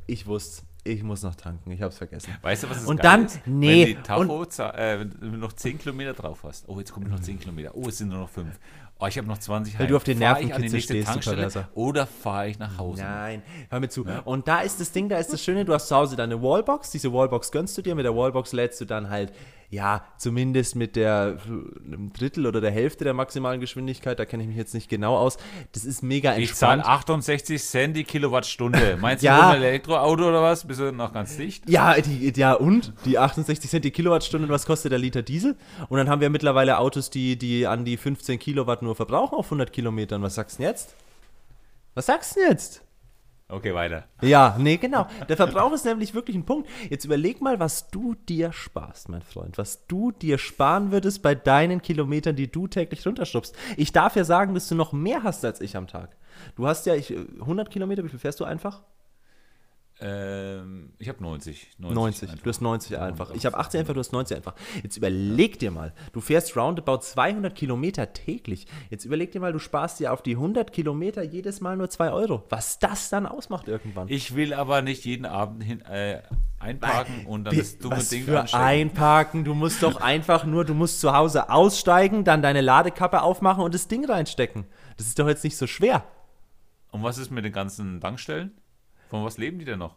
[0.06, 2.34] ich wusste ich muss noch tanken, ich hab's vergessen.
[2.42, 3.42] Weißt du, was es Und dann, ist?
[3.46, 3.88] nee.
[3.88, 4.44] Wenn, die Tacho,
[4.74, 6.68] äh, wenn du noch 10 Kilometer drauf hast.
[6.68, 7.76] Oh, jetzt kommen noch 10 Kilometer.
[7.76, 8.58] Oh, es sind nur noch 5
[9.00, 12.60] oh, ich habe noch 20 Weil du auf den Nervenkitzel stehst, Tankstelle oder fahre ich
[12.60, 13.04] nach Hause?
[13.04, 14.06] Nein, hör mir zu.
[14.06, 14.20] Ja.
[14.20, 16.92] Und da ist das Ding, da ist das Schöne, du hast zu Hause deine Wallbox,
[16.92, 19.34] diese Wallbox gönnst du dir, mit der Wallbox lädst du dann halt
[19.70, 21.40] ja, zumindest mit der
[21.84, 25.18] einem Drittel oder der Hälfte der maximalen Geschwindigkeit, da kenne ich mich jetzt nicht genau
[25.18, 25.38] aus.
[25.74, 26.52] Das ist mega entspannt.
[26.52, 28.98] Ich zahle 68 Cent die Kilowattstunde.
[29.02, 29.50] Meinst du ja.
[29.50, 30.66] ein Elektroauto oder was?
[30.66, 31.70] Bist du noch ganz dicht?
[31.70, 32.94] Ja, die, ja und?
[33.04, 35.58] Die 68 Cent die Kilowattstunde, was kostet der Liter Diesel?
[35.90, 39.48] Und dann haben wir mittlerweile Autos, die, die an die 15 Kilowatt nur verbrauchen auf
[39.48, 40.22] 100 Kilometern.
[40.22, 40.96] Was sagst du denn jetzt?
[41.94, 42.87] Was sagst du denn jetzt?
[43.50, 44.04] Okay, weiter.
[44.22, 45.08] Ja, nee, genau.
[45.30, 46.70] Der Verbrauch ist nämlich wirklich ein Punkt.
[46.90, 49.58] Jetzt überleg mal, was du dir sparst, mein Freund.
[49.58, 53.56] Was du dir sparen würdest bei deinen Kilometern, die du täglich runterschubst.
[53.78, 56.18] Ich darf ja sagen, dass du noch mehr hast als ich am Tag.
[56.58, 58.84] Du hast ja ich, 100 Kilometer, wie viel fährst du einfach?
[60.00, 61.76] Ähm, ich habe 90.
[61.80, 62.42] 90, 90.
[62.44, 63.32] du hast 90 einfach.
[63.32, 64.54] Ich habe 80 einfach, du hast 90 einfach.
[64.84, 68.68] Jetzt überleg dir mal, du fährst roundabout 200 Kilometer täglich.
[68.90, 72.12] Jetzt überleg dir mal, du sparst dir auf die 100 Kilometer jedes Mal nur 2
[72.12, 72.44] Euro.
[72.50, 74.08] Was das dann ausmacht irgendwann.
[74.10, 76.22] Ich will aber nicht jeden Abend hin, äh,
[76.60, 78.64] einparken und dann das dumme Was Ding für anstecken.
[78.64, 79.44] einparken?
[79.46, 83.74] Du musst doch einfach nur, du musst zu Hause aussteigen, dann deine Ladekappe aufmachen und
[83.74, 84.66] das Ding reinstecken.
[84.98, 86.04] Das ist doch jetzt nicht so schwer.
[86.92, 88.52] Und was ist mit den ganzen Tankstellen?
[89.10, 89.96] Von was leben die denn noch?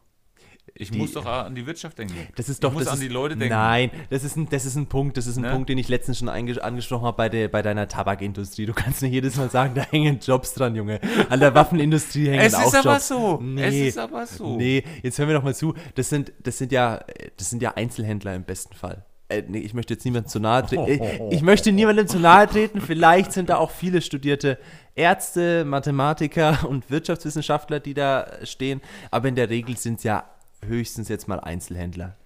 [0.74, 2.14] Ich die, muss doch an die Wirtschaft denken.
[2.36, 3.54] Das ist doch, ich muss an ist, die Leute denken.
[3.54, 5.50] Nein, das ist ein, das ist ein Punkt, das ist ein ne?
[5.50, 8.66] Punkt, den ich letztens schon angesprochen habe bei, der, bei deiner Tabakindustrie.
[8.66, 11.00] Du kannst nicht jedes Mal sagen, da hängen Jobs dran, Junge.
[11.28, 12.74] An der Waffenindustrie hängen es auch Jobs.
[12.74, 13.40] Es ist aber so.
[13.42, 14.56] Nee, es ist aber so.
[14.56, 15.74] Nee, jetzt hören wir doch mal zu.
[15.94, 17.04] Das sind, das sind ja,
[17.36, 19.04] das sind ja Einzelhändler im besten Fall.
[19.30, 20.86] Äh, nee, ich möchte jetzt niemandem zu nahe treten.
[20.88, 22.80] Ich, ich möchte niemandem zu nahe treten.
[22.80, 24.58] Vielleicht sind da auch viele studierte
[24.94, 28.80] Ärzte, Mathematiker und Wirtschaftswissenschaftler, die da stehen.
[29.10, 30.24] Aber in der Regel sind es ja
[30.66, 32.16] höchstens jetzt mal Einzelhändler,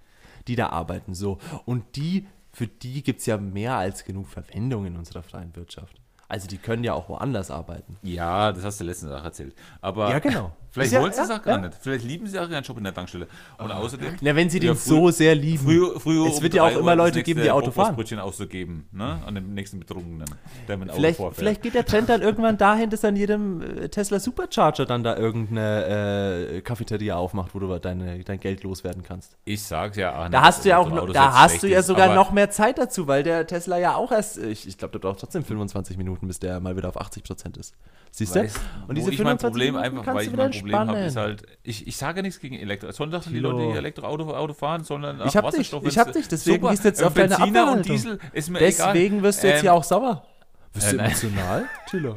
[0.47, 1.13] die da arbeiten.
[1.13, 1.37] So.
[1.65, 6.01] Und die, für die gibt es ja mehr als genug Verwendung in unserer freien Wirtschaft.
[6.27, 7.97] Also die können ja auch woanders arbeiten.
[8.01, 9.53] Ja, das hast du letztens auch erzählt.
[9.79, 10.51] Aber ja, genau.
[10.75, 11.61] Vielleicht Ja, wollen sie es ja, auch gar ja.
[11.67, 11.77] nicht.
[11.81, 13.27] Vielleicht lieben sie auch ihren Job in der Tankstelle.
[13.57, 14.15] Und außerdem.
[14.19, 15.63] Na, wenn sie den Ja, frü- so sehr lieben.
[15.63, 17.95] Früher, früher Es um wird ja auch immer Leute geben, die Auto fahren.
[17.95, 19.19] Bockwurstbrötchen auszugeben, ne?
[19.25, 20.25] An dem nächsten Betrunkenen,
[20.67, 21.37] der mit Auto Vielleicht, vorfährt.
[21.39, 25.15] vielleicht geht der Trend dann irgendwann dahin, dass an jedem äh, Tesla Supercharger dann da
[25.15, 29.37] irgendeine äh, Cafeteria aufmacht, wo du deine, dein Geld loswerden kannst.
[29.45, 30.13] Ich sag's ja.
[30.13, 32.77] Ach, Da hast du ja auch noch, da hast du ja sogar noch mehr Zeit
[32.77, 36.27] dazu, weil der Tesla ja auch erst, ich, ich glaube, der braucht trotzdem 25 Minuten,
[36.27, 37.73] bis der mal wieder auf 80 Prozent ist.
[38.11, 38.39] Siehst du?
[38.87, 40.99] Und diese ich mein 25 Problem Minuten einfach, kannst weil du ich wieder Problem habe,
[40.99, 42.91] ist halt, ich, ich sage nichts gegen Elektro.
[42.91, 43.39] Sollen doch die.
[43.39, 46.83] Leute, die Elektroauto Auto fahren, sondern Ich hab dich, ich hab dich, deswegen super, du
[46.83, 47.85] jetzt äh, auf deine Benziner und.
[47.87, 49.23] Diesel ist mir Deswegen egal.
[49.23, 50.25] wirst du jetzt Ähm, hier auch sauer.
[50.73, 51.05] Wirst äh, du nein.
[51.11, 52.15] emotional, Tilo?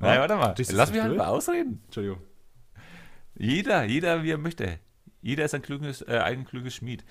[0.00, 0.54] Nein, warte mal.
[0.72, 1.80] Lass mich halt mal ausreden.
[1.84, 2.18] Entschuldigung.
[3.36, 4.78] Jeder, jeder wie er möchte.
[5.20, 7.04] Jeder ist ein kluges, äh, ein kluges Schmied.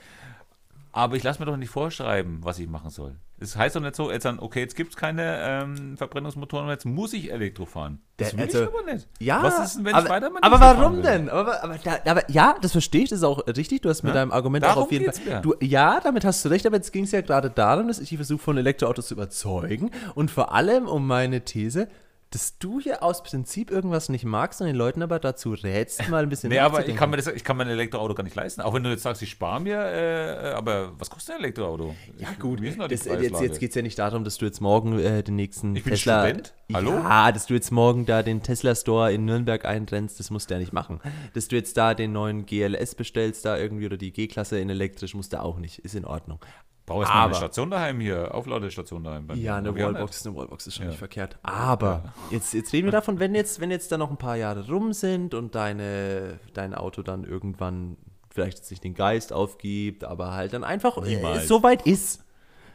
[0.94, 3.16] Aber ich lasse mir doch nicht vorschreiben, was ich machen soll.
[3.39, 6.86] Es heißt doch nicht so, jetzt dann, okay, jetzt gibt es keine ähm, Verbrennungsmotoren, jetzt
[6.86, 8.00] muss ich Elektro fahren.
[8.18, 9.08] Das will also- ich aber nicht.
[9.20, 11.28] Ja, Was ist denn, wenn aber, ich weiter mit aber warum denn?
[11.30, 13.82] Aber, aber, da, aber ja, das verstehe ich, das ist auch richtig.
[13.82, 15.26] Du hast mit Ja, deinem Argument darum auch auf jeden Fall.
[15.26, 15.42] mir.
[15.42, 18.16] Du, ja, damit hast du recht, aber jetzt ging es ja gerade darum, dass ich
[18.16, 21.88] versuche, von Elektroautos zu überzeugen und vor allem um meine These,
[22.32, 26.23] dass du hier aus Prinzip irgendwas nicht magst und den Leuten aber dazu rätst, mal
[26.23, 28.36] ein bisschen Nee, aber ich kann, mir das, ich kann mir ein Elektroauto gar nicht
[28.36, 28.61] leisten.
[28.61, 31.93] Auch wenn du jetzt sagst, ich spare mir, äh, aber was kostet ein Elektroauto?
[32.17, 34.97] Ja Ich- gut, das, jetzt, jetzt geht es ja nicht darum, dass du jetzt morgen
[34.97, 36.21] äh, den nächsten Ich bin Tesla...
[36.25, 36.53] Student.
[36.73, 36.91] Hallo?
[36.91, 40.53] Ja, dass du jetzt morgen da den Tesla Store in Nürnberg einrennst, das musst du
[40.53, 41.01] ja nicht machen.
[41.34, 45.13] Dass du jetzt da den neuen GLS bestellst, da irgendwie, oder die G-Klasse in elektrisch,
[45.15, 45.79] musst du auch nicht.
[45.79, 46.39] Ist in Ordnung.
[46.86, 49.27] Brauche erstmal eine Station daheim hier, Aufladestation daheim.
[49.36, 50.89] Ja, eine Wallbox, eine Wallbox ist schon Ja.
[50.89, 51.38] nicht verkehrt.
[51.43, 54.67] Aber jetzt, jetzt reden wir davon, wenn jetzt, wenn jetzt da noch ein paar Jahre
[54.67, 57.97] rum sind und deine, dein Auto dann irgendwann
[58.29, 61.47] vielleicht jetzt nicht den Geist aufgibt, aber halt dann einfach äh, Niemals.
[61.47, 62.23] so weit ist.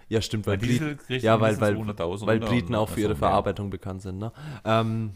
[0.08, 3.20] Ja, stimmt, weil, Briten, ja, weil, weil, mindestens 200.000 weil Briten auch für ihre so
[3.20, 3.28] mehr.
[3.28, 4.18] Verarbeitung bekannt sind.
[4.18, 4.30] Ne?
[4.64, 5.10] Ähm,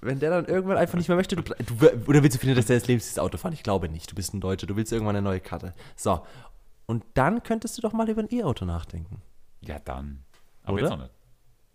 [0.00, 1.54] wenn der dann irgendwann einfach nicht mehr möchte, du, du,
[2.06, 3.54] oder willst du für den Rest deines Lebens dieses Auto fahren?
[3.54, 4.08] Ich glaube nicht.
[4.10, 5.74] Du bist ein Deutscher, du willst irgendwann eine neue Karte.
[5.96, 6.20] So.
[6.86, 9.20] Und dann könntest du doch mal über ein E-Auto nachdenken.
[9.60, 10.24] Ja, dann.
[10.62, 10.82] Aber Oder?
[10.82, 11.14] jetzt noch nicht.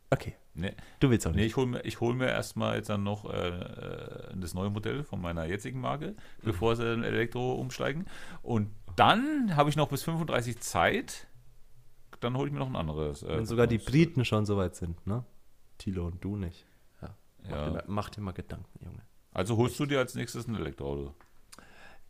[0.09, 0.35] Okay.
[0.53, 1.47] Nee, Du willst auch nee nicht.
[1.51, 5.05] ich hole mir, ich hol mir erstmal jetzt dann noch äh, äh, das neue Modell
[5.05, 8.05] von meiner jetzigen Marke, bevor sie in Elektro umsteigen.
[8.41, 11.27] Und dann habe ich noch bis 35 Zeit.
[12.19, 13.23] Dann hole ich mir noch ein anderes.
[13.23, 13.91] Äh, Wenn sogar die Briten.
[13.91, 15.23] Briten schon so weit sind, ne?
[15.77, 16.65] Thilo und du nicht.
[17.01, 17.15] Ja.
[17.43, 17.65] Mach, Ja.
[17.65, 19.01] dir, mal, mach dir mal Gedanken, Junge.
[19.31, 21.15] Also holst du dir als nächstes ein Elektroauto?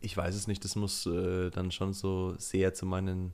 [0.02, 3.32] Ich weiß es nicht, das muss äh, dann schon so sehr zu meinen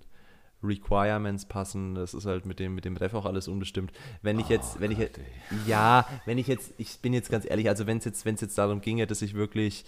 [0.62, 1.94] Requirements passen.
[1.94, 3.92] Das ist halt mit dem, mit dem Ref auch alles unbestimmt.
[4.22, 5.18] Wenn ich jetzt, wenn ich jetzt,
[5.66, 8.40] ja, wenn ich jetzt, ich bin jetzt ganz ehrlich, also wenn es jetzt, wenn es
[8.40, 9.84] jetzt darum ginge, dass ich wirklich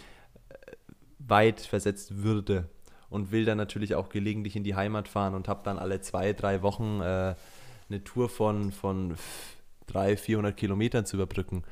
[0.48, 0.54] äh,
[1.18, 2.68] weit versetzt würde
[3.08, 6.32] und will dann natürlich auch gelegentlich in die Heimat fahren und habe dann alle zwei,
[6.32, 7.34] drei Wochen äh,
[7.88, 9.16] eine Tour von, von
[9.88, 11.64] 300, 400 Kilometern zu überbrücken.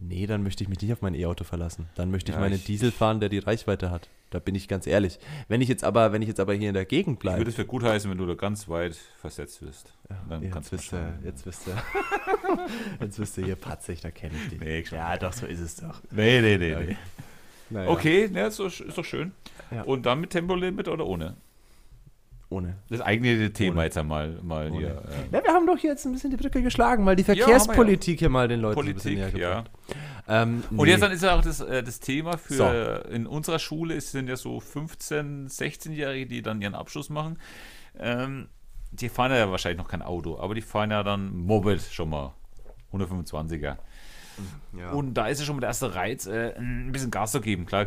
[0.00, 1.88] Nee, dann möchte ich mich nicht auf mein E-Auto verlassen.
[1.96, 4.08] Dann möchte ich Ja, meinen Diesel fahren, der die Reichweite hat.
[4.30, 5.18] Da bin ich ganz ehrlich.
[5.48, 7.38] Wenn ich jetzt aber, wenn ich jetzt aber hier in der Gegend Ich bleibe.
[7.38, 9.94] würde es für gut heißen, wenn du da ganz weit versetzt wirst.
[10.28, 10.76] Dann Jetzt kannst du
[11.24, 11.82] jetzt wisst ihr.
[13.00, 14.60] jetzt wisst ihr, hier patzig, da kenne ich dich.
[14.60, 14.98] Nee, schon.
[14.98, 16.02] ja, doch, so ist es doch.
[16.10, 16.74] Nee, nee, nee.
[16.74, 16.86] Okay.
[16.88, 16.96] nee.
[17.70, 19.32] Naja, Okay, ne, ist, doch, ist doch schön.
[19.70, 19.82] Ja.
[19.82, 21.36] Und dann mit Tempolimit oder ohne?
[22.50, 22.78] Ohne.
[22.88, 23.84] Das eigentliche Thema Ohne.
[23.84, 24.78] jetzt einmal mal Ohne.
[24.78, 24.88] hier.
[25.30, 27.34] äh, Ja, wir haben doch hier jetzt ein bisschen die Brücke geschlagen, mal die wir
[27.34, 27.44] ja.
[27.44, 29.64] Verkehrspolitik hier mal den Leuten so ein bisschen Politik, näher
[30.28, 30.42] ja.
[30.42, 30.90] Ähm, Und nee.
[30.92, 33.10] jetzt dann ist ja auch das, äh, das Thema für So.
[33.10, 37.38] in unserer Schule, es sind ja so 15-, 16-Jährige, die dann ihren Abschluss machen.
[37.98, 38.48] Ähm,
[38.92, 42.32] die fahren ja wahrscheinlich noch kein Auto, aber die fahren ja dann Moped schon mal.
[42.92, 43.76] 125er.
[44.76, 44.90] Ja.
[44.90, 47.66] Und da ist ja schon mal der erste Reiz, äh, ein bisschen Gas zu geben,
[47.66, 47.86] klar.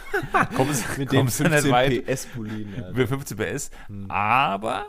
[0.56, 2.06] kommst, mit dem kommst du nicht 15 weit.
[2.06, 2.28] PS.
[2.76, 2.90] Ja.
[2.90, 3.70] Über 15 PS.
[3.88, 4.10] Hm.
[4.10, 4.86] Aber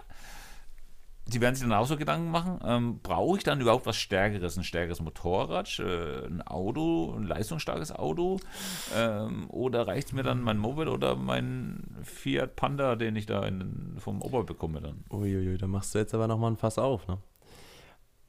[1.28, 4.58] die werden sich dann auch so Gedanken machen, ähm, brauche ich dann überhaupt was Stärkeres?
[4.58, 8.40] Ein stärkeres Motorrad, äh, ein Auto, ein leistungsstarkes Auto?
[8.96, 13.96] Ähm, oder reicht mir dann mein Moped oder mein Fiat Panda, den ich da in,
[13.98, 15.04] vom Opa bekomme dann?
[15.10, 17.18] Uiuiui, da machst du jetzt aber nochmal ein Fass auf, ne?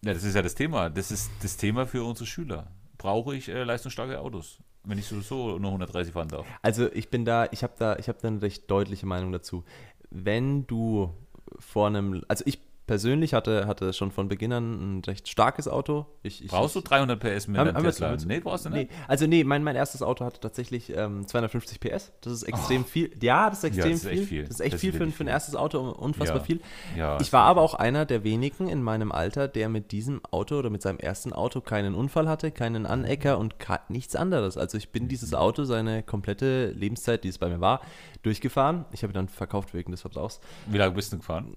[0.04, 0.90] Ja, das ist ja das Thema.
[0.90, 2.68] Das ist das Thema für unsere Schüler.
[2.98, 6.46] Brauche ich äh, leistungsstarke Autos, wenn ich sowieso nur 130 fahren darf?
[6.62, 9.64] Also ich bin da, ich habe da, ich habe da eine recht deutliche Meinung dazu.
[10.10, 11.14] Wenn du
[11.58, 16.06] vor einem, also ich persönlich hatte, hatte schon von Beginn an ein recht starkes Auto.
[16.24, 18.10] Ich, ich, Brauchst du 300 PS mit Haben- haben Tesla?
[18.10, 18.90] jetzt- Nee, brauchst du Nee, nicht.
[19.06, 22.10] also nee, mein, mein erstes Auto hatte tatsächlich ähm, 250 PS.
[22.22, 23.12] Das ist extrem viel.
[23.22, 24.24] Ja, das ist extrem das ist viel.
[24.26, 24.42] viel.
[24.42, 25.32] Das ist echt Das ist viel für, ein- wirklich für ein viel.
[25.32, 26.44] erstes Auto, unfassbar Ja.
[26.44, 26.60] viel.
[26.96, 30.58] Ja, ich war aber auch einer der wenigen in meinem Alter, der mit diesem Auto
[30.58, 33.54] oder mit seinem ersten Auto keinen Unfall hatte, keinen Anecker und
[33.88, 34.56] nichts anderes.
[34.56, 37.82] Also ich bin dieses Auto seine komplette Lebenszeit, die es bei mir war,
[38.22, 38.86] durchgefahren.
[38.92, 40.40] Ich habe dann verkauft wegen des Verbrauchs.
[40.66, 41.54] Wie lange bist du gefahren?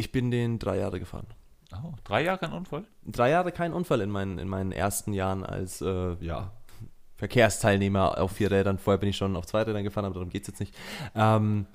[0.00, 1.26] Ich bin den drei Jahre gefahren.
[1.74, 2.84] Oh, drei Jahre kein Unfall?
[3.04, 6.52] Drei Jahre kein Unfall in meinen, in meinen ersten Jahren als, äh, ja,
[7.16, 8.78] Verkehrsteilnehmer auf vier Rädern.
[8.78, 10.74] Vorher bin ich schon auf zwei Rädern gefahren, aber darum geht es jetzt nicht.
[11.14, 11.66] Ähm,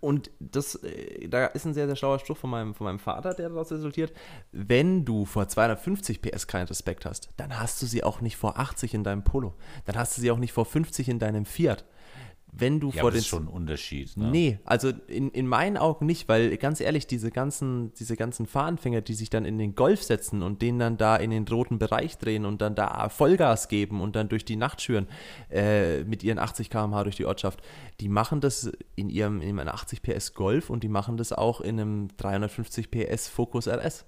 [0.00, 3.32] und das, äh, da ist ein sehr, sehr schlauer Spruch von meinem, von meinem Vater,
[3.32, 4.12] der daraus resultiert.
[4.50, 8.58] Wenn du vor 250 PS keinen Respekt hast, dann hast du sie auch nicht vor
[8.58, 9.54] 80 in deinem Polo.
[9.84, 11.84] Dann hast du sie auch nicht vor 50 in deinem Fiat
[12.54, 13.16] wenn du ja, vor den.
[13.16, 14.14] Das ist schon ein Unterschied.
[14.16, 14.28] Ne?
[14.28, 19.00] Nee, also in, in meinen Augen nicht, weil ganz ehrlich, diese ganzen, diese ganzen Fahranfänger,
[19.00, 22.18] die sich dann in den Golf setzen und den dann da in den roten Bereich
[22.18, 25.08] drehen und dann da Vollgas geben und dann durch die Nacht schüren
[25.50, 27.62] äh, mit ihren 80 km/h durch die Ortschaft,
[28.00, 31.62] die machen das in ihrem in einem 80 PS Golf und die machen das auch
[31.62, 34.04] in einem 350 PS Focus RS.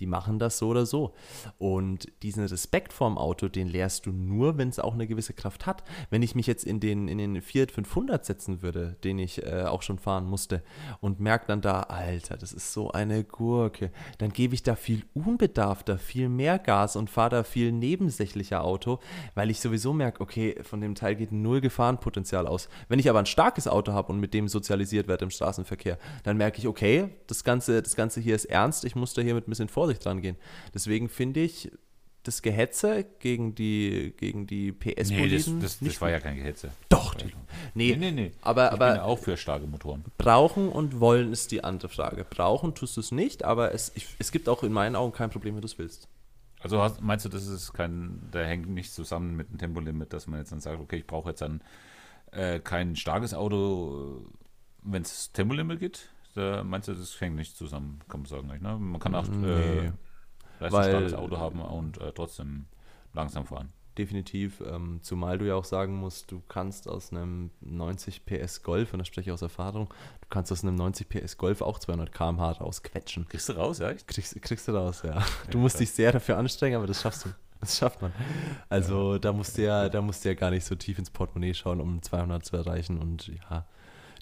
[0.00, 1.14] Die machen das so oder so.
[1.58, 5.66] Und diesen Respekt vorm Auto, den lehrst du nur, wenn es auch eine gewisse Kraft
[5.66, 5.82] hat.
[6.10, 9.64] Wenn ich mich jetzt in den, in den Fiat 500 setzen würde, den ich äh,
[9.64, 10.62] auch schon fahren musste,
[11.00, 15.04] und merke dann da, Alter, das ist so eine Gurke, dann gebe ich da viel
[15.14, 19.00] unbedarfter, viel mehr Gas und fahre da viel nebensächlicher Auto,
[19.34, 22.68] weil ich sowieso merke, okay, von dem Teil geht null Gefahrenpotenzial aus.
[22.88, 26.36] Wenn ich aber ein starkes Auto habe und mit dem sozialisiert werde im Straßenverkehr, dann
[26.36, 29.46] merke ich, okay, das Ganze, das Ganze hier ist ernst, ich muss da hier mit
[29.46, 30.36] ein bisschen Vorsicht Vorsicht dran gehen.
[30.74, 31.70] Deswegen finde ich
[32.22, 36.70] das Gehetze gegen die, gegen die ps Nee, das, das, das war ja kein Gehetze.
[36.90, 37.26] Doch, die,
[37.74, 38.32] nee, nee, nee, nee.
[38.42, 40.04] Aber, ich aber bin auch für starke Motoren.
[40.18, 42.24] Brauchen und wollen ist die andere Frage.
[42.28, 45.30] Brauchen tust du es nicht, aber es, ich, es gibt auch in meinen Augen kein
[45.30, 46.08] Problem, wenn du es willst.
[46.60, 50.26] Also hast, meinst du, das ist kein, da hängt nicht zusammen mit dem Tempolimit, dass
[50.26, 51.62] man jetzt dann sagt, okay, ich brauche jetzt dann
[52.32, 54.26] äh, kein starkes Auto,
[54.82, 56.10] wenn es Tempolimit geht?
[56.34, 58.48] Da meinst du, das hängt nicht zusammen, kann man sagen.
[58.48, 58.76] Ne?
[58.78, 59.46] Man kann auch nee.
[59.48, 59.92] äh,
[60.60, 62.66] leistungsstarkes Auto haben und äh, trotzdem
[63.12, 63.72] langsam fahren.
[63.96, 68.92] Definitiv, ähm, zumal du ja auch sagen musst, du kannst aus einem 90 PS Golf,
[68.92, 69.88] und da spreche ich aus Erfahrung,
[70.20, 73.26] du kannst aus einem 90 PS Golf auch 200 km/h rausquetschen.
[73.28, 73.92] Kriegst du raus, ja?
[73.94, 75.20] Kriegst, kriegst du raus, ja.
[75.50, 77.30] Du musst dich sehr dafür anstrengen, aber das schaffst du.
[77.60, 78.12] Das schafft man.
[78.68, 79.18] Also ja.
[79.18, 81.80] da musst du ja, da musst du ja gar nicht so tief ins Portemonnaie schauen,
[81.80, 83.66] um 200 zu erreichen und ja,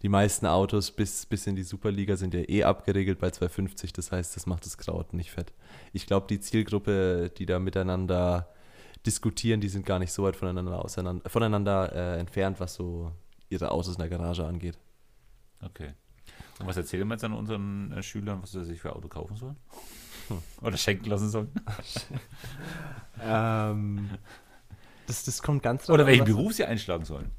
[0.03, 3.93] die meisten Autos bis, bis in die Superliga sind ja eh abgeregelt bei 250.
[3.93, 5.53] Das heißt, das macht das Kraut nicht fett.
[5.93, 8.49] Ich glaube, die Zielgruppe, die da miteinander
[9.05, 13.13] diskutieren, die sind gar nicht so weit voneinander, auseinander, voneinander äh, entfernt, was so
[13.49, 14.79] ihre Autos in der Garage angeht.
[15.63, 15.95] Okay.
[16.59, 19.37] Und was erzählen wir jetzt an unseren äh, Schülern, was sie sich für Auto kaufen
[19.37, 19.57] sollen?
[20.29, 20.39] Hm.
[20.63, 21.53] Oder schenken lassen sollen?
[23.23, 24.11] ähm,
[25.07, 27.31] das, das kommt ganz Oder welchen Beruf sie einschlagen sollen.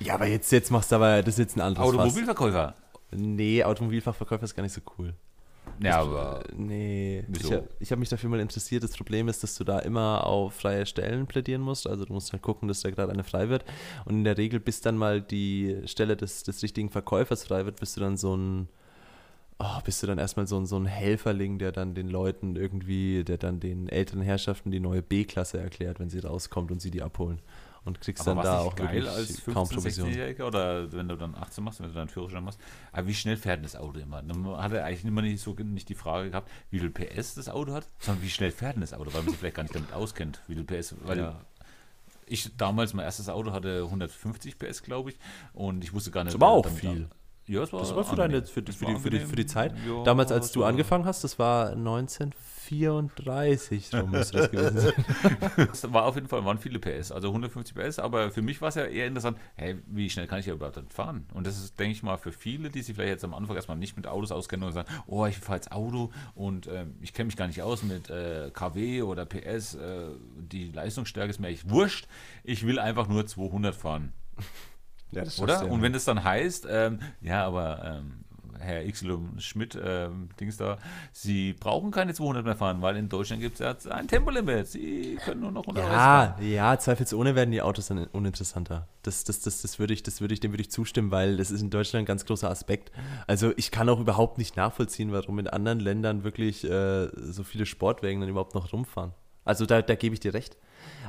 [0.00, 2.74] Ja, aber jetzt, jetzt machst du aber, das ist jetzt ein anderes Automobilverkäufer?
[2.74, 3.18] Fass.
[3.18, 5.14] Nee, Automobilfachverkäufer ist gar nicht so cool.
[5.80, 6.42] Ja, aber.
[6.56, 7.24] Nee.
[7.28, 7.48] Wieso?
[7.80, 8.82] Ich habe hab mich dafür mal interessiert.
[8.82, 11.88] Das Problem ist, dass du da immer auf freie Stellen plädieren musst.
[11.88, 13.64] Also du musst halt gucken, dass da gerade eine frei wird.
[14.04, 17.80] Und in der Regel, bis dann mal die Stelle des, des richtigen Verkäufers frei wird,
[17.80, 18.68] bist du dann so ein.
[19.58, 23.22] Oh, bist du dann erstmal so ein, so ein Helferling, der dann den Leuten irgendwie,
[23.22, 27.02] der dann den älteren Herrschaften die neue B-Klasse erklärt, wenn sie rauskommt und sie die
[27.02, 27.40] abholen
[27.84, 31.62] und kriegst aber dann da auch geil als 15, 16-Jähriger oder wenn du dann 18
[31.62, 32.60] machst, wenn du dann Führerschein machst.
[32.92, 34.22] Aber wie schnell fährt das Auto immer?
[34.22, 37.48] Man hat er eigentlich immer nicht so nicht die Frage gehabt, wie viel PS das
[37.48, 39.92] Auto hat, sondern wie schnell fährt das Auto, weil man sich vielleicht gar nicht damit
[39.92, 41.40] auskennt, wie viel PS, weil ja.
[42.26, 45.18] ich damals mein erstes Auto hatte 150 PS, glaube ich,
[45.52, 46.34] und ich wusste gar nicht.
[46.34, 47.08] Das war auch viel.
[47.46, 49.74] Ja, das war, das war für, deine, für, für, die, für, die, für die Zeit.
[49.86, 51.76] Ja, Damals, als du angefangen hast, das war
[52.70, 55.04] 1934, so müsste das gewesen sein.
[55.68, 58.68] das war auf jeden Fall, waren viele PS, also 150 PS, aber für mich war
[58.68, 61.26] es ja eher interessant, hey, wie schnell kann ich ja überhaupt fahren?
[61.34, 63.76] Und das ist, denke ich mal, für viele, die sich vielleicht jetzt am Anfang erstmal
[63.76, 67.26] nicht mit Autos auskennen und sagen, oh, ich fahre jetzt Auto und äh, ich kenne
[67.26, 71.68] mich gar nicht aus mit äh, KW oder PS, äh, die Leistungsstärke ist mir echt
[71.68, 72.08] wurscht,
[72.42, 74.12] ich will einfach nur 200 fahren.
[75.14, 75.70] Ja, Oder?
[75.70, 78.24] Und wenn es dann heißt, ähm, ja, aber ähm,
[78.58, 80.78] Herr Xlum Schmidt, ähm, Dings da,
[81.12, 84.66] Sie brauchen keine 200 mehr fahren, weil in Deutschland gibt es ja ein Tempolimit.
[84.66, 86.34] Sie können nur noch 100 Ja, fahren.
[86.46, 88.88] ja, zweifelsohne werden die Autos dann uninteressanter.
[89.02, 91.50] Das, das, das, das würde ich, das würde ich, dem würde ich zustimmen, weil das
[91.50, 92.90] ist in Deutschland ein ganz großer Aspekt.
[93.26, 97.66] Also ich kann auch überhaupt nicht nachvollziehen, warum in anderen Ländern wirklich äh, so viele
[97.66, 99.12] Sportwagen dann überhaupt noch rumfahren.
[99.44, 100.56] Also da, da gebe ich dir recht.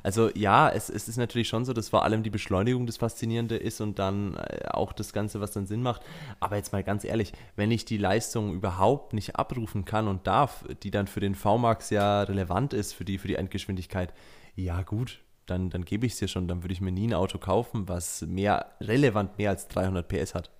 [0.04, 3.58] Also ja, es, es ist natürlich schon so, dass vor allem die Beschleunigung das Faszinierende
[3.58, 6.02] ist und dann äh, auch das Ganze, was dann Sinn macht.
[6.40, 10.66] Aber jetzt mal ganz ehrlich, wenn ich die Leistung überhaupt nicht abrufen kann und darf,
[10.84, 14.14] die dann für den VMAX ja relevant ist, für die, für die Endgeschwindigkeit,
[14.56, 16.48] ja gut, dann, dann gebe ich es dir schon.
[16.48, 20.36] Dann würde ich mir nie ein Auto kaufen, was mehr relevant mehr als 300 PS
[20.36, 20.52] hat.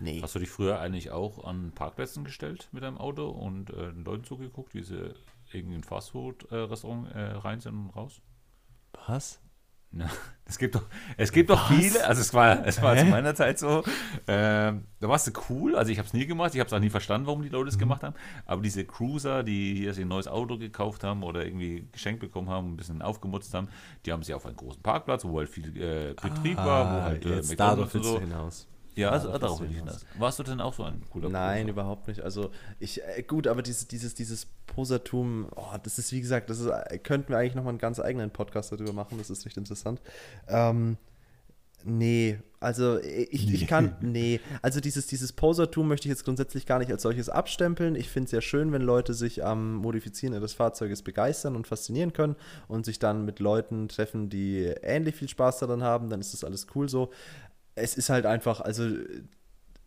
[0.00, 0.20] Nee.
[0.22, 4.04] Hast du dich früher eigentlich auch an Parkplätzen gestellt mit deinem Auto und äh, den
[4.04, 5.14] Leuten zugeguckt, wie sie
[5.52, 8.20] irgendein Fastfood-Restaurant äh, rein sind und raus?
[9.06, 9.40] Was?
[9.92, 10.06] Ja,
[10.44, 10.84] es gibt doch,
[11.16, 13.82] es gibt doch viele, also es war, es war zu meiner Zeit so,
[14.28, 16.78] ähm, da warst du cool, also ich habe es nie gemacht, ich habe es auch
[16.78, 17.80] nie verstanden, warum die Leute es mhm.
[17.80, 18.14] gemacht haben,
[18.46, 22.48] aber diese Cruiser, die hier sich ein neues Auto gekauft haben oder irgendwie geschenkt bekommen
[22.48, 23.68] haben, ein bisschen aufgemutzt haben,
[24.06, 27.02] die haben sie auf einen großen Parkplatz, wo halt viel äh, Betrieb ah, war, wo
[27.02, 28.20] halt äh, McDonald's und so.
[28.20, 28.68] hinaus.
[28.96, 30.04] Ja, also darauf will ich hinaus.
[30.18, 31.70] Warst du denn auch so ein cooler Nein, Poser?
[31.70, 32.20] überhaupt nicht.
[32.20, 36.60] Also ich, äh, gut, aber dieses, dieses, dieses Posertum, oh, das ist wie gesagt, das
[36.60, 39.56] ist, äh, könnten wir eigentlich nochmal einen ganz eigenen Podcast darüber machen, das ist recht
[39.56, 40.00] interessant.
[40.48, 40.96] Ähm,
[41.84, 46.66] nee, also äh, ich, ich kann, nee, also dieses, dieses Posertum möchte ich jetzt grundsätzlich
[46.66, 47.94] gar nicht als solches abstempeln.
[47.94, 52.12] Ich finde es sehr schön, wenn Leute sich am Modifizieren ihres Fahrzeuges begeistern und faszinieren
[52.12, 52.36] können
[52.68, 56.44] und sich dann mit Leuten treffen, die ähnlich viel Spaß daran haben, dann ist das
[56.44, 57.10] alles cool so
[57.80, 58.84] es ist halt einfach, also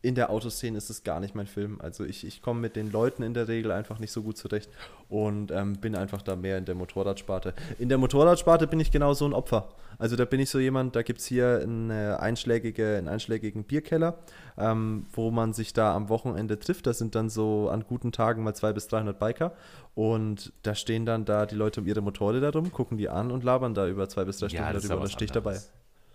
[0.03, 1.79] in der Autoszene ist es gar nicht mein Film.
[1.79, 4.69] Also ich, ich komme mit den Leuten in der Regel einfach nicht so gut zurecht
[5.07, 7.53] und ähm, bin einfach da mehr in der Motorradsparte.
[7.79, 9.69] In der Motorradsparte bin ich genau so ein Opfer.
[9.97, 14.17] Also da bin ich so jemand, da gibt es hier eine einschlägige, einen einschlägigen Bierkeller,
[14.57, 16.85] ähm, wo man sich da am Wochenende trifft.
[16.85, 19.53] Da sind dann so an guten Tagen mal 200 bis 300 Biker
[19.95, 23.45] und da stehen dann da die Leute um ihre Motorräder rum, gucken die an und
[23.45, 24.97] labern da über zwei bis drei Stunden ja, darüber.
[24.97, 25.61] Da stehe ich dabei.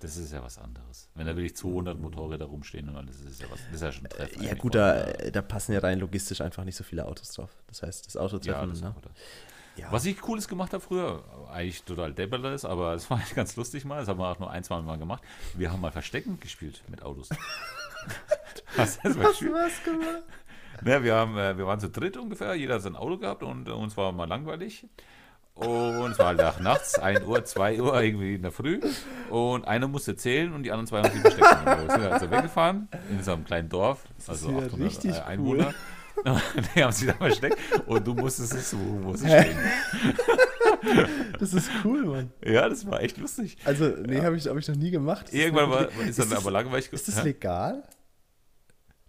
[0.01, 1.09] Das ist ja was anderes.
[1.15, 3.93] Wenn da wirklich 200 Motorräder rumstehen und alles, das ist ja, was, das ist ja
[3.93, 4.43] schon ein Treffen.
[4.43, 7.51] Ja, gut, da, da, passen ja rein logistisch einfach nicht so viele Autos drauf.
[7.67, 8.61] Das heißt, das Autotreffen.
[8.61, 8.95] Ja, das ne?
[9.77, 9.91] ja.
[9.91, 13.85] Was ich Cooles gemacht habe früher, eigentlich total debberles, aber es war eigentlich ganz lustig
[13.85, 13.99] mal.
[13.99, 15.25] Das haben wir auch nur ein, zwei Mal gemacht.
[15.55, 17.31] Wir haben mal Verstecken gespielt mit Autos.
[18.77, 19.41] Hast du was
[19.83, 20.23] gemacht?
[20.85, 23.69] Ja, wir, haben, äh, wir waren zu dritt ungefähr, jeder hat sein Auto gehabt und
[23.69, 24.87] uns war mal langweilig.
[25.59, 28.81] Und es war nach nachts, 1 Uhr, 2 Uhr irgendwie in der Früh.
[29.29, 31.67] Und einer musste zählen und die anderen zwei haben sich versteckt.
[31.67, 35.67] Wir sind also weggefahren in so einem kleinen Dorf, also 800 äh, Einwohner.
[35.67, 35.75] Cool.
[36.75, 39.57] die haben sich da versteckt und du musstest es suchen, wo sie stehen.
[41.39, 42.33] Das ist cool, Mann.
[42.45, 43.57] Ja, das war echt lustig.
[43.65, 44.25] Also, nee, ja.
[44.25, 45.33] habe ich, hab ich noch nie gemacht.
[45.33, 46.93] Irgendwann war, ist dann aber langweilig.
[46.93, 47.83] Ist das legal?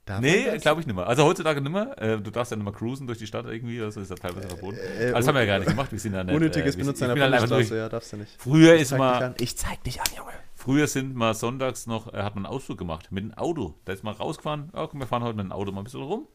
[0.09, 1.05] Darf nee, glaube ich nicht mehr.
[1.05, 1.95] Also heutzutage nicht mehr.
[2.01, 4.47] Äh, du darfst ja nicht mehr cruisen durch die Stadt irgendwie, also ist ja teilweise
[4.47, 4.75] verboten.
[4.77, 6.33] Äh, also das haben wir ja gar nicht gemacht, wir sind ja nicht.
[6.33, 8.31] Unnötiges äh, Benutzen einer Bundesstraße, ja, darfst du nicht.
[8.39, 9.35] Früher ich ist mal.
[9.37, 10.31] Ich zeig dich an, Junge.
[10.55, 13.75] Früher sind mal sonntags noch, äh, hat man einen Ausflug gemacht mit einem Auto.
[13.85, 16.01] Da ist man rausgefahren, oh, komm, wir fahren heute mit dem Auto mal ein bisschen
[16.01, 16.27] rum.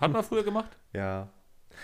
[0.00, 0.76] Hat man früher gemacht?
[0.92, 1.28] Ja.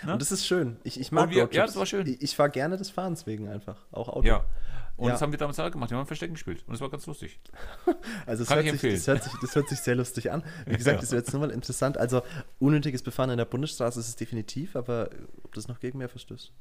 [0.03, 0.11] Na?
[0.11, 0.75] Und das ist schön.
[0.83, 2.05] Ich, ich mag wir, Ja, das war schön.
[2.05, 3.77] Ich, ich fahre gerne des Fahrens wegen einfach.
[3.93, 4.27] Auch Auto.
[4.27, 4.43] Ja.
[4.97, 5.11] Und ja.
[5.13, 5.91] das haben wir damals auch gemacht.
[5.91, 6.63] Wir haben Verstecken gespielt.
[6.65, 7.39] Und das war ganz lustig.
[8.25, 10.43] also das hört, sich, das, hört sich, das hört sich sehr lustig an.
[10.65, 11.01] Wie gesagt, ja.
[11.01, 11.97] das wäre jetzt nur mal interessant.
[11.97, 12.23] Also
[12.57, 15.09] unnötiges Befahren in der Bundesstraße ist es definitiv, aber
[15.43, 16.51] ob das noch gegen mehr verstößt?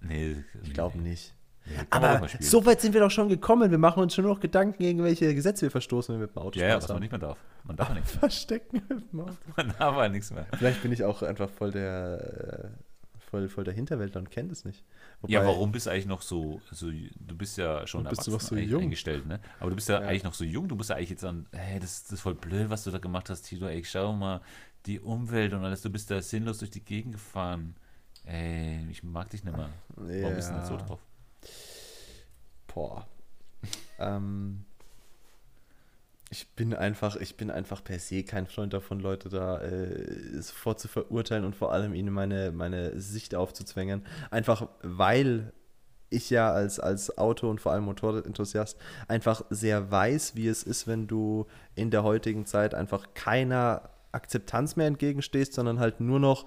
[0.00, 0.44] Nee.
[0.62, 1.10] Ich glaube nee.
[1.10, 1.34] nicht.
[1.64, 3.70] Nee, aber so weit sind wir doch schon gekommen.
[3.70, 6.42] Wir machen uns schon noch Gedanken, gegen welche Gesetze wir verstoßen, wenn wir mit dem
[6.42, 7.38] Auto Ja, ja was man nicht mehr darf.
[7.64, 8.12] Man darf nichts.
[8.18, 9.36] Verstecken mit dem Auto.
[9.56, 10.46] Man darf aber nichts mehr.
[10.56, 14.64] Vielleicht bin ich auch einfach voll der, äh, voll, voll der Hinterwäldler und kenne das
[14.64, 14.84] nicht.
[15.22, 18.32] Wobei, ja, warum bist du eigentlich noch so, so du bist ja schon bist du
[18.32, 18.82] noch so jung.
[18.82, 19.38] eingestellt, ne?
[19.60, 21.46] Aber du bist ja, ja, eigentlich noch so jung, du musst ja eigentlich jetzt sagen,
[21.52, 24.40] hey, das, das ist voll blöd, was du da gemacht hast, Tito, ey, schau mal,
[24.86, 27.76] die Umwelt und alles, du bist da sinnlos durch die Gegend gefahren.
[28.24, 29.70] Ey, ich mag dich nicht mehr.
[29.96, 30.22] Ja.
[30.22, 31.00] Warum bist du denn so drauf?
[32.66, 33.06] Boah.
[34.00, 34.64] ähm,
[36.32, 40.80] ich bin einfach, ich bin einfach per se kein Freund davon, Leute da äh, sofort
[40.80, 44.06] zu verurteilen und vor allem ihnen meine, meine Sicht aufzuzwängen.
[44.30, 45.52] Einfach weil
[46.08, 48.78] ich ja als, als Auto- und vor allem Motorrad-Enthusiast
[49.08, 54.76] einfach sehr weiß, wie es ist, wenn du in der heutigen Zeit einfach keiner Akzeptanz
[54.76, 56.46] mehr entgegenstehst, sondern halt nur noch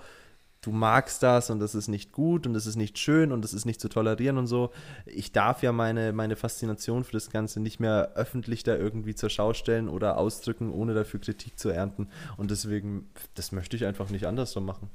[0.66, 3.54] du magst das und das ist nicht gut und das ist nicht schön und das
[3.54, 4.72] ist nicht zu tolerieren und so.
[5.06, 9.30] Ich darf ja meine, meine Faszination für das Ganze nicht mehr öffentlich da irgendwie zur
[9.30, 12.10] Schau stellen oder ausdrücken, ohne dafür Kritik zu ernten.
[12.38, 14.90] Und deswegen, das möchte ich einfach nicht anders so machen.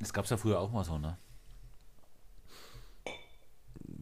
[0.00, 1.16] Das gab es ja früher auch mal so, ne?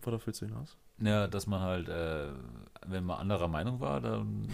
[0.00, 0.76] Worauf willst du hinaus?
[1.00, 2.28] Ja, dass man halt, äh,
[2.86, 4.48] wenn man anderer Meinung war, dann.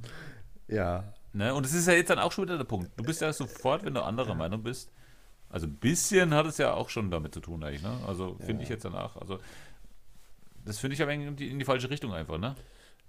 [0.68, 1.04] ja.
[1.34, 1.54] Ne?
[1.54, 2.90] Und es ist ja jetzt dann auch schon wieder der Punkt.
[2.96, 4.90] Du bist ja sofort, wenn du anderer Meinung bist,
[5.52, 7.96] also ein bisschen hat es ja auch schon damit zu tun eigentlich, ne?
[8.06, 8.60] Also finde ja.
[8.62, 9.16] ich jetzt danach.
[9.16, 9.38] Also
[10.64, 12.56] das finde ich aber in die, in die, falsche Richtung einfach, ne?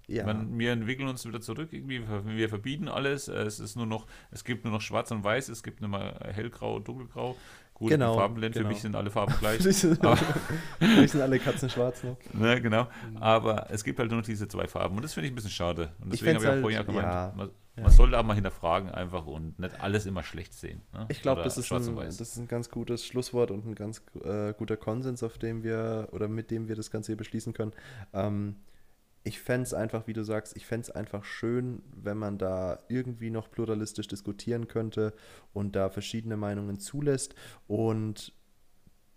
[0.06, 0.26] Ja.
[0.26, 4.44] Meine, wir entwickeln uns wieder zurück, irgendwie, wir verbieten alles, es ist nur noch, es
[4.44, 7.34] gibt nur noch schwarz und weiß, es gibt nur mal hellgrau und dunkelgrau.
[7.84, 8.66] Gut, genau, Farbenblend, genau.
[8.66, 9.60] für mich sind alle Farben gleich.
[9.60, 9.68] für
[10.78, 12.16] mich sind alle Katzen schwarz noch.
[12.32, 12.84] Ne, genau.
[12.84, 13.18] Mhm.
[13.18, 15.50] Aber es gibt halt nur noch diese zwei Farben und das finde ich ein bisschen
[15.50, 15.92] schade.
[16.02, 17.82] Und deswegen habe ich auch vorhin halt, gemeint, ja, man, ja.
[17.82, 20.80] man sollte auch mal hinterfragen einfach und nicht alles immer schlecht sehen.
[20.94, 21.04] Ne?
[21.10, 24.54] Ich glaube, das, ist ein, das ist ein ganz gutes Schlusswort und ein ganz äh,
[24.54, 27.72] guter Konsens, auf dem wir oder mit dem wir das Ganze hier beschließen können.
[28.14, 28.56] Ähm,
[29.24, 32.78] ich fände es einfach, wie du sagst, ich fände es einfach schön, wenn man da
[32.88, 35.14] irgendwie noch pluralistisch diskutieren könnte
[35.54, 37.34] und da verschiedene Meinungen zulässt.
[37.66, 38.34] Und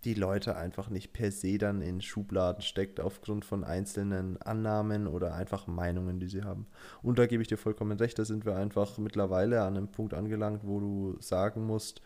[0.04, 5.34] die Leute einfach nicht per se dann in Schubladen steckt aufgrund von einzelnen Annahmen oder
[5.34, 6.66] einfach Meinungen, die sie haben.
[7.02, 10.14] Und da gebe ich dir vollkommen recht, da sind wir einfach mittlerweile an einem Punkt
[10.14, 12.00] angelangt, wo du sagen musst,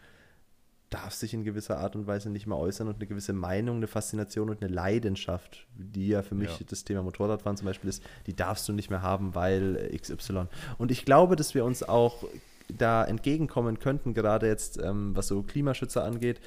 [0.93, 3.87] darf sich in gewisser Art und Weise nicht mehr äußern und eine gewisse Meinung, eine
[3.87, 6.67] Faszination und eine Leidenschaft, die ja für mich ja.
[6.69, 10.47] das Thema Motorradfahren zum Beispiel ist, die darfst du nicht mehr haben, weil XY.
[10.79, 12.25] Und ich glaube, dass wir uns auch
[12.69, 16.41] da entgegenkommen könnten, gerade jetzt, ähm, was so Klimaschützer angeht,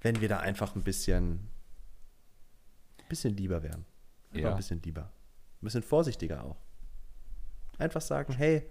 [0.00, 1.40] wenn wir da einfach ein bisschen,
[3.08, 3.84] bisschen lieber wären.
[4.30, 4.50] Einfach ja.
[4.50, 5.02] ein bisschen lieber.
[5.02, 6.56] Ein bisschen vorsichtiger auch.
[7.78, 8.62] Einfach sagen, hey,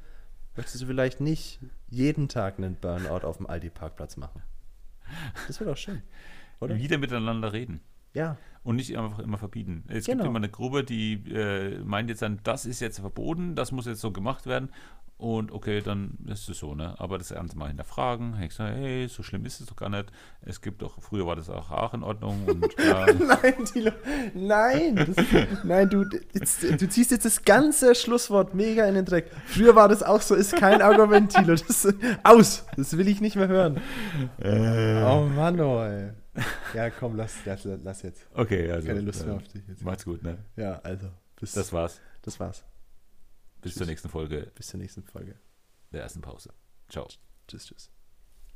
[0.56, 4.42] möchtest du vielleicht nicht jeden Tag einen Burnout auf dem Aldi-Parkplatz machen?
[5.48, 6.02] Das wäre doch schön,
[6.60, 6.78] oder?
[6.78, 7.82] Wieder miteinander reden.
[8.14, 8.38] Ja.
[8.64, 9.86] Und nicht einfach immer verbieten.
[9.88, 10.18] Es genau.
[10.18, 13.86] gibt immer eine Gruppe, die äh, meint jetzt dann, das ist jetzt verboten, das muss
[13.86, 14.70] jetzt so gemacht werden.
[15.20, 16.96] Und okay, dann ist es so, ne?
[16.98, 18.42] Aber das Ernst mal hinterfragen.
[18.42, 20.06] Ich sage, hey, so schlimm ist es doch gar nicht.
[20.42, 22.46] Es gibt doch, früher war das auch, auch in Ordnung.
[22.48, 23.06] Und, ja.
[23.14, 23.92] nein, Tilo,
[24.34, 25.26] nein, das,
[25.66, 29.30] nein, du, jetzt, du ziehst jetzt das ganze Schlusswort mega in den Dreck.
[29.46, 31.54] Früher war das auch so, ist kein Argument, Tilo.
[31.54, 31.94] Das,
[32.24, 33.82] aus, das will ich nicht mehr hören.
[34.38, 35.04] Äh.
[35.04, 36.12] Oh Mann, oh, ey.
[36.74, 38.26] Ja, komm, lass, lass, lass jetzt.
[38.34, 38.88] Okay, also.
[38.88, 39.84] Keine Lust mehr auf dich jetzt.
[39.84, 40.38] Macht's gut, ne?
[40.56, 41.08] Ja, also.
[41.38, 42.00] Bis, das war's.
[42.22, 42.64] Das war's.
[43.62, 43.78] Bis tschüss.
[43.80, 44.52] zur nächsten Folge.
[44.56, 45.40] Bis zur nächsten Folge.
[45.92, 46.54] Der ersten Pause.
[46.90, 47.08] Ciao.
[47.48, 47.99] Tschüss, tschüss.